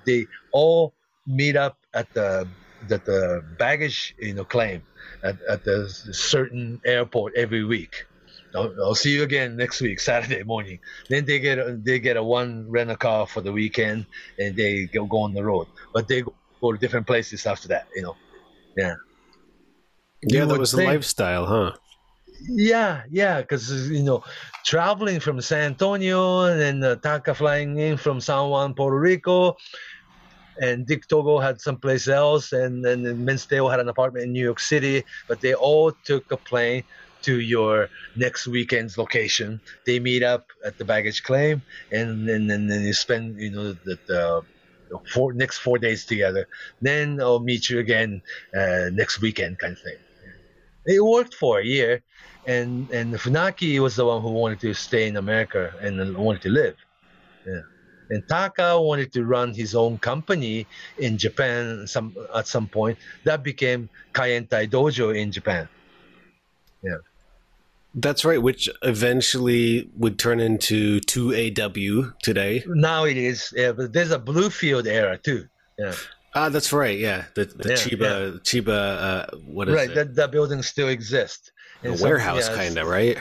They 0.07 0.27
all 0.53 0.95
meet 1.27 1.57
up 1.57 1.79
at 1.95 2.13
the 2.15 2.47
at 2.91 3.05
the 3.07 3.43
baggage 3.59 4.15
you 4.19 4.35
know 4.35 4.45
claim 4.45 4.83
at, 5.23 5.37
at 5.49 5.65
the 5.65 5.89
certain 6.13 6.81
airport 6.85 7.35
every 7.37 7.65
week. 7.65 8.07
I'll, 8.55 8.73
I'll 8.81 8.95
see 8.95 9.13
you 9.15 9.25
again 9.25 9.57
next 9.57 9.81
week, 9.81 9.99
Saturday 10.11 10.43
morning. 10.45 10.79
Then 11.09 11.25
they 11.25 11.41
get 11.41 11.59
a, 11.59 11.77
they 11.83 11.99
get 11.99 12.17
a 12.17 12.23
one 12.23 12.71
rent 12.71 12.91
a 12.91 12.97
car 12.97 13.27
for 13.27 13.41
the 13.41 13.51
weekend, 13.53 14.07
and 14.39 14.55
they 14.55 14.85
go, 14.87 15.07
go 15.07 15.23
on 15.23 15.35
the 15.35 15.43
road. 15.43 15.67
But 15.93 16.07
they 16.09 16.23
go, 16.23 16.33
go 16.61 16.73
to 16.73 16.79
different 16.79 17.07
places 17.07 17.47
after 17.47 17.69
that. 17.69 17.89
You 17.97 18.03
know. 18.03 18.17
Yeah, 18.77 18.95
You 20.23 20.47
that 20.47 20.59
was 20.59 20.71
the 20.73 20.79
think- 20.79 20.89
lifestyle, 20.91 21.47
huh? 21.47 21.73
Yeah, 22.47 23.05
yeah, 23.11 23.41
because 23.41 23.89
you 23.91 24.03
know, 24.03 24.23
traveling 24.65 25.21
from 25.21 25.41
San 25.41 25.63
Antonio 25.73 26.43
and 26.43 26.61
then 26.61 26.83
uh, 26.85 26.97
Taka 26.97 27.35
flying 27.35 27.79
in 27.79 27.97
from 27.97 28.21
San 28.21 28.51
Juan, 28.51 28.75
Puerto 28.75 28.99
Rico, 28.99 29.57
and 30.61 30.87
Dick 30.87 31.09
Togo 31.09 31.39
had 31.39 31.61
someplace 31.61 32.09
else, 32.09 32.53
and 32.53 32.85
then 32.85 33.25
Men's 33.25 33.47
Teioh 33.47 33.71
had 33.71 33.81
an 33.81 33.89
apartment 33.89 34.25
in 34.25 34.33
New 34.33 34.45
York 34.45 34.61
City, 34.61 35.05
but 35.29 35.41
they 35.41 35.55
all 35.55 35.93
took 36.05 36.31
a 36.31 36.37
plane 36.37 36.85
to 37.23 37.41
your 37.41 37.89
next 38.17 38.47
weekend's 38.47 38.99
location. 38.99 39.61
They 39.87 39.99
meet 39.99 40.23
up 40.23 40.47
at 40.65 40.79
the 40.79 40.85
baggage 40.85 41.23
claim, 41.23 41.63
and 41.91 42.29
then 42.29 42.51
and, 42.51 42.71
then 42.71 42.83
you 42.83 42.93
spend 42.93 43.41
you 43.41 43.51
know 43.51 43.73
the, 43.73 43.99
the 44.07 44.43
four 45.13 45.33
next 45.33 45.59
four 45.59 45.79
days 45.79 46.05
together. 46.05 46.47
Then 46.81 47.21
I'll 47.21 47.41
meet 47.41 47.71
you 47.71 47.79
again 47.79 48.23
uh, 48.57 48.91
next 48.93 49.21
weekend, 49.21 49.59
kind 49.59 49.73
of 49.73 49.83
thing. 49.83 49.99
It 50.87 51.03
worked 51.03 51.35
for 51.35 51.61
a 51.61 51.65
year, 51.65 52.03
and 52.47 52.91
and 52.91 53.15
Funaki 53.15 53.81
was 53.81 53.97
the 53.97 54.05
one 54.05 54.21
who 54.21 54.31
wanted 54.31 54.61
to 54.61 54.75
stay 54.75 55.09
in 55.09 55.17
America 55.17 55.73
and 55.81 56.17
wanted 56.17 56.43
to 56.43 56.51
live. 56.51 56.77
Yeah. 57.47 57.61
And 58.11 58.23
Taka 58.29 58.81
wanted 58.81 59.13
to 59.15 59.25
run 59.25 59.55
his 59.55 59.75
own 59.75 59.99
company 59.99 60.67
in 60.99 61.17
Japan 61.19 61.87
some 61.87 62.15
at 62.35 62.47
some 62.47 62.69
point. 62.69 62.99
That 63.25 63.43
became 63.43 63.89
Kaientai 64.13 64.71
Dojo 64.71 65.17
in 65.17 65.33
Japan. 65.33 65.69
Yeah. 66.83 66.97
That's 67.95 68.25
right, 68.25 68.43
which 68.43 68.69
eventually 68.83 69.89
would 69.97 70.19
turn 70.19 70.41
into 70.41 71.01
2AW 71.01 72.13
today. 72.23 72.65
Now 72.67 73.05
it 73.05 73.17
is, 73.17 73.53
yeah, 73.57 73.71
but 73.73 73.93
there's 73.93 74.11
a 74.11 74.19
Bluefield 74.19 74.87
era 74.87 75.17
too. 75.17 75.47
Yeah. 75.79 75.95
Ah, 76.35 76.49
that's 76.49 76.73
right, 76.73 76.99
yeah. 76.99 77.27
The, 77.37 77.45
the 77.45 77.69
Yeah, 77.71 77.77
Chiba, 77.77 78.41
Chiba, 78.43 78.69
uh, 78.69 79.37
what 79.47 79.69
is 79.69 79.75
right, 79.77 79.89
it? 79.91 79.95
that, 79.95 80.15
that 80.17 80.33
building 80.33 80.63
still 80.63 80.89
exists. 80.89 81.53
some- 81.85 81.97
warehouse, 82.01 82.49
yeah, 82.49 82.57
kind 82.57 82.77
of, 82.79 82.89
right? 82.89 83.17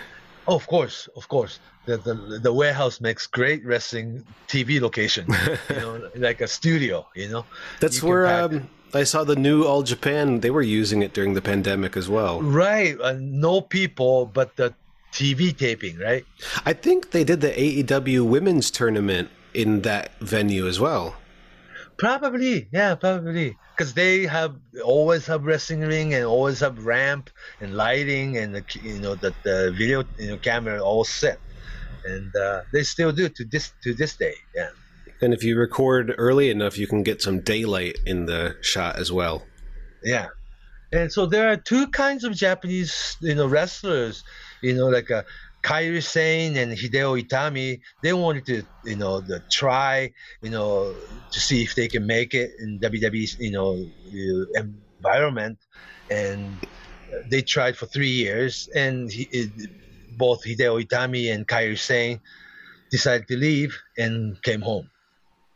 Oh, 0.48 0.56
of 0.56 0.66
course, 0.68 1.08
of 1.16 1.28
course. 1.28 1.60
The, 1.86 1.98
the 1.98 2.40
the 2.42 2.54
warehouse 2.54 3.02
makes 3.02 3.28
great 3.28 3.66
wrestling 3.66 4.26
TV 4.48 4.80
location. 4.80 5.26
you 5.70 5.76
know, 5.76 6.10
like 6.16 6.40
a 6.42 6.48
studio. 6.48 7.06
You 7.16 7.30
know. 7.30 7.46
That's 7.80 8.02
You 8.02 8.08
where 8.08 8.26
um, 8.28 8.70
I 8.94 9.04
saw 9.04 9.24
the 9.24 9.36
new 9.36 9.64
All 9.64 9.84
Japan. 9.84 10.40
They 10.40 10.52
were 10.52 10.62
using 10.62 11.02
it 11.02 11.14
during 11.14 11.34
the 11.34 11.42
pandemic 11.42 11.98
as 11.98 12.08
well. 12.08 12.42
Right. 12.42 13.00
Uh, 13.00 13.18
no 13.20 13.60
people, 13.60 14.28
but 14.28 14.56
the 14.56 14.74
TV 15.12 15.56
taping. 15.56 15.98
Right. 15.98 16.26
I 16.66 16.74
think 16.74 17.12
they 17.12 17.24
did 17.24 17.42
the 17.42 17.52
AEW 17.52 18.26
women's 18.26 18.72
tournament 18.72 19.30
in 19.54 19.82
that 19.82 20.18
venue 20.20 20.68
as 20.68 20.80
well. 20.80 21.16
Probably. 21.98 22.68
Yeah. 22.72 22.96
Probably. 22.96 23.58
Because 23.76 23.94
they 23.96 24.26
have 24.28 24.56
always 24.84 25.26
have 25.26 25.46
wrestling 25.46 25.82
ring 25.82 26.14
and 26.14 26.26
always 26.26 26.60
have 26.60 26.86
ramp 26.86 27.32
and 27.60 27.76
lighting 27.76 28.38
and 28.38 28.54
the 28.54 28.64
you 28.84 29.00
know 29.00 29.16
that 29.16 29.34
the 29.42 29.74
video 29.76 30.04
you 30.20 30.28
know 30.28 30.38
camera 30.38 30.80
all 30.80 31.04
set, 31.04 31.40
and 32.06 32.36
uh, 32.36 32.62
they 32.72 32.84
still 32.84 33.12
do 33.12 33.30
to 33.30 33.46
this 33.46 33.74
to 33.84 33.94
this 33.94 34.16
day. 34.16 34.36
Yeah. 34.56 34.70
And 35.22 35.34
if 35.34 35.44
you 35.44 35.58
record 35.58 36.14
early 36.18 36.50
enough, 36.50 36.78
you 36.78 36.88
can 36.88 37.04
get 37.04 37.22
some 37.22 37.40
daylight 37.40 37.98
in 38.06 38.26
the 38.26 38.58
shot 38.62 38.98
as 38.98 39.12
well. 39.12 39.44
Yeah. 40.04 40.28
And 40.92 41.12
so 41.12 41.26
there 41.26 41.50
are 41.50 41.58
two 41.58 41.88
kinds 41.88 42.24
of 42.24 42.34
Japanese, 42.34 43.18
you 43.22 43.34
know, 43.34 43.48
wrestlers, 43.48 44.24
you 44.62 44.74
know, 44.76 44.88
like 44.88 45.10
uh, 45.10 45.24
Kairi 45.64 46.04
Sane 46.04 46.58
and 46.58 46.74
Hideo 46.74 47.20
Itami. 47.22 47.80
They 48.04 48.14
wanted 48.14 48.46
to, 48.48 48.64
you 48.84 48.98
know, 48.98 49.22
the, 49.22 49.40
try, 49.50 50.12
you 50.42 50.50
know, 50.50 50.94
to 51.32 51.40
see 51.40 51.64
if 51.64 51.74
they 51.74 51.88
can 51.88 52.06
make 52.06 52.34
it 52.34 52.52
in 52.60 52.80
WWE's, 52.80 53.40
you 53.40 53.52
know, 53.52 53.90
uh, 54.08 54.64
environment. 55.00 55.58
And 56.12 56.58
they 57.30 57.42
tried 57.42 57.78
for 57.78 57.86
three 57.86 58.10
years, 58.10 58.70
and 58.76 59.12
he, 59.12 59.50
both 60.18 60.44
Hideo 60.44 60.84
Itami 60.84 61.34
and 61.34 61.48
Kairi 61.48 61.78
Sane 61.78 62.20
decided 62.92 63.28
to 63.28 63.38
leave 63.38 63.78
and 63.98 64.42
came 64.44 64.62
home. 64.62 64.90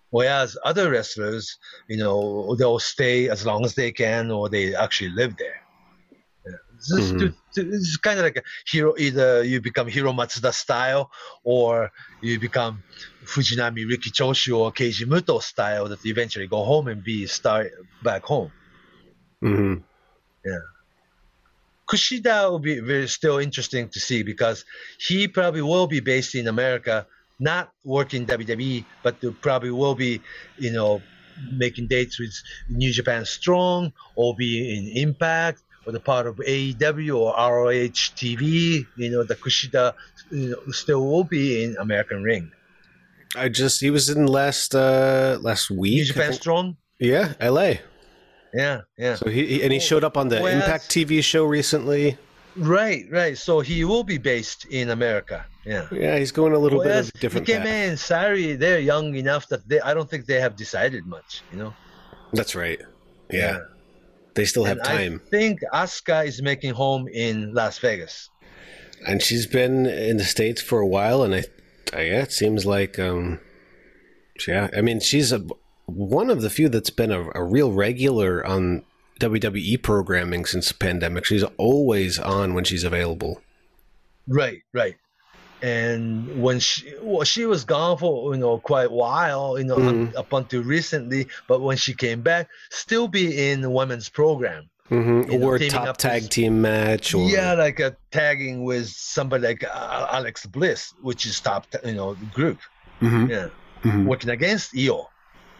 Whereas 0.09 0.57
other 0.63 0.89
wrestlers, 0.89 1.57
you 1.87 1.97
know, 1.97 2.55
they'll 2.55 2.79
stay 2.79 3.29
as 3.29 3.45
long 3.45 3.65
as 3.65 3.75
they 3.75 3.91
can, 3.91 4.31
or 4.31 4.49
they 4.49 4.73
actually 4.73 5.09
live 5.09 5.35
there. 5.37 5.61
Yeah. 6.45 6.53
This 6.73 6.91
is 6.91 7.11
to, 7.19 7.29
to, 7.55 7.69
it's 7.75 7.97
kind 7.97 8.17
of 8.19 8.23
like 8.23 8.37
a 8.37 8.43
hero. 8.71 8.93
Either 8.97 9.43
you 9.43 9.59
become 9.59 9.87
Hiro 9.87 10.13
Matsuda 10.13 10.53
style, 10.53 11.11
or 11.43 11.91
you 12.21 12.39
become 12.39 12.83
Fujinami 13.25 13.87
Riki 13.87 14.09
Choshu 14.11 14.57
or 14.57 14.71
Keiji 14.71 15.05
Muto 15.05 15.41
style 15.41 15.89
that 15.89 16.05
eventually 16.05 16.47
go 16.47 16.63
home 16.63 16.87
and 16.87 17.03
be 17.03 17.27
star 17.27 17.69
back 18.01 18.23
home. 18.23 18.51
hmm 19.41 19.75
Kushida 21.87 22.49
will 22.49 22.59
be 22.59 22.79
very 22.79 23.07
still 23.07 23.37
interesting 23.37 23.89
to 23.89 23.99
see 23.99 24.23
because 24.23 24.65
he 24.99 25.27
probably 25.27 25.61
will 25.61 25.87
be 25.87 25.99
based 25.99 26.35
in 26.35 26.47
America, 26.47 27.07
not 27.39 27.71
working 27.83 28.25
WWE, 28.25 28.83
but 29.03 29.15
probably 29.41 29.71
will 29.71 29.95
be, 29.95 30.21
you 30.57 30.71
know, 30.71 31.01
making 31.53 31.87
dates 31.87 32.19
with 32.19 32.33
New 32.69 32.91
Japan 32.91 33.23
Strong 33.25 33.93
or 34.15 34.35
be 34.35 34.77
in 34.77 34.97
Impact 34.97 35.61
or 35.85 35.93
the 35.93 35.99
part 35.99 36.27
of 36.27 36.35
AEW 36.37 37.17
or 37.17 37.33
ROH 37.33 38.11
TV. 38.19 38.85
You 38.97 39.09
know, 39.09 39.23
the 39.23 39.35
Kushida 39.35 39.93
you 40.31 40.49
know, 40.49 40.71
still 40.71 41.05
will 41.05 41.23
be 41.23 41.63
in 41.63 41.77
American 41.77 42.21
Ring. 42.23 42.51
I 43.35 43.49
just 43.49 43.81
he 43.81 43.89
was 43.89 44.09
in 44.09 44.25
last 44.25 44.75
uh 44.75 45.37
last 45.41 45.69
week. 45.69 45.95
New 45.95 46.05
Japan. 46.05 46.33
Strong. 46.33 46.77
Yeah, 46.99 47.33
LA. 47.39 47.75
Yeah, 48.53 48.81
yeah. 48.97 49.15
So 49.15 49.29
he, 49.29 49.45
he- 49.45 49.63
and 49.63 49.71
he 49.73 49.79
showed 49.79 50.03
up 50.03 50.17
on 50.17 50.29
the 50.29 50.39
Whereas- 50.41 50.63
Impact 50.63 50.89
TV 50.89 51.23
show 51.23 51.45
recently. 51.45 52.17
Right, 52.55 53.05
right. 53.11 53.37
So 53.37 53.59
he 53.59 53.85
will 53.85 54.03
be 54.03 54.17
based 54.17 54.65
in 54.65 54.89
America. 54.89 55.45
Yeah. 55.63 55.87
Yeah, 55.91 56.17
he's 56.17 56.31
going 56.31 56.53
a 56.53 56.57
little 56.57 56.79
Whereas 56.79 57.07
bit 57.11 57.15
of 57.15 57.21
different 57.21 57.47
path. 57.47 57.67
and 57.67 57.97
Sarray, 57.97 58.57
they're 58.57 58.79
young 58.79 59.13
enough 59.15 59.47
that 59.49 59.67
they 59.69 59.79
I 59.81 59.93
don't 59.93 60.09
think 60.09 60.25
they 60.25 60.39
have 60.39 60.55
decided 60.55 61.05
much, 61.05 61.43
you 61.51 61.59
know. 61.59 61.75
That's 62.33 62.55
right. 62.55 62.81
Yeah. 63.29 63.59
They 64.33 64.45
still 64.45 64.63
have 64.63 64.77
And 64.79 64.85
time. 64.87 65.21
I 65.27 65.29
think 65.29 65.59
Asuka 65.71 66.25
is 66.25 66.41
making 66.41 66.73
home 66.73 67.07
in 67.07 67.53
Las 67.53 67.77
Vegas. 67.79 68.29
and 69.07 69.21
she's 69.21 69.45
been 69.45 69.85
in 69.85 70.17
the 70.17 70.23
states 70.25 70.59
for 70.59 70.79
a 70.79 70.87
while 70.87 71.21
and 71.21 71.35
i, 71.35 71.43
I 71.93 72.01
yeah 72.01 72.23
it 72.23 72.31
seems 72.31 72.65
like 72.65 72.97
um 72.97 73.39
yeah 74.47 74.69
i 74.75 74.81
mean 74.81 74.99
she's 74.99 75.31
a 75.31 75.39
one 75.87 76.29
of 76.29 76.41
the 76.41 76.49
few 76.49 76.69
that's 76.69 76.89
been 76.91 77.11
a, 77.11 77.29
a 77.33 77.43
real 77.43 77.71
regular 77.71 78.45
on 78.45 78.83
wwe 79.19 79.81
programming 79.81 80.45
since 80.45 80.67
the 80.67 80.73
pandemic 80.75 81.25
she's 81.25 81.43
always 81.57 82.19
on 82.19 82.53
when 82.53 82.63
she's 82.63 82.83
available 82.83 83.41
Right, 84.29 84.61
right. 84.73 84.95
And 85.61 86.41
when 86.43 86.59
she 86.59 86.93
well, 87.01 87.23
she 87.23 87.45
was 87.45 87.63
gone 87.63 87.97
for 87.97 88.33
you 88.35 88.39
know 88.41 88.59
quite 88.59 88.87
a 88.87 88.93
while, 88.93 89.57
you 89.57 89.63
know, 89.63 89.77
Mhm. 89.77 90.09
up, 90.09 90.19
up 90.19 90.33
until 90.33 90.63
recently. 90.63 91.27
But 91.47 91.61
when 91.61 91.77
she 91.77 91.93
came 91.93 92.21
back, 92.21 92.49
still 92.69 93.07
be 93.07 93.49
in 93.49 93.61
the 93.61 93.69
women's 93.69 94.09
program. 94.09 94.69
hmm 94.89 95.21
You 95.31 95.39
know, 95.39 95.47
or 95.47 95.57
top 95.59 95.95
tag 95.97 96.23
with- 96.23 96.29
team 96.31 96.61
match 96.61 97.13
or 97.15 97.27
Yeah, 97.29 97.53
like 97.53 97.79
a 97.79 97.95
tagging 98.11 98.63
with 98.65 98.89
somebody 98.89 99.47
like 99.47 99.63
uh, 99.63 100.07
Alexa 100.11 100.49
Bliss, 100.49 100.93
which 101.01 101.25
is 101.25 101.39
top, 101.39 101.65
you 101.85 101.93
know, 101.93 102.15
group. 102.33 102.59
Mhm, 103.01 103.29
Yeah, 103.29 103.47
mhm. 103.83 104.05
working 104.05 104.29
against 104.29 104.75
Io. 104.77 105.07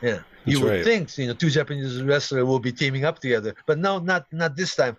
Yeah, 0.02 0.20
you 0.46 0.62
would 0.62 0.70
right. 0.70 0.84
think 0.84 1.18
you 1.18 1.28
know 1.28 1.34
two 1.34 1.50
Japanese 1.50 2.02
wrestlers 2.04 2.44
will 2.44 2.60
be 2.60 2.72
teaming 2.72 3.06
up 3.06 3.20
together, 3.20 3.56
but 3.66 3.78
no, 3.78 4.00
not 4.00 4.32
not 4.32 4.56
this 4.56 4.76
time. 4.76 4.98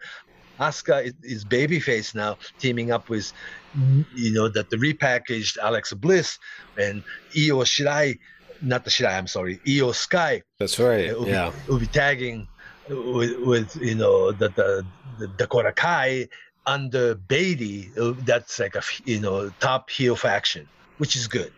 Asuka 0.59 1.05
is, 1.05 1.15
is 1.23 1.45
babyface 1.45 2.17
now, 2.17 2.37
teaming 2.59 2.91
up 2.91 3.09
with 3.09 3.33
you 4.15 4.33
know 4.33 4.49
that 4.49 4.71
the 4.71 4.77
repackaged 4.77 5.57
Alexa 5.63 5.95
Bliss 5.95 6.39
and 6.77 7.05
Io 7.37 7.63
Shirai, 7.63 8.19
not 8.61 8.85
the 8.85 8.91
Shirai, 8.91 9.17
I'm 9.17 9.29
sorry, 9.29 9.61
Io 9.69 9.93
Sky 9.93 10.43
that's 10.59 10.81
right 10.81 11.05
it 11.05 11.17
will, 11.17 11.29
yeah 11.29 11.51
be, 11.51 11.73
will 11.73 11.79
be 11.79 11.87
tagging 11.87 12.49
with, 12.89 13.39
with 13.41 13.77
you 13.77 13.95
know 13.95 14.33
the, 14.33 14.49
the, 14.51 14.85
the 15.19 15.29
Dakota 15.29 15.73
Kai 15.73 16.29
under 16.67 17.15
Beatty. 17.15 17.91
Uh, 17.99 18.13
That's 18.25 18.59
like 18.59 18.77
a 18.77 18.83
you 19.05 19.21
know 19.21 19.51
top 19.61 19.91
heel 19.91 20.17
faction, 20.17 20.69
which 20.99 21.17
is 21.17 21.27
good. 21.27 21.53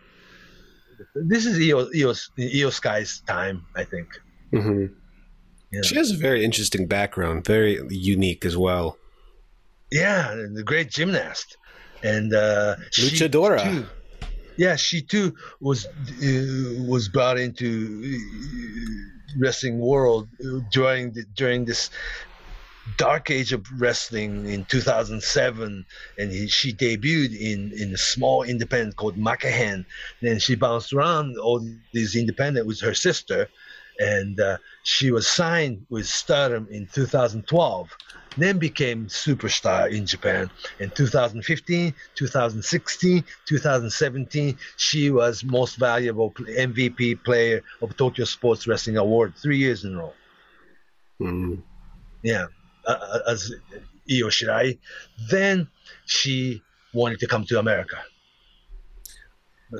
This 1.15 1.45
is 1.45 1.59
Eos, 1.59 1.89
Io, 1.95 2.13
Io 2.39 2.69
Sky's 2.69 3.21
time, 3.27 3.65
I 3.75 3.83
think. 3.83 4.07
hmm 4.51 4.85
Yeah. 5.71 5.81
she 5.83 5.95
has 5.95 6.11
a 6.11 6.17
very 6.17 6.43
interesting 6.43 6.85
background 6.87 7.45
very 7.45 7.79
unique 7.89 8.43
as 8.45 8.55
well 8.57 8.97
Yeah, 9.91 10.35
the 10.57 10.63
great 10.63 10.89
gymnast, 10.97 11.57
and 12.03 12.33
uh, 12.33 12.75
she 12.91 13.01
Luchadora. 13.09 13.63
too- 13.63 13.87
yeah, 14.57 14.75
she 14.75 15.01
too 15.01 15.33
was 15.59 15.79
uh, 15.85 16.83
was 16.93 17.03
brought 17.15 17.37
into 17.45 17.67
uh, 17.69 19.39
wrestling 19.43 19.79
world 19.79 20.27
during 20.71 21.03
the, 21.15 21.23
during 21.35 21.65
this 21.65 21.89
dark 22.97 23.29
age 23.29 23.53
of 23.53 23.65
wrestling 23.79 24.47
in 24.47 24.65
2007 24.65 25.85
and 26.17 26.31
he, 26.31 26.47
she 26.47 26.73
debuted 26.73 27.35
in 27.39 27.71
in 27.77 27.93
a 27.93 27.97
small 27.97 28.43
independent 28.43 28.95
called 28.95 29.17
Makahan 29.17 29.85
then 30.21 30.39
she 30.39 30.55
bounced 30.55 30.91
around 30.91 31.37
all 31.37 31.61
these 31.93 32.15
independent 32.15 32.65
with 32.65 32.79
her 32.81 32.93
sister 32.93 33.47
and 33.99 34.39
uh, 34.39 34.57
she 34.83 35.11
was 35.11 35.27
signed 35.27 35.85
with 35.89 36.07
Stardom 36.07 36.67
in 36.71 36.87
2012 36.87 37.89
then 38.37 38.57
became 38.57 39.07
superstar 39.07 39.91
in 39.91 40.05
Japan. 40.05 40.49
In 40.79 40.89
2015 40.91 41.93
2016 42.15 43.23
2017 43.45 44.57
she 44.77 45.11
was 45.11 45.43
most 45.43 45.75
valuable 45.75 46.31
MVP 46.31 47.23
player 47.23 47.61
of 47.81 47.95
Tokyo 47.95 48.25
Sports 48.25 48.67
Wrestling 48.67 48.97
Award 48.97 49.33
3 49.37 49.57
years 49.57 49.83
in 49.83 49.95
a 49.95 49.97
row. 49.97 50.13
Mhm. 51.21 51.61
yeah, 52.23 52.47
uh, 52.85 53.19
as 53.27 53.51
Io 54.09 54.27
Shirai. 54.27 54.77
Then 55.29 55.67
she 56.05 56.61
wanted 56.93 57.19
to 57.19 57.27
come 57.27 57.45
to 57.45 57.57
America. 57.59 57.97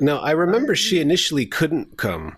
now 0.00 0.18
i 0.20 0.30
remember 0.30 0.74
she 0.74 1.00
initially 1.00 1.44
couldn't 1.44 1.98
come 1.98 2.36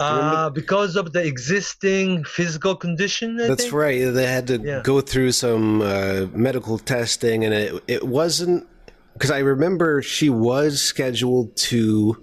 Uh, 0.00 0.50
because 0.50 0.96
of 0.96 1.12
the 1.12 1.22
existing 1.24 2.24
physical 2.24 2.74
condition. 2.74 3.38
I 3.38 3.46
That's 3.48 3.64
think? 3.64 3.74
right. 3.74 4.10
They 4.10 4.26
had 4.26 4.46
to 4.48 4.56
Yeah. 4.58 4.80
go 4.82 5.00
through 5.00 5.30
some 5.32 5.80
uh, 5.80 6.26
medical 6.34 6.76
testing, 6.78 7.44
and 7.44 7.54
it 7.54 7.70
it 7.86 8.02
wasn't 8.18 8.66
because 9.12 9.30
I 9.30 9.38
remember 9.40 10.02
she 10.02 10.28
was 10.28 10.80
scheduled 10.80 11.54
to 11.70 12.16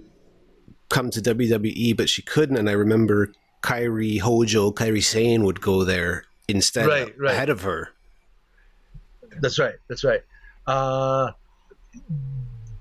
come 0.90 1.08
to 1.12 1.20
WWE, 1.22 1.96
but 1.96 2.08
she 2.10 2.20
couldn't. 2.22 2.58
And 2.58 2.68
I 2.68 2.72
remember 2.84 3.32
Kairi 3.62 4.20
Hojo, 4.20 4.72
Kairi 4.72 5.02
Sane 5.02 5.42
would 5.44 5.60
go 5.62 5.76
there 5.84 6.24
instead 6.50 6.86
Right, 6.86 7.18
right. 7.18 7.32
ahead 7.32 7.48
of 7.48 7.62
her. 7.62 7.90
That's 9.40 9.58
right. 9.58 9.76
That's 9.88 10.04
right. 10.04 10.22
Uh, 10.66 11.32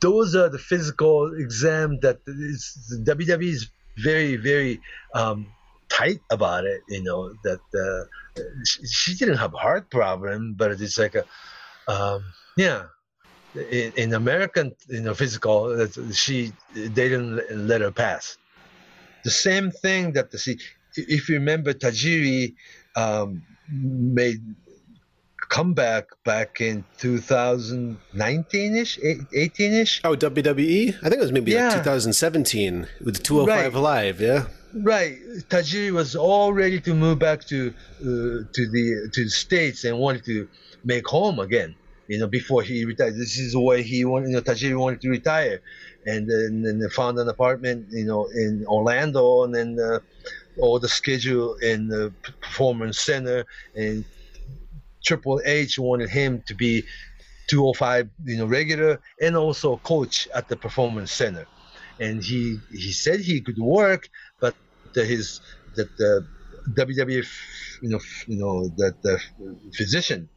those 0.02 0.36
are 0.36 0.50
the 0.50 0.58
physical 0.58 1.34
exam 1.34 2.00
that 2.02 2.20
is, 2.28 2.78
WWE 3.06 3.44
is 3.44 3.70
very, 3.98 4.36
very 4.36 4.80
um, 5.14 5.48
tight 5.90 6.22
about 6.30 6.66
it. 6.66 6.82
You 6.90 7.04
know 7.04 7.34
that 7.44 7.60
uh, 7.86 8.42
she, 8.64 8.86
she 8.88 9.16
didn't 9.16 9.38
have 9.38 9.54
heart 9.54 9.90
problem, 9.90 10.56
but 10.58 10.72
it's 10.72 10.98
like 10.98 11.16
a 11.16 11.26
um, 11.92 12.24
yeah. 12.58 12.84
In, 13.56 13.92
in 13.98 14.14
American, 14.14 14.76
you 14.90 15.02
know, 15.02 15.16
physical, 15.16 15.88
she 16.14 16.54
they 16.76 17.10
didn't 17.10 17.68
let 17.68 17.82
her 17.82 17.90
pass. 17.90 18.38
The 19.24 19.32
same 19.32 19.72
thing 19.72 20.14
that 20.14 20.30
the 20.30 20.38
see, 20.38 20.60
if 20.96 21.28
you 21.28 21.36
remember, 21.36 21.74
Tajiri 21.74 22.54
um, 22.96 23.42
made 23.72 24.42
comeback 25.50 26.06
back 26.24 26.62
in 26.62 26.84
2019ish, 27.00 29.00
18ish. 29.34 30.02
Oh, 30.04 30.16
WWE? 30.16 30.90
I 30.90 31.02
think 31.02 31.14
it 31.14 31.20
was 31.20 31.32
maybe 31.32 31.56
like 31.56 31.74
2017 31.74 32.88
with 33.04 33.24
205 33.24 33.74
Right. 33.74 33.82
Live. 33.82 34.22
Yeah. 34.22 34.46
Right, 34.72 35.18
Tajiri 35.50 35.92
was 35.92 36.16
all 36.16 36.54
ready 36.54 36.80
to 36.82 36.94
move 36.94 37.18
back 37.18 37.44
to 37.46 37.74
uh, 38.02 38.04
to 38.04 38.46
the 38.70 39.10
to 39.12 39.24
the 39.24 39.30
states 39.30 39.84
and 39.84 39.98
wanted 39.98 40.26
to 40.26 40.48
make 40.84 41.08
home 41.08 41.40
again. 41.40 41.74
You 42.08 42.20
know, 42.20 42.28
before 42.28 42.62
he 42.62 42.86
retired, 42.86 43.16
this 43.16 43.40
is 43.40 43.54
the 43.54 43.60
way 43.60 43.82
he 43.82 44.06
wanted. 44.06 44.30
You 44.30 44.36
know, 44.36 44.42
Tajiri 44.42 44.78
wanted 44.78 45.02
to 45.02 45.10
retire, 45.10 45.62
and 46.06 46.30
then, 46.30 46.62
then 46.62 46.78
they 46.78 46.88
found 46.90 47.18
an 47.18 47.28
apartment. 47.28 47.88
You 47.90 48.06
know, 48.06 48.28
in 48.28 48.64
Orlando, 48.68 49.44
and 49.44 49.56
then 49.56 49.80
uh, 49.80 50.02
all 50.58 50.80
the 50.80 50.90
schedule 50.90 51.56
in 51.62 51.88
the 51.88 52.14
performance 52.42 53.00
center, 53.00 53.46
and 53.76 54.04
Triple 55.06 55.42
H 55.46 55.80
wanted 55.80 56.10
him 56.10 56.44
to 56.48 56.56
be 56.56 56.84
205, 57.50 58.10
you 58.26 58.38
know, 58.38 58.46
regular, 58.46 59.00
and 59.22 59.36
also 59.36 59.78
coach 59.78 60.28
at 60.36 60.48
the 60.48 60.56
performance 60.58 61.12
center. 61.12 61.48
And 62.00 62.24
he 62.24 62.60
he 62.72 62.92
said 62.92 63.20
he 63.20 63.42
could 63.42 63.58
work, 63.58 64.08
but 64.40 64.56
the, 64.94 65.06
his 65.06 65.42
that 65.76 65.90
the 65.98 66.28
WWF, 66.76 67.28
you 67.82 67.90
know, 67.90 68.00
you 68.28 68.38
know 68.38 68.70
that 68.78 69.02
the 69.04 69.20
physician, 69.76 70.30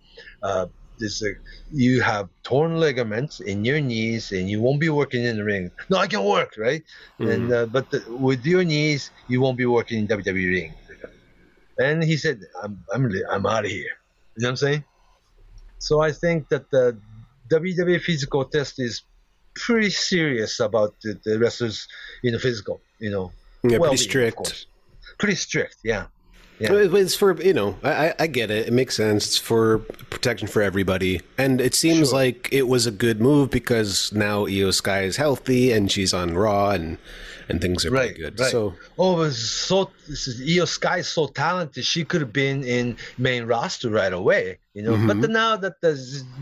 uh, 0.42 0.66
is 0.98 1.22
a, 1.22 1.30
you 1.72 2.00
have 2.00 2.28
torn 2.42 2.78
ligaments 2.78 3.40
in 3.40 3.64
your 3.64 3.80
knees 3.80 4.32
and 4.32 4.48
you 4.48 4.60
won't 4.60 4.80
be 4.80 4.88
working 4.88 5.24
in 5.24 5.36
the 5.36 5.44
ring. 5.44 5.70
No, 5.88 5.96
I 5.98 6.06
can 6.06 6.24
work, 6.24 6.54
right? 6.58 6.82
And 7.18 7.52
uh, 7.52 7.66
but 7.66 7.90
the, 7.90 8.04
with 8.08 8.44
your 8.44 8.64
knees, 8.64 9.10
you 9.28 9.40
won't 9.40 9.58
be 9.58 9.66
working 9.66 9.98
in 10.00 10.08
WWE 10.08 10.34
ring. 10.34 10.74
And 11.78 12.02
he 12.02 12.16
said, 12.16 12.40
"I'm 12.62 12.84
I'm 12.92 13.10
I'm 13.30 13.46
out 13.46 13.64
of 13.64 13.70
here." 13.70 13.96
You 14.36 14.42
know 14.42 14.48
what 14.48 14.50
I'm 14.50 14.56
saying? 14.56 14.84
So 15.78 16.00
I 16.00 16.12
think 16.12 16.48
that 16.50 16.70
the 16.70 16.96
WWE 17.48 18.00
physical 18.00 18.44
test 18.44 18.78
is 18.78 19.02
pretty 19.54 19.90
serious 19.90 20.60
about 20.60 20.94
the, 21.02 21.18
the 21.24 21.38
wrestlers, 21.38 21.88
you 22.22 22.30
know, 22.30 22.38
physical, 22.38 22.80
you 22.98 23.10
know, 23.10 23.32
Yeah, 23.62 23.78
pretty 23.78 23.96
strict. 23.96 24.66
Pretty 25.18 25.34
strict, 25.34 25.76
yeah. 25.84 26.06
Yeah. 26.58 26.72
It's 26.74 27.16
for 27.16 27.40
you 27.42 27.52
know, 27.54 27.76
I, 27.82 28.14
I- 28.20 28.26
get 28.28 28.50
it. 28.50 28.68
It 28.68 28.72
makes 28.72 28.94
sense. 28.96 29.26
It's 29.26 29.38
for 29.38 29.78
protection 30.10 30.46
for 30.46 30.62
everybody, 30.62 31.20
and 31.36 31.60
it 31.60 31.74
seems 31.74 32.10
Sure. 32.10 32.18
like 32.18 32.48
it 32.52 32.68
was 32.68 32.86
a 32.86 32.92
good 32.92 33.20
move 33.20 33.50
because 33.50 34.12
now 34.12 34.46
Io 34.46 34.70
Sky 34.70 35.02
is 35.02 35.16
healthy 35.16 35.72
and 35.72 35.90
she's 35.90 36.14
on 36.14 36.34
Raw, 36.34 36.70
and 36.70 36.98
and 37.48 37.60
things 37.60 37.84
are 37.84 37.90
Right, 37.90 38.10
pretty 38.14 38.22
good. 38.22 38.38
right. 38.38 38.50
So 38.52 38.74
Oh, 38.96 39.28
so 39.30 39.90
this 40.08 40.28
is 40.28 40.40
Io 40.56 40.64
Sky 40.64 40.98
is 40.98 41.08
so 41.08 41.26
talented. 41.26 41.84
She 41.84 42.04
could 42.04 42.20
have 42.20 42.32
been 42.32 42.62
in 42.62 42.96
main 43.18 43.44
roster 43.44 43.90
right 43.90 44.12
away, 44.12 44.58
you 44.74 44.82
know. 44.82 44.92
But 45.06 45.16
Mhm. 45.16 45.30
now 45.30 45.56
that 45.56 45.80
the, 45.80 45.92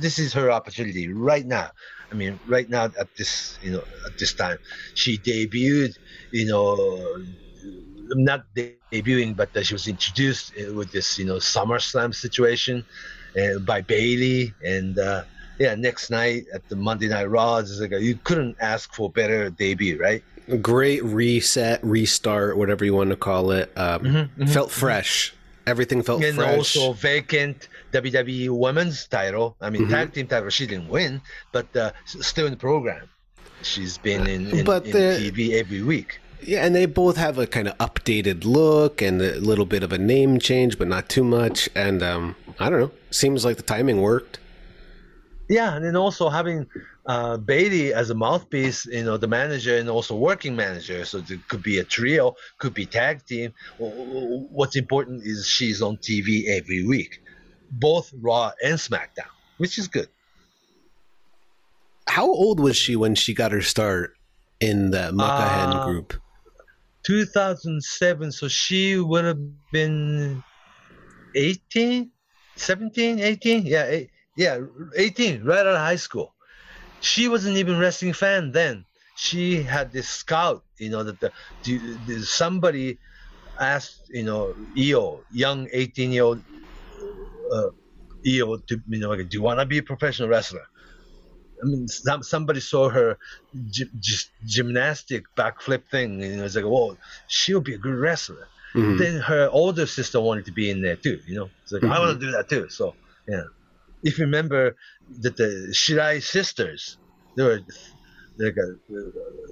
this 0.01 0.19
is 0.19 0.35
her 0.35 0.51
opportunity 0.51 1.09
right 1.09 1.47
now. 1.47 1.71
I 2.13 2.15
mean, 2.15 2.39
right 2.47 2.69
now 2.69 2.85
at 2.99 3.09
this 3.17 3.59
you 3.63 3.71
know 3.73 3.85
at 4.07 4.19
this 4.19 4.35
time, 4.35 4.59
she 4.95 5.17
debuted. 5.17 5.95
You 6.33 6.47
know, 6.47 7.25
not 8.15 8.45
debuting, 8.55 9.37
but 9.37 9.49
she 9.65 9.75
was 9.75 9.89
introduced 9.89 10.53
uh, 10.59 10.73
with 10.75 10.91
this 10.93 11.19
you 11.19 11.25
know 11.25 11.37
SummerSlam 11.37 12.15
situation 12.15 12.85
uh, 13.41 13.59
by 13.61 13.81
Bayley, 13.81 14.53
and 14.65 14.99
uh, 14.99 15.25
yeah, 15.59 15.75
next 15.75 16.11
night 16.11 16.45
at 16.55 16.69
the 16.69 16.77
Monday 16.77 17.09
Night 17.09 17.27
Raw, 17.31 17.59
it's 17.59 17.81
like 17.81 17.93
you 17.93 18.19
couldn't 18.25 18.57
ask 18.61 18.93
for 18.95 19.11
better 19.11 19.51
debut, 19.51 19.99
right? 20.01 20.23
great 20.63 21.05
reset, 21.05 21.79
restart, 21.85 22.57
whatever 22.57 22.85
you 22.85 22.93
want 22.93 23.11
to 23.11 23.17
call 23.17 23.53
it. 23.53 23.71
Um, 23.77 24.01
Mhm, 24.03 24.29
mhm, 24.37 24.49
Felt 24.51 24.71
fresh. 24.73 25.33
Everything 25.65 26.03
felt 26.03 26.25
and 26.25 26.35
fresh. 26.35 26.57
also 26.77 26.93
vacant 26.95 27.69
WWE 27.93 28.49
Women's 28.49 29.07
title. 29.07 29.55
I 29.61 29.71
mean, 29.71 29.87
Mhm. 29.87 29.91
tag 29.91 30.13
team 30.13 30.27
title. 30.27 30.51
She 30.51 30.67
didn't 30.67 30.89
win, 30.89 31.21
but 31.53 31.69
uh, 31.77 31.93
still 32.05 32.47
in 32.47 32.53
the 32.53 32.57
program. 32.59 33.07
She's 33.63 33.97
been 33.99 34.27
in, 34.27 34.51
in, 34.51 34.65
But 34.65 34.87
in 34.87 34.91
the- 34.93 35.31
TV 35.31 35.53
every 35.61 35.83
week. 35.83 36.19
Yeah, 36.43 36.65
and 36.65 36.75
they 36.75 36.87
both 36.87 37.17
have 37.17 37.39
a 37.39 37.47
kind 37.47 37.69
of 37.69 37.77
updated 37.79 38.45
look 38.45 39.03
and 39.03 39.21
a 39.21 39.39
little 39.41 39.67
bit 39.67 39.83
of 39.83 39.93
a 39.93 39.99
name 39.99 40.39
change, 40.39 40.79
but 40.79 40.89
not 40.89 41.09
too 41.09 41.25
much. 41.25 41.69
And 41.75 42.03
um, 42.03 42.37
I 42.59 42.71
don't 42.71 42.81
know. 42.81 42.91
Seems 43.11 43.45
like 43.45 43.57
the 43.57 43.63
timing 43.63 44.01
worked. 44.01 44.39
Yeah, 45.49 45.75
and 45.75 45.85
then 45.85 45.97
also 45.97 46.29
having 46.29 46.67
uh, 47.07 47.37
Bayley 47.37 47.93
as 47.93 48.11
a 48.11 48.15
mouthpiece, 48.15 48.87
you 48.87 49.03
know, 49.05 49.17
the 49.17 49.27
manager 49.27 49.77
and 49.77 49.91
also 49.91 50.15
working 50.15 50.55
manager. 50.55 51.05
So 51.05 51.19
it 51.19 51.49
could 51.49 51.63
be 51.63 51.79
a 51.79 51.85
trio, 51.85 52.37
could 52.59 52.73
be 52.73 52.87
tag 52.87 53.27
team. 53.27 53.53
What's 53.79 54.77
important 54.77 55.25
is 55.25 55.47
she's 55.47 55.83
on 55.83 55.97
TV 55.97 56.47
every 56.49 56.87
week, 56.87 57.21
both 57.73 58.13
Raw 58.21 58.53
and 58.63 58.79
SmackDown, 58.79 59.31
which 59.59 59.77
is 59.77 59.89
good. 59.89 60.09
How 62.07 62.27
old 62.27 62.61
was 62.61 62.77
she 62.77 62.95
when 62.97 63.15
she 63.15 63.35
got 63.35 63.51
her 63.53 63.63
start 63.63 64.17
in 64.61 64.91
the 64.91 65.11
Makahen 65.13 65.75
Uh, 65.75 65.85
group? 65.87 66.15
2007, 67.05 68.33
so 68.33 68.49
she 68.49 68.99
would 68.99 69.25
have 69.25 69.39
been 69.73 70.45
18, 71.35 72.11
17, 72.57 73.21
18. 73.21 73.67
Yeah, 73.67 73.87
eight, 73.87 74.11
yeah, 74.37 74.59
18, 74.97 75.45
right 75.45 75.61
out 75.61 75.67
of 75.69 75.79
high 75.79 75.97
school. 75.97 76.35
She 77.01 77.29
wasn't 77.29 77.57
even 77.59 77.79
wrestling 77.79 78.13
fan 78.13 78.53
then. 78.53 78.87
She 79.17 79.63
had 79.63 79.93
this 79.93 80.09
scout, 80.09 80.65
you 80.79 80.91
know, 80.91 81.03
that 81.05 81.21
the, 81.21 81.33
the, 81.65 81.99
the 82.05 82.27
somebody 82.27 82.99
asked, 83.61 84.03
you 84.11 84.25
know, 84.25 84.55
Io, 84.79 85.25
young 85.31 85.69
18 85.73 86.13
year 86.13 86.25
old 86.25 86.45
uh, 87.53 87.71
Io, 88.27 88.59
to 88.69 88.81
you 88.89 89.01
know, 89.01 89.11
like, 89.11 89.29
do 89.29 89.37
you 89.37 89.43
want 89.43 89.61
to 89.61 89.67
be 89.67 89.79
a 89.79 89.83
professional 89.83 90.29
wrestler? 90.29 90.67
I 91.63 91.67
mean, 91.67 91.89
some, 91.89 92.23
somebody 92.23 92.61
saw 92.61 92.89
her 92.89 93.19
gy- 93.71 93.91
just 93.99 94.31
gymnastic 94.47 95.25
backflip 95.37 95.83
thing, 95.91 96.23
and 96.23 96.41
it 96.41 96.43
was 96.43 96.57
like, 96.57 96.65
"Whoa, 96.65 96.97
she'll 97.29 97.61
be 97.61 97.75
a 97.75 97.79
good 97.79 97.95
wrestler." 97.95 98.47
Mhm. 98.75 98.99
Then 98.99 99.21
her 99.23 99.49
older 99.51 99.87
sister 99.87 100.21
wanted 100.21 100.45
to 100.47 100.53
be 100.53 100.71
in 100.71 100.81
there 100.83 100.97
too. 100.97 101.21
You 101.27 101.35
know, 101.37 101.51
it's 101.63 101.73
like 101.73 101.85
I 101.85 101.99
want 101.99 102.21
to 102.21 102.25
do 102.27 102.33
that 102.33 102.49
too. 102.49 102.69
So 102.69 102.95
yeah, 103.29 103.45
if 104.03 104.19
you 104.19 104.25
remember 104.25 104.77
that 105.23 105.37
the 105.37 105.69
Shirai 105.73 106.23
sisters, 106.23 106.97
they 107.37 107.43
were 107.43 107.61
like 108.39 108.57
a, 108.57 108.69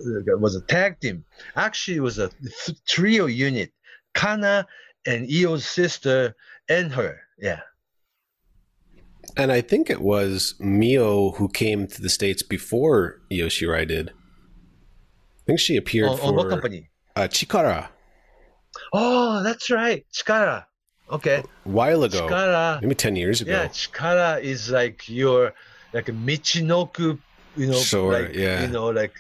like 0.07 0.27
a- 0.33 0.39
was 0.39 0.55
a 0.55 0.61
tag 0.63 1.01
team. 1.01 1.25
Actually, 1.57 1.97
it 1.99 2.01
was 2.01 2.19
a 2.19 2.29
th- 2.29 2.79
trio 2.87 3.27
unit: 3.27 3.73
Kana 4.15 4.67
and 5.05 5.29
Io's 5.31 5.65
sister 5.67 6.35
and 6.69 6.93
her. 6.93 7.21
Yeah. 7.39 7.61
And 9.39 9.53
I 9.53 9.61
think 9.61 9.89
it 9.89 10.01
was 10.01 10.55
Mio 10.59 11.31
who 11.33 11.49
came 11.49 11.87
to 11.87 12.03
the 12.03 12.09
States 12.09 12.43
before 12.43 13.21
Io 13.33 13.47
Shirai 13.47 13.87
did. 13.87 14.11
I 14.11 15.43
think 15.47 15.61
she 15.61 15.77
appeared 15.77 16.09
On, 16.11 16.17
for 16.19 16.25
on 16.25 16.37
what 16.37 16.49
company? 16.51 16.91
Uh, 17.17 17.23
Chikara 17.23 17.89
Oh, 18.93 19.43
that's 19.43 19.71
right, 19.71 20.05
Chikara. 20.13 20.65
Okay. 21.11 21.37
a 21.65 21.69
while 21.69 22.03
ago. 22.03 22.27
Chikara. 22.29 22.83
Maybe 22.83 22.95
10 22.95 23.17
years 23.17 23.41
ago. 23.41 23.53
Yeah, 23.53 23.69
Chikara 23.69 24.43
is 24.43 24.71
like 24.71 25.09
your 25.09 25.55
like 25.95 26.09
a 26.09 26.13
Michinoku, 26.13 27.19
you 27.57 27.67
know, 27.69 27.73
Sure, 27.79 28.13
like, 28.25 28.35
yeah. 28.35 28.61
you 28.63 28.69
know, 28.69 28.91
like 28.91 29.15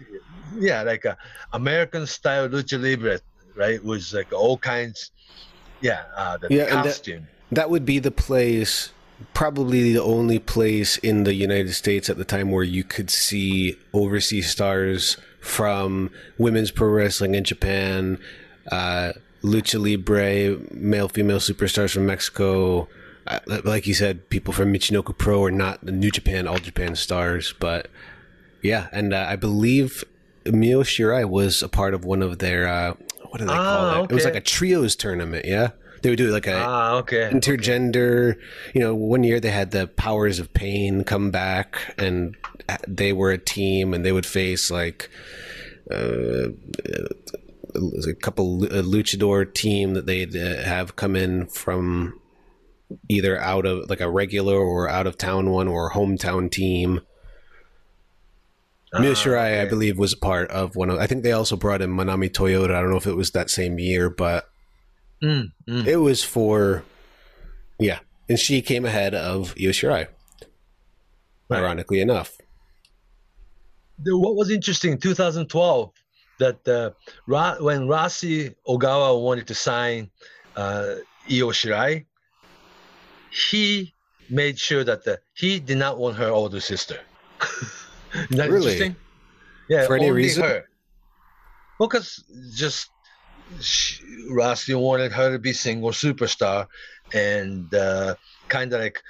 yeah, 0.58 0.82
like 0.82 1.04
a 1.06 1.16
American 1.52 2.06
style 2.06 2.48
lucha 2.48 2.80
libre, 2.80 3.20
right? 3.56 3.82
With 3.82 4.12
like 4.12 4.32
all 4.32 4.58
kinds, 4.58 5.12
yeah, 5.80 6.02
uh, 6.16 6.36
the 6.38 6.48
Yeah, 6.50 6.64
and 6.64 6.72
that- 6.78 6.84
costume. 6.84 7.28
That 7.52 7.70
would 7.70 7.86
be 7.86 7.98
the 7.98 8.10
place, 8.10 8.90
probably 9.34 9.92
the 9.92 10.02
only 10.02 10.38
place 10.38 10.96
in 10.98 11.24
the 11.24 11.34
United 11.34 11.72
States 11.74 12.08
at 12.08 12.16
the 12.18 12.24
time 12.24 12.50
where 12.50 12.64
you 12.64 12.84
could 12.84 13.10
see 13.10 13.76
overseas 13.92 14.50
stars 14.50 15.16
from 15.40 16.10
women's 16.36 16.70
pro 16.70 16.88
wrestling 16.88 17.34
in 17.34 17.44
Japan, 17.44 18.18
uh, 18.70 19.12
lucha 19.42 19.80
libre, 19.80 20.58
male 20.72 21.08
female 21.08 21.38
superstars 21.38 21.92
from 21.94 22.06
Mexico. 22.06 22.88
Uh, 23.26 23.40
like 23.64 23.86
you 23.86 23.94
said, 23.94 24.28
people 24.30 24.52
from 24.54 24.72
Michinoku 24.72 25.16
Pro 25.16 25.44
are 25.44 25.50
not 25.50 25.84
the 25.84 25.92
New 25.92 26.10
Japan, 26.10 26.46
All 26.48 26.58
Japan 26.58 26.96
stars, 26.96 27.54
but 27.60 27.88
yeah, 28.62 28.88
and 28.90 29.12
uh, 29.12 29.26
I 29.28 29.36
believe 29.36 30.02
Mio 30.46 30.82
Shirai 30.82 31.28
was 31.28 31.62
a 31.62 31.68
part 31.68 31.92
of 31.94 32.04
one 32.04 32.22
of 32.22 32.38
their 32.38 32.66
uh, 32.66 32.94
what 33.28 33.38
do 33.38 33.44
they 33.44 33.52
call 33.52 33.60
Ah, 33.64 34.02
it? 34.02 34.10
It 34.10 34.14
was 34.14 34.24
like 34.24 34.34
a 34.34 34.40
trios 34.40 34.96
tournament. 34.96 35.44
Yeah, 35.44 35.70
they 36.02 36.10
would 36.10 36.18
do 36.18 36.30
like 36.30 36.46
a 36.46 36.54
Ah, 36.56 36.94
okay. 36.96 37.30
intergender. 37.32 38.36
You 38.74 38.80
know, 38.80 38.94
one 38.94 39.24
year 39.24 39.40
they 39.40 39.50
had 39.50 39.70
the 39.70 39.86
Powers 39.86 40.38
of 40.38 40.52
Pain 40.52 41.04
come 41.04 41.30
back, 41.30 41.94
and 41.98 42.36
they 42.86 43.12
were 43.12 43.30
a 43.30 43.38
team, 43.38 43.94
and 43.94 44.04
they 44.04 44.12
would 44.12 44.26
face 44.26 44.70
like 44.70 45.10
uh, 45.90 46.48
a 47.74 48.14
couple 48.20 48.64
a 48.64 48.82
luchador 48.82 49.52
team 49.52 49.94
that 49.94 50.06
they'd 50.06 50.36
uh, 50.36 50.62
have 50.62 50.96
come 50.96 51.16
in 51.16 51.46
from 51.46 52.18
either 53.08 53.38
out 53.38 53.66
of 53.66 53.88
like 53.90 54.00
a 54.00 54.08
regular 54.10 54.56
or 54.56 54.88
out 54.88 55.06
of 55.06 55.18
town 55.18 55.50
one 55.50 55.68
or 55.68 55.92
hometown 55.92 56.50
team. 56.50 57.00
Mio 58.98 59.12
Shirai, 59.12 59.60
I 59.60 59.66
believe, 59.68 59.98
was 59.98 60.14
part 60.14 60.50
of 60.50 60.74
one 60.74 60.88
of. 60.88 60.98
I 60.98 61.06
think 61.06 61.22
they 61.22 61.32
also 61.32 61.56
brought 61.56 61.82
in 61.82 61.90
Manami 61.90 62.30
Toyota. 62.30 62.74
I 62.74 62.80
don't 62.80 62.88
know 62.90 62.96
if 62.96 63.06
it 63.06 63.16
was 63.16 63.32
that 63.32 63.50
same 63.50 63.78
year, 63.78 64.08
but 64.08 64.47
Mm, 65.22 65.50
mm. 65.68 65.86
it 65.86 65.96
was 65.96 66.22
for, 66.22 66.84
yeah, 67.78 67.98
and 68.28 68.38
she 68.38 68.62
came 68.62 68.84
ahead 68.84 69.14
of 69.14 69.54
Io 69.60 69.70
Shirai. 69.70 70.06
Right. 71.50 71.60
Ironically 71.60 72.00
enough, 72.00 72.36
The- 73.98 74.16
what 74.18 74.36
was 74.36 74.50
interesting 74.50 74.92
in 74.92 74.98
2012 74.98 75.92
that 76.38 76.68
uh, 76.68 76.90
Ra- 77.26 77.56
when 77.58 77.88
Rossy 77.88 78.54
Ogawa 78.66 79.20
wanted 79.20 79.46
to 79.48 79.54
sign 79.54 80.10
uh, 80.56 80.96
Io 81.30 81.48
Shirai, 81.50 82.04
he 83.30 83.92
made 84.30 84.58
sure 84.58 84.84
that 84.84 85.04
the, 85.04 85.18
he 85.34 85.58
did 85.58 85.78
not 85.78 85.98
want 85.98 86.16
her 86.16 86.28
older 86.28 86.60
sister. 86.60 86.98
Isn't 88.14 88.36
that 88.36 88.50
Really? 88.50 88.72
interesting? 88.72 88.96
Yeah, 89.68 89.86
For 89.86 89.96
any 89.96 90.10
reason? 90.10 90.42
her. 90.44 90.64
Well, 91.80 91.88
because 91.88 92.24
just 92.54 92.90
she, 93.60 94.02
Rossy 94.30 94.74
wanted 94.74 95.12
her 95.12 95.32
to 95.32 95.38
be 95.38 95.52
single 95.52 95.90
superstar, 95.90 96.66
and 97.12 97.72
uh, 97.74 98.14
kind 98.48 98.72
of 98.72 98.80
like 98.80 99.02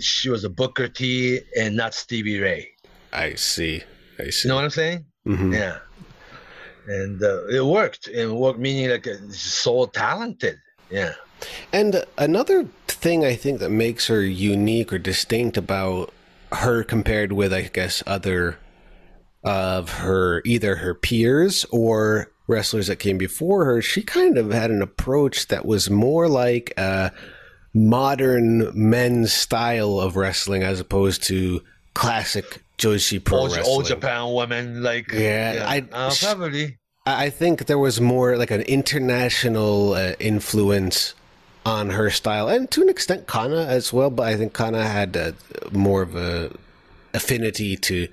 she 0.00 0.28
was 0.28 0.44
a 0.44 0.50
Booker 0.50 0.88
T 0.88 1.40
and 1.58 1.76
not 1.76 1.94
Stevie 1.94 2.40
Ray. 2.40 2.68
I 3.12 3.34
see. 3.34 3.82
I 4.18 4.30
see. 4.30 4.48
You 4.48 4.50
know 4.50 4.56
what 4.56 4.64
I'm 4.64 4.70
saying? 4.70 5.04
Mhm. 5.26 5.54
Yeah. 5.54 5.78
And 6.88 7.22
uh, 7.22 7.46
it 7.46 7.64
worked. 7.64 8.08
It 8.08 8.26
worked, 8.26 8.58
meaning 8.58 8.90
like 8.90 9.06
uh, 9.06 9.16
she's 9.28 9.40
so 9.40 9.86
talented. 9.86 10.58
Yeah. 10.90 11.14
And 11.72 12.04
another 12.18 12.66
thing 12.88 13.24
I 13.24 13.34
think 13.34 13.60
that 13.60 13.70
makes 13.70 14.06
her 14.08 14.22
unique 14.22 14.92
or 14.92 14.98
distinct 14.98 15.56
about 15.56 16.12
her 16.52 16.84
compared 16.84 17.32
with, 17.32 17.52
I 17.52 17.62
guess, 17.62 18.02
other 18.06 18.58
of 19.44 19.90
her 19.90 20.42
either 20.44 20.76
her 20.76 20.94
peers 20.94 21.66
or 21.70 22.30
wrestlers 22.46 22.86
that 22.88 22.96
came 22.96 23.18
before 23.18 23.64
her, 23.64 23.80
she 23.82 24.02
kind 24.02 24.36
of 24.38 24.50
had 24.52 24.70
an 24.70 24.82
approach 24.82 25.48
that 25.48 25.64
was 25.64 25.88
more 25.90 26.28
like 26.28 26.72
a 26.76 27.12
modern 27.74 28.70
men's 28.74 29.32
style 29.32 29.98
of 30.00 30.16
wrestling 30.16 30.62
as 30.62 30.80
opposed 30.80 31.22
to 31.24 31.62
classic 31.94 32.62
Joshi 32.78 33.22
pro 33.22 33.38
All, 33.38 33.44
wrestling. 33.46 33.64
all 33.66 33.82
Japan 33.82 34.32
women, 34.34 34.82
like. 34.82 35.10
Yeah, 35.12 35.64
I- 35.66 35.86
uh, 35.92 36.12
probably. 36.20 36.78
I 37.04 37.24
I 37.26 37.30
think 37.30 37.66
there 37.66 37.78
was 37.78 38.00
more 38.00 38.36
like 38.36 38.50
an 38.52 38.60
international 38.62 39.94
uh, 39.94 40.12
influence 40.20 41.14
on 41.66 41.90
her 41.90 42.10
style, 42.10 42.48
and 42.48 42.70
to 42.70 42.82
an 42.82 42.88
extent 42.88 43.26
Kana 43.26 43.64
as 43.66 43.92
well. 43.92 44.10
But 44.10 44.26
I 44.28 44.36
think 44.36 44.52
Kana 44.52 44.84
had 44.86 45.16
uh, 45.16 45.32
more 45.72 46.02
of 46.02 46.14
a 46.16 46.50
affinity 47.14 47.76
to 47.76 48.08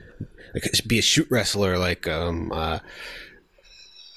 like, 0.54 0.64
be 0.88 1.00
a 1.00 1.02
shoot 1.04 1.28
wrestler, 1.30 1.78
like 1.78 2.08
um, 2.08 2.52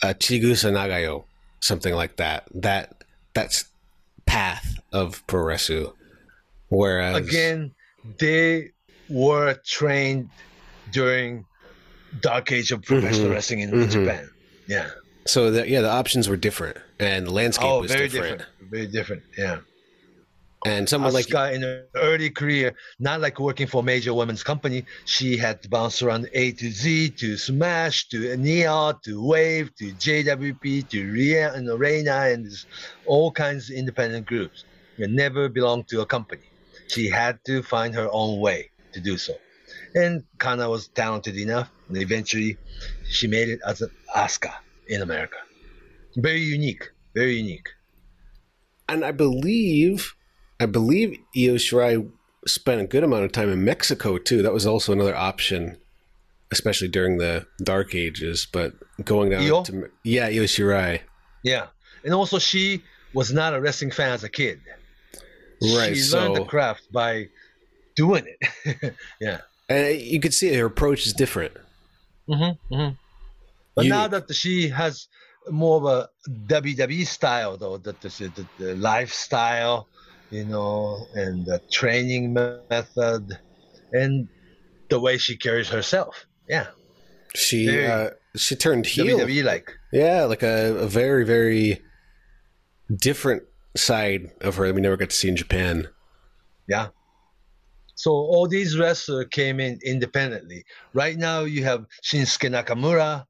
uh, 0.02 0.14
Chigusa 0.14 0.70
Nagayo, 0.72 1.24
something 1.60 1.94
like 1.94 2.16
that. 2.16 2.44
That 2.54 3.04
that's 3.34 3.64
path 4.26 4.78
of 4.92 5.24
pro 5.26 5.42
wrestling. 5.42 5.92
Whereas 6.68 7.16
Again, 7.16 7.74
they 8.18 8.70
were 9.08 9.54
trained 9.66 10.30
during 10.90 11.44
dark 12.20 12.50
age 12.52 12.72
of 12.72 12.82
professional 12.82 13.28
Mhm. 13.28 13.32
wrestling 13.32 13.60
in, 13.60 13.70
Mhm. 13.70 13.90
Japan. 13.90 14.30
Yeah. 14.66 14.90
so 15.26 15.50
the, 15.50 15.68
yeah, 15.68 15.80
the 15.82 15.88
options 15.90 16.28
were 16.28 16.36
different, 16.36 16.76
and 16.98 17.26
the 17.26 17.30
landscape 17.30 17.66
Oh, 17.68 17.80
was 17.80 17.92
very 17.92 18.08
different. 18.08 18.38
different. 18.40 18.70
Very 18.70 18.86
different. 18.86 19.22
Yeah. 19.38 19.58
And 20.64 20.88
someone 20.88 21.12
like 21.12 21.26
Asuka 21.26 21.54
in 21.54 21.62
her 21.62 21.86
early 21.96 22.30
career, 22.30 22.74
not 23.00 23.20
like 23.20 23.40
working 23.40 23.66
for 23.66 23.80
a 23.80 23.82
major 23.82 24.14
women's 24.14 24.44
company, 24.44 24.84
she 25.06 25.36
had 25.36 25.62
to 25.62 25.68
bounce 25.68 26.02
around 26.02 26.28
A 26.34 26.52
to 26.52 26.70
Z 26.70 27.10
to 27.10 27.36
Smash 27.36 28.08
to 28.08 28.36
Nia 28.36 28.94
to 29.04 29.26
Wave 29.26 29.74
to 29.76 29.92
JWP 29.92 30.88
to 30.90 31.10
Ria 31.10 31.52
and 31.54 31.68
Reina 31.78 32.28
and 32.32 32.46
all 33.06 33.32
kinds 33.32 33.70
of 33.70 33.76
independent 33.76 34.26
groups. 34.26 34.64
You 34.98 35.08
never 35.08 35.48
belonged 35.48 35.88
to 35.88 36.00
a 36.00 36.06
company. 36.06 36.48
She 36.88 37.08
had 37.08 37.44
to 37.46 37.62
find 37.62 37.94
her 37.94 38.08
own 38.12 38.40
way 38.40 38.70
to 38.92 39.00
do 39.00 39.16
so. 39.16 39.34
And 39.94 40.22
Kana 40.38 40.68
was 40.70 40.88
talented 40.88 41.36
enough, 41.36 41.70
and 41.88 41.96
eventually 41.96 42.56
she 43.08 43.26
made 43.26 43.48
it 43.48 43.60
as 43.66 43.82
an 43.82 43.90
Asuka 44.14 44.52
in 44.86 45.02
America. 45.02 45.38
Very 46.16 46.40
unique. 46.42 46.90
Very 47.14 47.36
unique. 47.36 47.68
and 48.88 49.04
I 49.04 49.12
believe, 49.12 50.14
I 50.60 50.66
believe 50.66 51.18
Io 51.36 51.54
Shirai 51.54 52.10
spent 52.46 52.80
a 52.80 52.86
good 52.86 53.04
amount 53.04 53.24
of 53.24 53.32
time 53.32 53.50
in 53.50 53.64
Mexico 53.64 54.18
too. 54.18 54.42
That 54.42 54.52
was 54.52 54.66
also 54.66 54.92
another 54.92 55.16
option, 55.16 55.76
especially 56.50 56.88
during 56.88 57.18
the 57.18 57.46
Dark 57.62 57.94
Ages. 57.94 58.46
But 58.50 58.74
going 59.04 59.30
down 59.30 59.42
Io? 59.42 59.62
to 59.64 59.90
yeah, 60.04 60.26
Io 60.26 60.44
Shirai, 60.44 61.00
Yeah, 61.42 61.66
and 62.04 62.14
also 62.14 62.38
she 62.38 62.82
was 63.14 63.32
not 63.32 63.54
a 63.54 63.60
wrestling 63.60 63.90
fan 63.90 64.12
as 64.12 64.24
a 64.24 64.28
kid. 64.28 64.60
Right, 65.62 65.96
She 65.96 66.10
learned 66.12 66.36
the 66.36 66.44
craft 66.44 66.90
by 66.92 67.28
doing 67.94 68.26
it. 68.26 68.94
yeah. 69.20 69.42
and 69.68 70.00
you 70.00 70.18
could 70.18 70.34
see 70.34 70.52
her 70.54 70.66
approach 70.66 71.06
is 71.06 71.12
different. 71.12 71.52
Mm-hmm, 72.28 72.74
mm-hmm. 72.74 72.94
But 73.74 73.86
now 73.86 74.08
that 74.08 74.34
she 74.34 74.68
has 74.68 75.08
more 75.50 75.76
of 75.76 75.84
a 75.84 76.08
WWE 76.46 77.06
style, 77.06 77.56
though, 77.56 77.78
that 77.78 78.00
the, 78.00 78.08
the, 78.08 78.46
the 78.64 78.74
lifestyle, 78.76 79.88
you 80.32 80.46
know, 80.46 81.06
and 81.14 81.44
the 81.44 81.60
training 81.70 82.32
method, 82.32 83.38
and 83.92 84.28
the 84.88 84.98
way 84.98 85.18
she 85.18 85.36
carries 85.36 85.68
herself. 85.68 86.26
Yeah, 86.48 86.68
She 87.34 87.66
Very 87.66 87.86
uh, 87.86 88.10
she 88.36 88.56
turned 88.56 88.86
heel. 88.86 89.18
WWE 89.18 89.44
like. 89.44 89.70
Yeah, 89.92 90.24
like 90.24 90.42
a, 90.42 90.74
a 90.78 90.86
very 90.86 91.24
very 91.24 91.82
different 92.94 93.42
side 93.76 94.30
of 94.40 94.56
her 94.56 94.66
that 94.66 94.74
we 94.74 94.80
never 94.80 94.96
got 94.96 95.10
to 95.10 95.16
see 95.16 95.28
in 95.28 95.36
Japan. 95.36 95.88
Yeah. 96.68 96.88
So 97.94 98.10
all 98.10 98.48
these 98.48 98.78
wrestlers 98.78 99.26
came 99.30 99.60
in 99.60 99.78
independently. 99.84 100.64
Right 100.94 101.16
now, 101.16 101.40
you 101.40 101.62
have 101.64 101.86
Shinsuke 102.02 102.50
Nakamura 102.50 103.24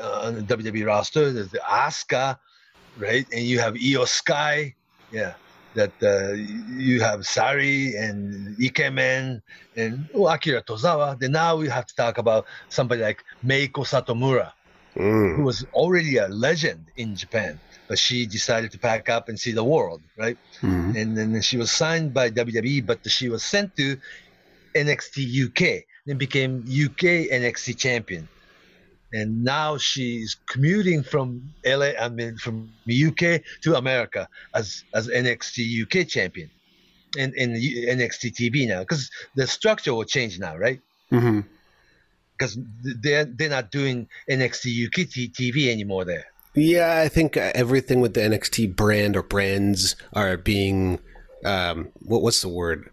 uh, 0.00 0.20
on 0.22 0.34
the 0.36 0.56
WWE 0.56 0.86
roster. 0.86 1.32
There's 1.32 1.50
the 1.50 1.58
Asuka, 1.58 2.38
right? 2.96 3.26
And 3.32 3.42
you 3.42 3.58
have 3.58 3.76
Io 3.76 4.04
Sky. 4.04 4.74
Yeah. 5.12 5.34
That 5.74 5.92
uh, 6.02 6.32
you 6.78 7.00
have 7.00 7.20
Sarray 7.20 8.00
and 8.00 8.56
Ikemen 8.58 9.42
and 9.76 10.08
oh, 10.14 10.28
Akira 10.28 10.62
Tozawa. 10.62 11.18
Then 11.18 11.32
now 11.32 11.56
we 11.56 11.68
have 11.68 11.86
to 11.86 11.94
talk 11.94 12.18
about 12.18 12.46
somebody 12.68 13.02
like 13.02 13.24
Meiko 13.44 13.82
Satomura 13.84 14.52
Mm. 14.96 15.34
who 15.36 15.42
was 15.42 15.66
already 15.72 16.18
a 16.18 16.28
legend 16.28 16.86
in 16.96 17.16
Japan, 17.16 17.58
but 17.88 17.98
she 17.98 18.26
decided 18.26 18.70
to 18.70 18.78
pack 18.78 19.08
up 19.08 19.28
and 19.28 19.38
see 19.38 19.50
the 19.50 19.64
world, 19.64 20.00
right? 20.16 20.38
Mhm. 20.62 20.94
And 20.94 21.18
then 21.18 21.42
she 21.42 21.56
was 21.56 21.72
signed 21.72 22.14
by 22.14 22.30
WWE, 22.30 22.80
but 22.80 23.00
she 23.10 23.28
was 23.28 23.42
sent 23.42 23.74
to 23.76 23.98
NXT 24.74 25.26
UK, 25.26 25.84
then 26.06 26.16
became 26.16 26.62
UK 26.68 27.26
NXT 27.28 27.74
champion. 27.74 28.28
And 29.14 29.44
now 29.44 29.76
she's 29.78 30.36
commuting 30.48 31.04
from 31.04 31.54
LA, 31.64 31.92
I 32.00 32.08
mean, 32.08 32.36
from 32.36 32.72
UK 32.90 33.42
to 33.62 33.76
America 33.76 34.28
as 34.52 34.82
as 34.92 35.06
NXT 35.06 35.82
UK 35.84 36.08
champion, 36.08 36.50
and 37.16 37.32
in 37.34 37.52
NXT 37.52 38.34
TV 38.34 38.66
now, 38.66 38.80
because 38.80 39.12
the 39.36 39.46
structure 39.46 39.94
will 39.94 40.04
change 40.04 40.40
now, 40.40 40.56
right? 40.56 40.80
Because 42.36 42.58
they're 42.82 43.24
they're 43.24 43.50
not 43.50 43.70
doing 43.70 44.08
NXT 44.28 44.88
UK 44.88 45.08
T- 45.08 45.28
TV 45.28 45.70
anymore 45.70 46.04
there. 46.04 46.26
Yeah, 46.54 46.98
I 46.98 47.06
think 47.08 47.36
uh, 47.36 47.52
everything 47.54 48.00
with 48.00 48.14
the 48.14 48.20
NXT 48.20 48.74
brand 48.74 49.16
or 49.16 49.22
brands 49.22 49.94
are 50.12 50.36
being 50.36 50.98
um, 51.44 51.92
what 52.00 52.22
what's 52.22 52.42
the 52.42 52.48
word? 52.48 52.90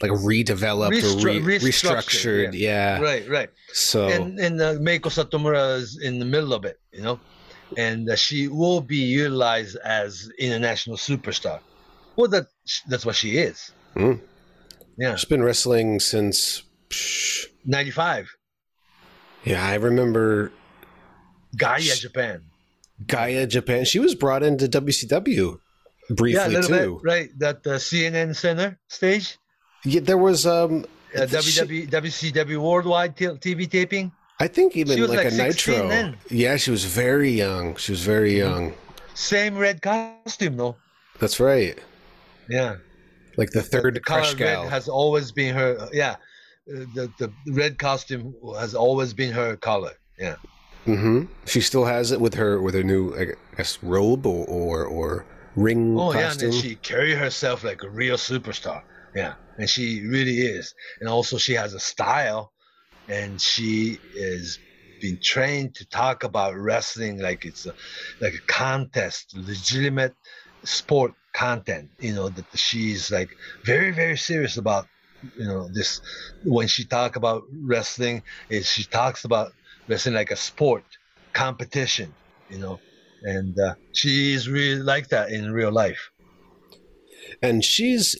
Like 0.00 0.12
redeveloped 0.12 1.22
or 1.22 1.24
re- 1.26 1.40
restructured, 1.40 1.60
restructured. 1.60 2.50
Yeah. 2.54 3.00
Right, 3.00 3.28
right. 3.28 3.50
So 3.72 4.08
and 4.08 4.38
and 4.38 4.60
uh, 4.60 4.74
Meiko 4.76 5.10
Satomura 5.12 5.76
is 5.76 5.98
in 6.00 6.18
the 6.18 6.24
middle 6.24 6.54
of 6.54 6.64
it, 6.64 6.80
you 6.92 7.02
know, 7.02 7.20
and 7.76 8.08
uh, 8.08 8.16
she 8.16 8.48
will 8.48 8.80
be 8.80 8.96
utilized 8.96 9.76
as 9.84 10.30
international 10.38 10.96
superstar. 10.96 11.60
Well, 12.16 12.28
that 12.28 12.46
that's 12.88 13.04
what 13.04 13.14
she 13.14 13.36
is. 13.38 13.72
Mm. 13.94 14.20
Yeah, 14.96 15.16
she's 15.16 15.28
been 15.28 15.42
wrestling 15.42 16.00
since. 16.00 16.62
ninety 17.64 17.90
five, 17.90 18.28
yeah, 19.44 19.64
I 19.64 19.74
remember 19.74 20.50
GAEA 21.56 21.78
Sh- 21.80 22.00
Japan. 22.00 22.42
GAEA 23.06 23.48
Japan. 23.48 23.84
She 23.84 23.98
was 23.98 24.14
brought 24.14 24.42
into 24.42 24.66
WCW 24.66 25.58
briefly 26.10 26.40
Yeah, 26.40 26.48
a 26.48 26.56
little 26.56 26.68
too. 26.68 26.94
bit, 26.96 27.04
right? 27.04 27.28
That 27.38 27.58
uh, 27.66 27.76
CNN 27.78 28.34
Center 28.36 28.78
stage, 28.88 29.38
Yeah, 29.84 30.00
there 30.00 30.18
was 30.18 30.46
um, 30.46 30.84
uh, 31.16 31.26
She- 31.26 31.60
WW, 31.60 31.90
WCW 31.90 32.58
Worldwide 32.58 33.16
TV 33.16 33.70
taping. 33.70 34.12
I 34.38 34.46
think 34.48 34.76
even 34.76 34.98
like, 35.00 35.24
like 35.24 35.32
a 35.32 35.36
Nitro. 35.36 35.88
then. 35.88 36.16
Yeah, 36.30 36.56
she 36.56 36.70
was 36.70 36.84
very 36.86 37.30
young. 37.30 37.76
She 37.76 37.92
was 37.92 38.02
very 38.02 38.34
Mm-hmm. 38.34 38.52
young. 38.64 38.74
Same 39.14 39.58
red 39.58 39.82
costume, 39.82 40.56
though. 40.56 40.76
That's 41.18 41.38
right. 41.40 41.78
Yeah. 42.48 42.76
Like 43.36 43.50
the 43.50 43.62
third 43.62 43.94
the 43.94 44.00
color 44.00 44.20
Crush 44.22 44.34
gal. 44.34 44.62
red 44.62 44.70
has 44.70 44.88
always 44.88 45.30
been 45.30 45.54
her. 45.54 45.88
Yeah, 45.92 46.16
Uh, 46.70 46.84
the 46.94 47.12
the 47.18 47.32
red 47.52 47.78
costume 47.78 48.34
has 48.58 48.74
always 48.74 49.12
been 49.12 49.32
her 49.32 49.56
color. 49.56 49.92
Yeah. 50.18 50.36
Mm-hmm. 50.86 51.24
She 51.46 51.60
still 51.60 51.84
has 51.84 52.10
it 52.10 52.20
with 52.20 52.34
her 52.34 52.60
with 52.62 52.74
her 52.74 52.82
new, 52.82 53.14
I 53.16 53.24
guess, 53.56 53.78
robe 53.82 54.26
or 54.26 54.44
or, 54.46 54.84
or 54.86 55.26
ring 55.54 55.98
Oh 55.98 56.12
yeah, 56.14 56.30
and 56.32 56.40
then 56.40 56.52
she 56.52 56.76
carry 56.76 57.14
herself 57.14 57.62
like 57.62 57.82
a 57.82 57.90
real 57.90 58.16
superstar. 58.16 58.82
Yeah, 59.14 59.34
and 59.56 59.68
she 59.68 60.06
really 60.06 60.38
is. 60.38 60.74
And 61.00 61.08
also 61.08 61.38
she 61.38 61.54
has 61.54 61.74
a 61.74 61.80
style, 61.80 62.52
and 63.08 63.40
she 63.40 64.00
is 64.14 64.60
being 65.00 65.18
trained 65.22 65.74
to 65.76 65.86
talk 65.88 66.24
about 66.24 66.56
wrestling 66.56 67.18
like 67.20 67.44
it's 67.44 67.66
a, 67.66 67.74
like 68.20 68.34
a 68.34 68.52
contest, 68.52 69.34
legitimate 69.36 70.16
sport 70.64 71.14
content. 71.34 71.90
You 71.98 72.14
know 72.14 72.28
that 72.30 72.46
she's 72.56 73.10
like 73.10 73.36
very 73.64 73.92
very 73.92 74.16
serious 74.16 74.56
about. 74.56 74.88
You 75.22 75.46
know 75.46 75.68
this 75.72 76.00
when 76.44 76.68
she 76.68 76.84
talk 76.86 77.16
about 77.16 77.42
wrestling, 77.52 78.22
is 78.48 78.68
she 78.70 78.84
talks 78.84 79.24
about 79.24 79.52
wrestling 79.88 80.14
like 80.14 80.30
a 80.30 80.36
sport 80.36 80.84
competition. 81.34 82.16
You 82.48 82.58
know, 82.58 82.82
and 83.22 83.58
uh, 83.58 83.76
she's 83.92 84.48
really 84.48 84.82
like 84.82 85.08
that 85.08 85.30
in 85.30 85.52
real 85.52 85.72
life. 85.72 86.10
and 87.42 87.64
she's 87.64 88.16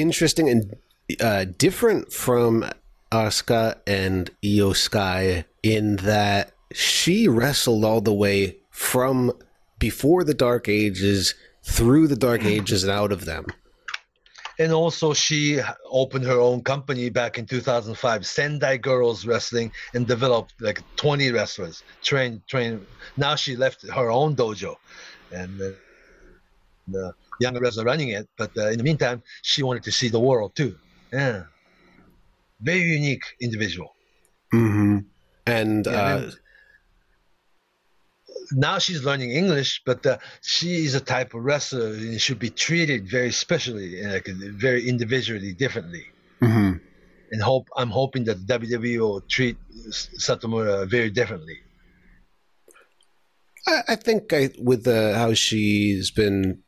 interesting 0.00 0.48
and 0.48 0.76
uh, 1.20 1.44
different 1.58 2.12
from 2.12 2.68
Asuka 3.12 3.76
and 3.86 4.30
Io 4.44 4.72
Sky 4.72 5.44
in 5.62 5.96
that 5.96 6.52
she 6.72 7.28
wrestled 7.28 7.84
all 7.84 8.00
the 8.00 8.12
way 8.12 8.56
from 8.70 9.32
before 9.78 10.24
the 10.24 10.34
Dark 10.34 10.68
Ages 10.68 11.34
through 11.62 12.08
the 12.08 12.16
Dark 12.16 12.44
Ages 12.44 12.82
and 12.82 12.92
out 12.92 13.12
of 13.12 13.24
them. 13.24 13.46
And 14.58 14.72
also, 14.72 15.14
she 15.14 15.60
opened 15.90 16.24
her 16.26 16.38
own 16.38 16.62
company 16.62 17.10
back 17.10 17.38
in 17.38 17.46
2005, 17.46 18.24
Sendai 18.24 18.76
Girls 18.76 19.26
Wrestling, 19.26 19.72
and 19.94 20.06
developed 20.06 20.54
like 20.60 20.80
20 20.96 21.32
wrestlers. 21.32 21.82
Train, 22.04 22.40
train. 22.46 22.86
Now 23.16 23.34
she 23.34 23.56
left 23.56 23.88
her 23.88 24.10
own 24.12 24.36
dojo, 24.36 24.76
and 25.32 25.60
uh, 25.60 25.70
the 26.86 27.14
younger 27.40 27.64
are 27.64 27.84
running 27.84 28.08
it. 28.08 28.28
But 28.36 28.56
uh, 28.56 28.68
in 28.68 28.78
the 28.78 28.84
meantime, 28.84 29.22
she 29.42 29.62
wanted 29.62 29.82
to 29.84 29.92
see 29.92 30.08
the 30.08 30.20
world 30.20 30.54
too. 30.54 30.76
Yeah, 31.12 31.44
very 32.60 32.82
unique 32.82 33.24
individual. 33.40 33.94
Mm-hmm. 34.52 34.98
And 35.46 35.86
Yeah, 35.86 35.92
uh, 35.92 36.16
and 36.16 36.36
now 38.52 38.78
she's 38.78 39.04
learning 39.04 39.30
English, 39.30 39.82
but 39.84 40.04
uh, 40.06 40.18
she 40.42 40.84
is 40.84 40.94
a 40.94 41.00
type 41.00 41.34
of 41.34 41.44
wrestler 41.44 41.88
and 41.88 42.20
should 42.20 42.38
be 42.38 42.50
treated 42.50 43.08
very 43.08 43.32
specially, 43.32 44.00
and 44.00 44.12
like 44.12 44.26
very 44.26 44.88
individually 44.88 45.52
differently. 45.52 46.04
Mm-hmm. 46.40 46.78
And 47.32 47.42
hope 47.42 47.68
I'm 47.76 47.90
hoping 47.90 48.24
that 48.24 48.46
WWE 48.46 48.98
will 48.98 49.20
treat 49.22 49.56
Satomura 49.90 50.88
very 50.88 51.10
differently. 51.10 51.58
I, 53.66 53.80
I 53.88 53.96
think 53.96 54.32
I, 54.32 54.50
with 54.58 54.84
the, 54.84 55.14
how 55.16 55.32
she's 55.34 56.10
been 56.10 56.62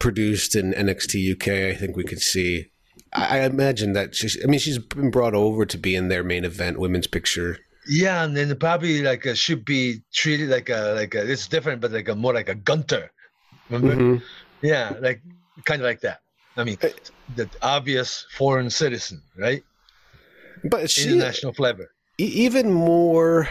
produced 0.00 0.56
in 0.56 0.72
NXT 0.72 1.32
UK, 1.34 1.72
I 1.72 1.78
think 1.78 1.96
we 1.96 2.02
could 2.02 2.20
see. 2.20 2.70
I, 3.12 3.38
I 3.38 3.44
imagine 3.44 3.92
that 3.92 4.16
she's. 4.16 4.36
I 4.42 4.48
mean, 4.48 4.58
she's 4.58 4.78
been 4.78 5.10
brought 5.12 5.34
over 5.34 5.64
to 5.64 5.78
be 5.78 5.94
in 5.94 6.08
their 6.08 6.24
main 6.24 6.44
event, 6.44 6.80
women's 6.80 7.06
picture. 7.06 7.58
Yeah, 7.88 8.24
and 8.24 8.36
then 8.36 8.54
probably 8.56 9.02
like 9.02 9.26
uh, 9.26 9.34
should 9.34 9.64
be 9.64 10.02
treated 10.12 10.48
like 10.48 10.68
a 10.68 10.94
like 10.96 11.14
a, 11.14 11.30
it's 11.30 11.46
different, 11.46 11.80
but 11.80 11.92
like 11.92 12.08
a 12.08 12.14
more 12.16 12.34
like 12.34 12.48
a 12.48 12.54
Gunther. 12.54 13.10
Remember? 13.68 14.18
Mhm. 14.18 14.22
Yeah, 14.62 14.96
like 15.00 15.22
kind 15.64 15.80
of 15.80 15.86
like 15.86 16.00
that. 16.00 16.20
I 16.56 16.64
mean, 16.64 16.78
the 17.36 17.48
obvious 17.62 18.26
foreign 18.36 18.70
citizen, 18.70 19.22
right? 19.38 19.62
But 20.64 20.90
she 20.90 21.08
International 21.08 21.52
flavor. 21.52 21.90
even 22.18 22.72
more 22.72 23.48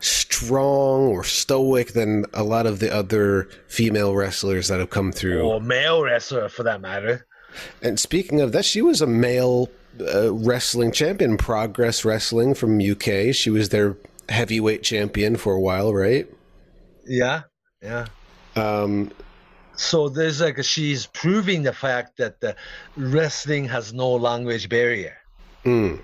strong 0.00 1.08
or 1.08 1.22
stoic 1.22 1.92
than 1.92 2.24
a 2.32 2.42
lot 2.42 2.66
of 2.66 2.80
the 2.80 2.92
other 2.92 3.48
female 3.68 4.14
wrestlers 4.14 4.68
that 4.68 4.80
have 4.80 4.90
come 4.90 5.12
through. 5.12 5.42
or 5.42 5.60
male 5.60 6.02
wrestler 6.02 6.48
for 6.48 6.62
that 6.62 6.80
matter. 6.80 7.26
And 7.82 7.98
speaking 7.98 8.40
of 8.40 8.52
that, 8.52 8.64
she 8.64 8.80
was 8.82 9.00
a 9.02 9.06
male 9.06 9.68
uh, 10.00 10.32
wrestling 10.32 10.92
champion, 10.92 11.36
Progress 11.36 12.04
Wrestling 12.04 12.54
from 12.54 12.80
UK. 12.80 13.34
She 13.34 13.50
was 13.50 13.68
their 13.70 13.96
heavyweight 14.28 14.82
champion 14.82 15.36
for 15.36 15.54
a 15.54 15.60
while, 15.60 15.92
right? 15.92 16.26
Yeah, 17.04 17.42
yeah. 17.82 18.06
Um, 18.56 19.10
So 19.76 20.08
there's 20.08 20.40
like 20.40 20.62
she's 20.62 21.06
proving 21.06 21.62
the 21.62 21.72
fact 21.72 22.18
that 22.18 22.40
the 22.40 22.54
wrestling 22.96 23.64
has 23.66 23.92
no 23.92 24.12
language 24.12 24.68
barrier, 24.68 25.16
mm, 25.64 26.00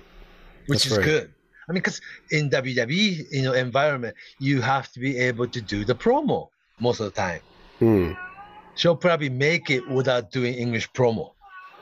which 0.67 0.85
is 0.85 0.97
right. 0.97 1.05
good. 1.05 1.33
I 1.67 1.73
mean, 1.73 1.81
because 1.81 1.99
in 2.31 2.49
WWE, 2.49 3.25
you 3.31 3.43
know, 3.43 3.53
environment, 3.53 4.15
you 4.39 4.61
have 4.61 4.91
to 4.93 4.99
be 4.99 5.17
able 5.17 5.47
to 5.47 5.61
do 5.61 5.83
the 5.83 5.95
promo 5.95 6.49
most 6.79 6.99
of 6.99 7.05
the 7.05 7.11
time. 7.11 7.41
mm. 7.79 8.17
She'll 8.75 8.95
probably 8.95 9.29
make 9.29 9.69
it 9.69 9.87
without 9.89 10.31
doing 10.31 10.53
English 10.53 10.91
promo, 10.91 11.31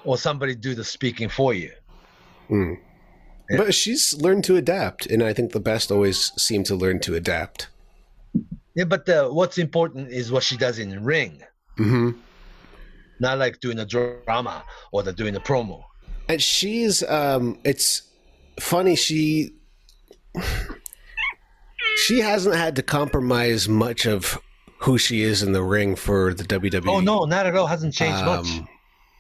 or 0.05 0.17
somebody 0.17 0.55
do 0.55 0.73
the 0.73 0.83
speaking 0.83 1.29
for 1.29 1.53
you. 1.53 1.71
Mm. 2.49 2.77
Yeah. 3.49 3.57
But 3.57 3.75
she's 3.75 4.13
learned 4.13 4.45
to 4.45 4.55
adapt, 4.55 5.05
and 5.05 5.21
I 5.21 5.33
think 5.33 5.51
the 5.51 5.59
best 5.59 5.91
always 5.91 6.31
seem 6.37 6.63
to 6.63 6.75
learn 6.75 6.99
to 7.01 7.15
adapt. 7.15 7.67
Yeah, 8.75 8.85
but 8.85 9.07
uh, 9.07 9.29
what's 9.29 9.57
important 9.57 10.09
is 10.09 10.31
what 10.31 10.43
she 10.43 10.57
does 10.57 10.79
in 10.79 10.89
the 10.89 10.99
ring, 10.99 11.43
hmm 11.77 12.11
not 13.19 13.37
like 13.37 13.59
doing 13.59 13.79
a 13.79 13.85
drama 13.85 14.63
or 14.91 15.03
the 15.03 15.13
doing 15.13 15.35
a 15.35 15.39
promo. 15.39 15.83
And 16.27 16.41
she's, 16.41 17.03
um, 17.03 17.59
it's 17.63 18.03
funny, 18.59 18.95
she. 18.95 19.53
She 21.97 22.19
hasn't 22.19 22.55
had 22.55 22.75
to 22.75 22.83
compromise 22.83 23.67
much 23.69 24.05
of 24.05 24.37
who 24.79 24.97
she 24.97 25.21
is 25.21 25.41
in 25.41 25.53
the 25.53 25.63
ring 25.63 25.95
for 25.95 26.33
the 26.33 26.43
WWE. 26.43 26.87
Oh 26.87 26.99
no, 26.99 27.25
not 27.25 27.45
at 27.45 27.55
all. 27.55 27.67
Hasn't 27.67 27.93
changed 27.93 28.23
much. 28.25 28.47
um, 28.47 28.67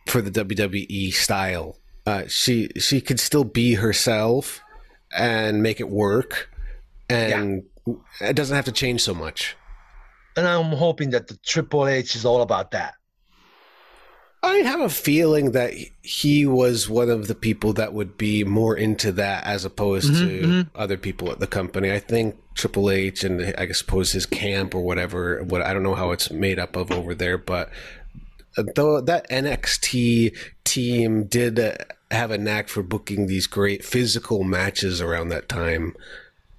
for 0.07 0.21
the 0.21 0.31
WWE 0.31 1.13
style. 1.13 1.77
Uh, 2.05 2.23
she 2.27 2.69
she 2.77 3.01
could 3.01 3.19
still 3.19 3.43
be 3.43 3.75
herself 3.75 4.61
and 5.15 5.63
make 5.63 5.79
it 5.79 5.89
work, 5.89 6.49
and 7.09 7.63
it 8.21 8.35
doesn't 8.35 8.55
have 8.55 8.65
to 8.65 8.71
change 8.71 9.01
so 9.01 9.13
much. 9.15 9.55
And 10.37 10.47
I'm 10.47 10.65
hoping 10.73 11.11
that 11.11 11.27
the 11.27 11.37
Triple 11.45 11.87
H 11.87 12.15
is 12.15 12.25
all 12.25 12.41
about 12.41 12.71
that. 12.71 12.95
I 14.45 14.57
have 14.57 14.81
a 14.81 14.89
feeling 14.89 15.51
that 15.51 15.73
he 16.01 16.45
was 16.45 16.89
one 16.89 17.09
of 17.09 17.27
the 17.27 17.35
people 17.35 17.73
that 17.73 17.93
would 17.93 18.17
be 18.17 18.43
more 18.43 18.75
into 18.77 19.11
that 19.13 19.43
as 19.45 19.65
opposed 19.65 20.13
Mhm, 20.13 20.19
to 20.19 20.47
mhm. 20.47 20.69
other 20.75 20.97
people 20.97 21.31
at 21.31 21.39
the 21.39 21.47
company. 21.47 21.91
I 21.91 21.99
think 21.99 22.35
Triple 22.53 22.89
H 22.91 23.23
and 23.23 23.53
I 23.57 23.71
suppose 23.71 24.11
his 24.13 24.25
camp 24.25 24.73
or 24.75 24.81
whatever. 24.81 25.43
What 25.43 25.61
I 25.61 25.73
don't 25.73 25.83
know 25.83 25.95
how 25.95 26.11
it's 26.11 26.31
made 26.31 26.59
up 26.59 26.75
of 26.75 26.91
over 26.91 27.13
there, 27.15 27.37
but 27.37 27.69
though 28.75 29.01
that 29.01 29.29
NXT 29.29 30.31
team 30.63 31.25
did 31.25 31.59
uh, 31.59 31.73
have 32.11 32.31
a 32.31 32.37
knack 32.37 32.69
for 32.69 32.83
booking 32.83 33.27
these 33.27 33.47
great 33.47 33.83
physical 33.83 34.43
matches 34.43 35.01
around 35.01 35.29
that 35.29 35.49
time. 35.49 35.93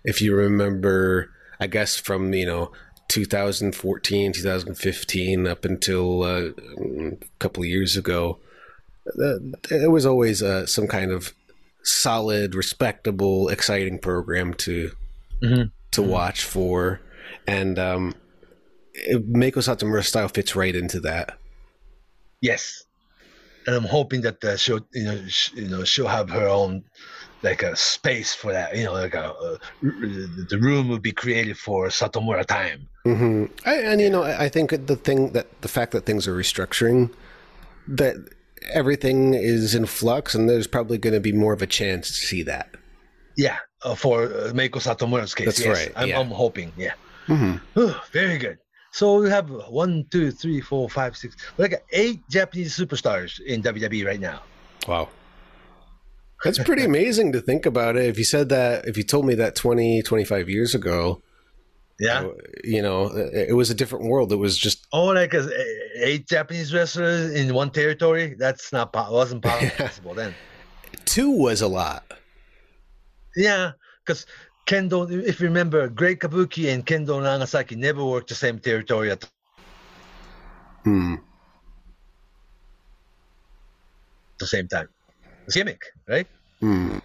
If 0.04 0.20
you 0.20 0.34
remember, 0.34 1.30
I 1.58 1.66
guess 1.66 1.96
from 1.96 2.32
you 2.34 2.46
know 2.46 2.72
2014, 3.08 4.32
2015 4.32 5.46
up 5.46 5.64
until 5.64 6.22
uh, 6.22 6.48
a 6.80 7.12
couple 7.38 7.62
of 7.62 7.68
years 7.68 7.96
ago, 7.96 8.38
uh, 9.18 9.38
it 9.70 9.90
was 9.90 10.04
always 10.06 10.42
uh, 10.42 10.66
some 10.66 10.86
kind 10.86 11.10
of 11.12 11.32
solid, 11.82 12.54
respectable, 12.54 13.48
exciting 13.48 13.98
program 13.98 14.52
to 14.54 14.90
Mhm. 15.42 15.70
to 15.92 16.02
watch 16.02 16.44
for, 16.44 17.00
and 17.46 17.78
um, 17.78 18.14
it- 18.94 19.30
Meiko 19.32 19.58
Satomura 19.62 20.02
style 20.04 20.28
fits 20.28 20.56
right 20.56 20.74
into 20.74 20.98
that. 21.00 21.38
Yes, 22.40 22.84
and 23.66 23.76
I'm 23.76 23.84
hoping 23.84 24.22
that 24.22 24.42
uh, 24.44 24.56
she'll, 24.56 24.86
you 24.92 25.04
know, 25.04 25.22
sh- 25.28 25.52
you 25.54 25.68
know, 25.68 25.84
she'll 25.84 26.08
have 26.08 26.30
her 26.30 26.48
own 26.48 26.84
like 27.42 27.62
a 27.62 27.76
space 27.76 28.34
for 28.34 28.52
that. 28.52 28.76
You 28.76 28.84
know, 28.84 28.92
like 28.92 29.14
a, 29.14 29.32
uh, 29.32 29.56
the 29.82 30.58
room 30.60 30.88
would 30.88 31.02
be 31.02 31.12
created 31.12 31.58
for 31.58 31.88
Satomura 31.88 32.44
time. 32.44 32.88
hmm 33.04 33.46
I, 33.64 33.76
and 33.76 34.00
you 34.00 34.10
know, 34.10 34.22
I 34.22 34.48
think 34.48 34.70
the 34.86 34.96
thing 34.96 35.32
that 35.32 35.62
the 35.62 35.68
fact 35.68 35.92
that 35.92 36.06
things 36.06 36.26
are 36.26 36.36
restructuring, 36.36 37.10
that 37.88 38.16
everything 38.72 39.34
is 39.34 39.74
in 39.74 39.86
flux, 39.86 40.34
and 40.34 40.48
there's 40.48 40.66
probably 40.66 40.98
going 40.98 41.14
to 41.14 41.20
be 41.20 41.32
more 41.32 41.52
of 41.52 41.62
a 41.62 41.66
chance 41.66 42.08
to 42.08 42.14
see 42.14 42.42
that. 42.44 42.70
Yeah, 43.36 43.58
uh, 43.82 43.94
for 43.94 44.24
uh, 44.24 44.52
Meiko 44.52 44.80
Satomura's 44.80 45.34
case. 45.34 45.46
That's 45.46 45.60
yes, 45.60 45.76
right, 45.76 45.92
I'm, 45.96 46.08
yeah. 46.08 46.18
I'm 46.20 46.28
hoping. 46.28 46.72
Yeah. 46.76 46.94
hmm 47.26 47.56
Very 48.12 48.38
good. 48.38 48.58
So 48.92 49.20
we 49.20 49.28
have 49.28 49.50
one, 49.68 50.06
two, 50.10 50.30
three, 50.30 50.62
four, 50.62 50.88
five, 50.88 51.18
six. 51.18 51.36
like 51.58 51.84
eight 51.92 52.26
Japanese 52.30 52.74
superstars 52.74 53.38
in 53.40 53.62
WWE 53.62 54.06
right 54.06 54.20
now. 54.20 54.40
Wow. 54.88 55.10
That's 56.44 56.58
pretty 56.62 56.84
amazing 56.92 57.32
to 57.32 57.40
think 57.40 57.66
about 57.66 57.96
it. 57.96 58.04
If 58.06 58.18
you 58.18 58.24
said 58.24 58.48
that, 58.50 58.86
if 58.86 58.96
you 58.96 59.02
told 59.02 59.26
me 59.26 59.34
that 59.36 59.54
20, 59.54 60.02
25 60.02 60.48
years 60.48 60.74
ago, 60.74 61.22
Yeah. 61.98 62.28
you 62.62 62.82
know, 62.82 63.06
it, 63.16 63.54
was 63.54 63.70
a 63.70 63.74
different 63.74 64.06
world. 64.06 64.32
It 64.32 64.36
was 64.36 64.56
just, 64.58 64.86
Oh, 64.92 65.06
like 65.06 65.34
uh, 65.34 65.46
eight 65.96 66.28
Japanese 66.28 66.72
wrestlers 66.74 67.32
in 67.34 67.54
one 67.54 67.70
territory? 67.70 68.34
That's 68.38 68.72
not 68.72 68.94
wasn't 68.94 69.42
possible 69.78 70.14
then. 70.14 70.34
two 71.06 71.30
was 71.30 71.62
a 71.62 71.68
lot. 71.68 72.04
Yeah, 73.34 73.72
because 74.04 74.26
Kendo, 74.66 75.10
if 75.10 75.40
you 75.40 75.46
remember, 75.46 75.88
Great 75.88 76.18
Kabuki 76.20 76.72
and 76.72 76.84
Kendo 76.84 77.22
Nagasaki 77.22 77.76
never 77.76 78.04
worked 78.04 78.28
the 78.28 78.34
same 78.34 78.58
territory 78.58 79.10
at 79.10 79.24
Hmm. 80.84 81.16
the 84.38 84.46
same 84.46 84.68
time. 84.68 84.88
It's 85.46 85.54
gimmick, 85.54 85.82
right? 86.08 86.26
Hmm. 86.60 86.98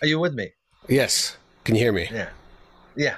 Are 0.00 0.06
you 0.06 0.18
with 0.18 0.34
me? 0.34 0.50
Yes. 0.88 1.36
Can 1.64 1.74
you 1.74 1.82
hear 1.82 1.92
me? 1.92 2.08
Yeah. 2.10 2.28
Yeah. 2.96 3.16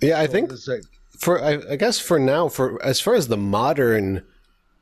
Yeah, 0.00 0.18
I 0.20 0.26
So 0.26 0.32
think 0.32 0.50
like- 0.68 0.82
for 1.18 1.42
I, 1.42 1.58
I 1.72 1.76
guess 1.76 1.98
for 1.98 2.18
now, 2.18 2.48
for 2.48 2.82
as 2.84 3.00
far 3.00 3.14
as 3.14 3.28
the 3.28 3.36
modern 3.36 4.22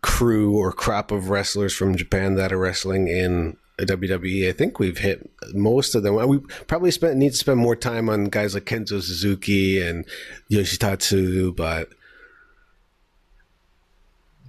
crew 0.02 0.56
or 0.56 0.72
crop 0.72 1.10
of 1.12 1.30
wrestlers 1.30 1.72
from 1.74 1.96
Japan 1.96 2.34
that 2.34 2.52
are 2.52 2.58
wrestling 2.58 3.06
in 3.08 3.56
WWE, 3.78 4.48
I 4.48 4.52
think 4.52 4.78
we've 4.78 4.98
hit 4.98 5.30
most 5.52 5.94
of 5.94 6.02
them. 6.02 6.14
We 6.28 6.38
probably 6.66 6.90
spent 6.90 7.16
need 7.16 7.30
to 7.30 7.36
spend 7.36 7.58
more 7.60 7.76
time 7.76 8.08
on 8.08 8.24
guys 8.26 8.54
like 8.54 8.64
Kenzo 8.64 9.00
Suzuki 9.02 9.80
and 9.80 10.04
Yoshitatsu, 10.50 11.54
but 11.56 11.88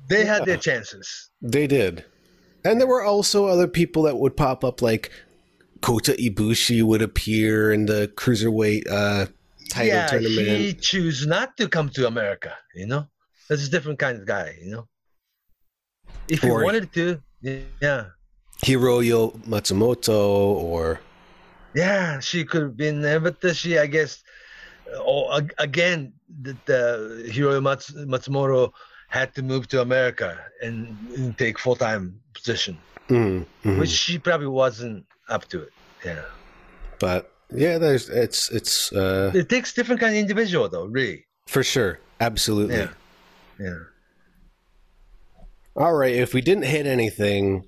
they 0.07 0.25
had 0.25 0.45
their 0.45 0.57
chances. 0.57 1.29
they 1.41 1.67
did. 1.67 2.05
And 2.65 2.81
there 2.81 2.87
were 2.87 3.03
also 3.03 3.45
other 3.45 3.67
people 3.67 4.03
that 4.03 4.17
would 4.17 4.35
pop 4.35 4.63
up, 4.63 4.81
like 4.81 5.11
Kota 5.81 6.13
Ibushi 6.13 6.81
would 6.81 7.03
appear 7.03 7.71
in 7.71 7.85
the 7.85 8.11
cruiserweight 8.15 8.89
uh, 8.89 9.27
title 9.69 9.87
yeah, 9.87 10.07
tournament. 10.07 10.47
he 10.47 10.73
choose 10.73 11.27
not 11.27 11.55
to 11.57 11.69
come 11.69 11.89
to 11.89 12.07
America. 12.07 12.57
You 12.73 12.87
know, 12.87 13.07
that's 13.47 13.67
a 13.67 13.69
different 13.69 13.99
kind 13.99 14.19
of 14.19 14.25
guy. 14.25 14.57
You 14.61 14.71
know, 14.71 14.87
if 16.27 16.41
he 16.41 16.49
wanted 16.49 16.91
to, 16.93 17.21
yeah, 17.41 18.05
Hiroyo 18.63 19.37
Matsumoto 19.45 20.09
or 20.09 20.99
yeah, 21.75 22.19
she 22.19 22.45
could 22.45 22.63
have 22.63 22.77
been 22.77 23.01
there, 23.01 23.19
but 23.19 23.37
she, 23.55 23.77
I 23.77 23.85
guess, 23.85 24.23
oh, 24.91 25.41
again, 25.57 26.13
the, 26.41 26.57
the 26.65 27.29
Hiroyo 27.31 27.61
Mats, 27.61 27.91
Matsumoto 27.91 28.71
had 29.07 29.33
to 29.35 29.41
move 29.43 29.67
to 29.69 29.81
America 29.81 30.37
and, 30.61 30.95
and 31.15 31.37
take 31.37 31.57
full 31.59 31.75
time 31.75 32.19
position, 32.33 32.77
Mm, 33.09 33.45
mhm. 33.63 33.79
which 33.79 33.89
she 33.89 34.17
probably 34.17 34.47
wasn't 34.47 35.05
up 35.29 35.45
to 35.49 35.61
it. 35.61 35.73
Yeah, 36.03 36.23
but 36.99 37.31
Yeah, 37.53 37.77
there's 37.77 38.09
it's 38.09 38.49
it's 38.49 38.91
uh 38.91 39.31
It 39.35 39.47
takes 39.49 39.73
different 39.73 40.01
kind 40.01 40.13
of 40.15 40.19
individual 40.19 40.67
though, 40.69 40.85
really. 40.85 41.25
for 41.47 41.63
sure. 41.63 41.99
Absolutely. 42.19 42.75
Yeah. 42.77 42.89
Yeah. 43.59 43.79
All 45.75 45.93
right, 45.93 46.15
if 46.15 46.33
we 46.33 46.41
didn't 46.41 46.63
hit 46.65 46.85
anything 46.87 47.67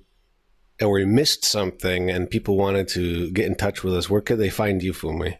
or 0.80 0.90
we 0.92 1.04
missed 1.04 1.44
something 1.44 2.10
and 2.10 2.30
people 2.30 2.56
wanted 2.56 2.88
to 2.88 3.30
get 3.32 3.46
in 3.46 3.54
touch 3.54 3.84
with 3.84 3.94
us, 3.94 4.08
where 4.08 4.20
could 4.20 4.38
they 4.38 4.48
find 4.50 4.82
you, 4.82 4.92
Fumi? 4.92 5.38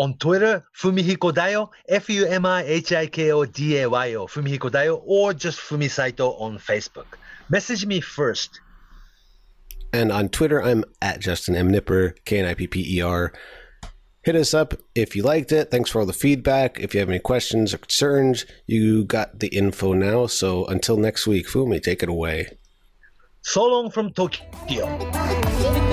On 0.00 0.14
Twitter, 0.14 0.64
Fumihiko 0.74 1.30
Dayo, 1.30 1.68
F 1.86 2.08
U 2.08 2.24
M 2.24 2.46
I 2.46 2.62
H 2.62 2.90
I 2.92 3.06
K 3.06 3.32
O 3.32 3.44
D 3.44 3.82
A 3.82 3.90
Y 3.90 4.14
O, 4.14 4.26
Fumihiko 4.26 4.70
Dayo, 4.70 5.02
or 5.04 5.34
just 5.34 5.60
Fumi 5.60 5.90
Saito 5.90 6.32
on 6.38 6.56
Facebook. 6.56 7.04
Message 7.50 7.84
me 7.84 8.00
first. 8.00 8.60
And 9.92 10.10
on 10.10 10.30
Twitter, 10.30 10.62
I'm 10.62 10.84
at 11.02 11.20
Justin 11.20 11.54
M. 11.54 11.70
Knipper, 11.70 12.14
K 12.24 12.38
N 12.38 12.46
I 12.46 12.54
P 12.54 12.66
P 12.66 12.96
E 12.96 13.02
R. 13.02 13.34
Hit 14.22 14.36
us 14.36 14.54
up 14.54 14.72
if 14.94 15.14
you 15.14 15.22
liked 15.22 15.52
it. 15.52 15.70
Thanks 15.70 15.90
for 15.90 16.00
all 16.00 16.06
the 16.06 16.14
feedback. 16.14 16.80
If 16.80 16.94
you 16.94 17.00
have 17.00 17.10
any 17.10 17.18
questions 17.18 17.74
or 17.74 17.78
concerns, 17.78 18.46
you 18.66 19.04
got 19.04 19.40
the 19.40 19.48
info 19.48 19.92
now. 19.92 20.26
So 20.26 20.64
until 20.64 20.96
next 20.96 21.26
week, 21.26 21.46
Fumi, 21.46 21.82
take 21.82 22.02
it 22.02 22.08
away. 22.08 22.56
So 23.42 23.66
long 23.66 23.90
from 23.90 24.14
Tokyo. 24.14 25.89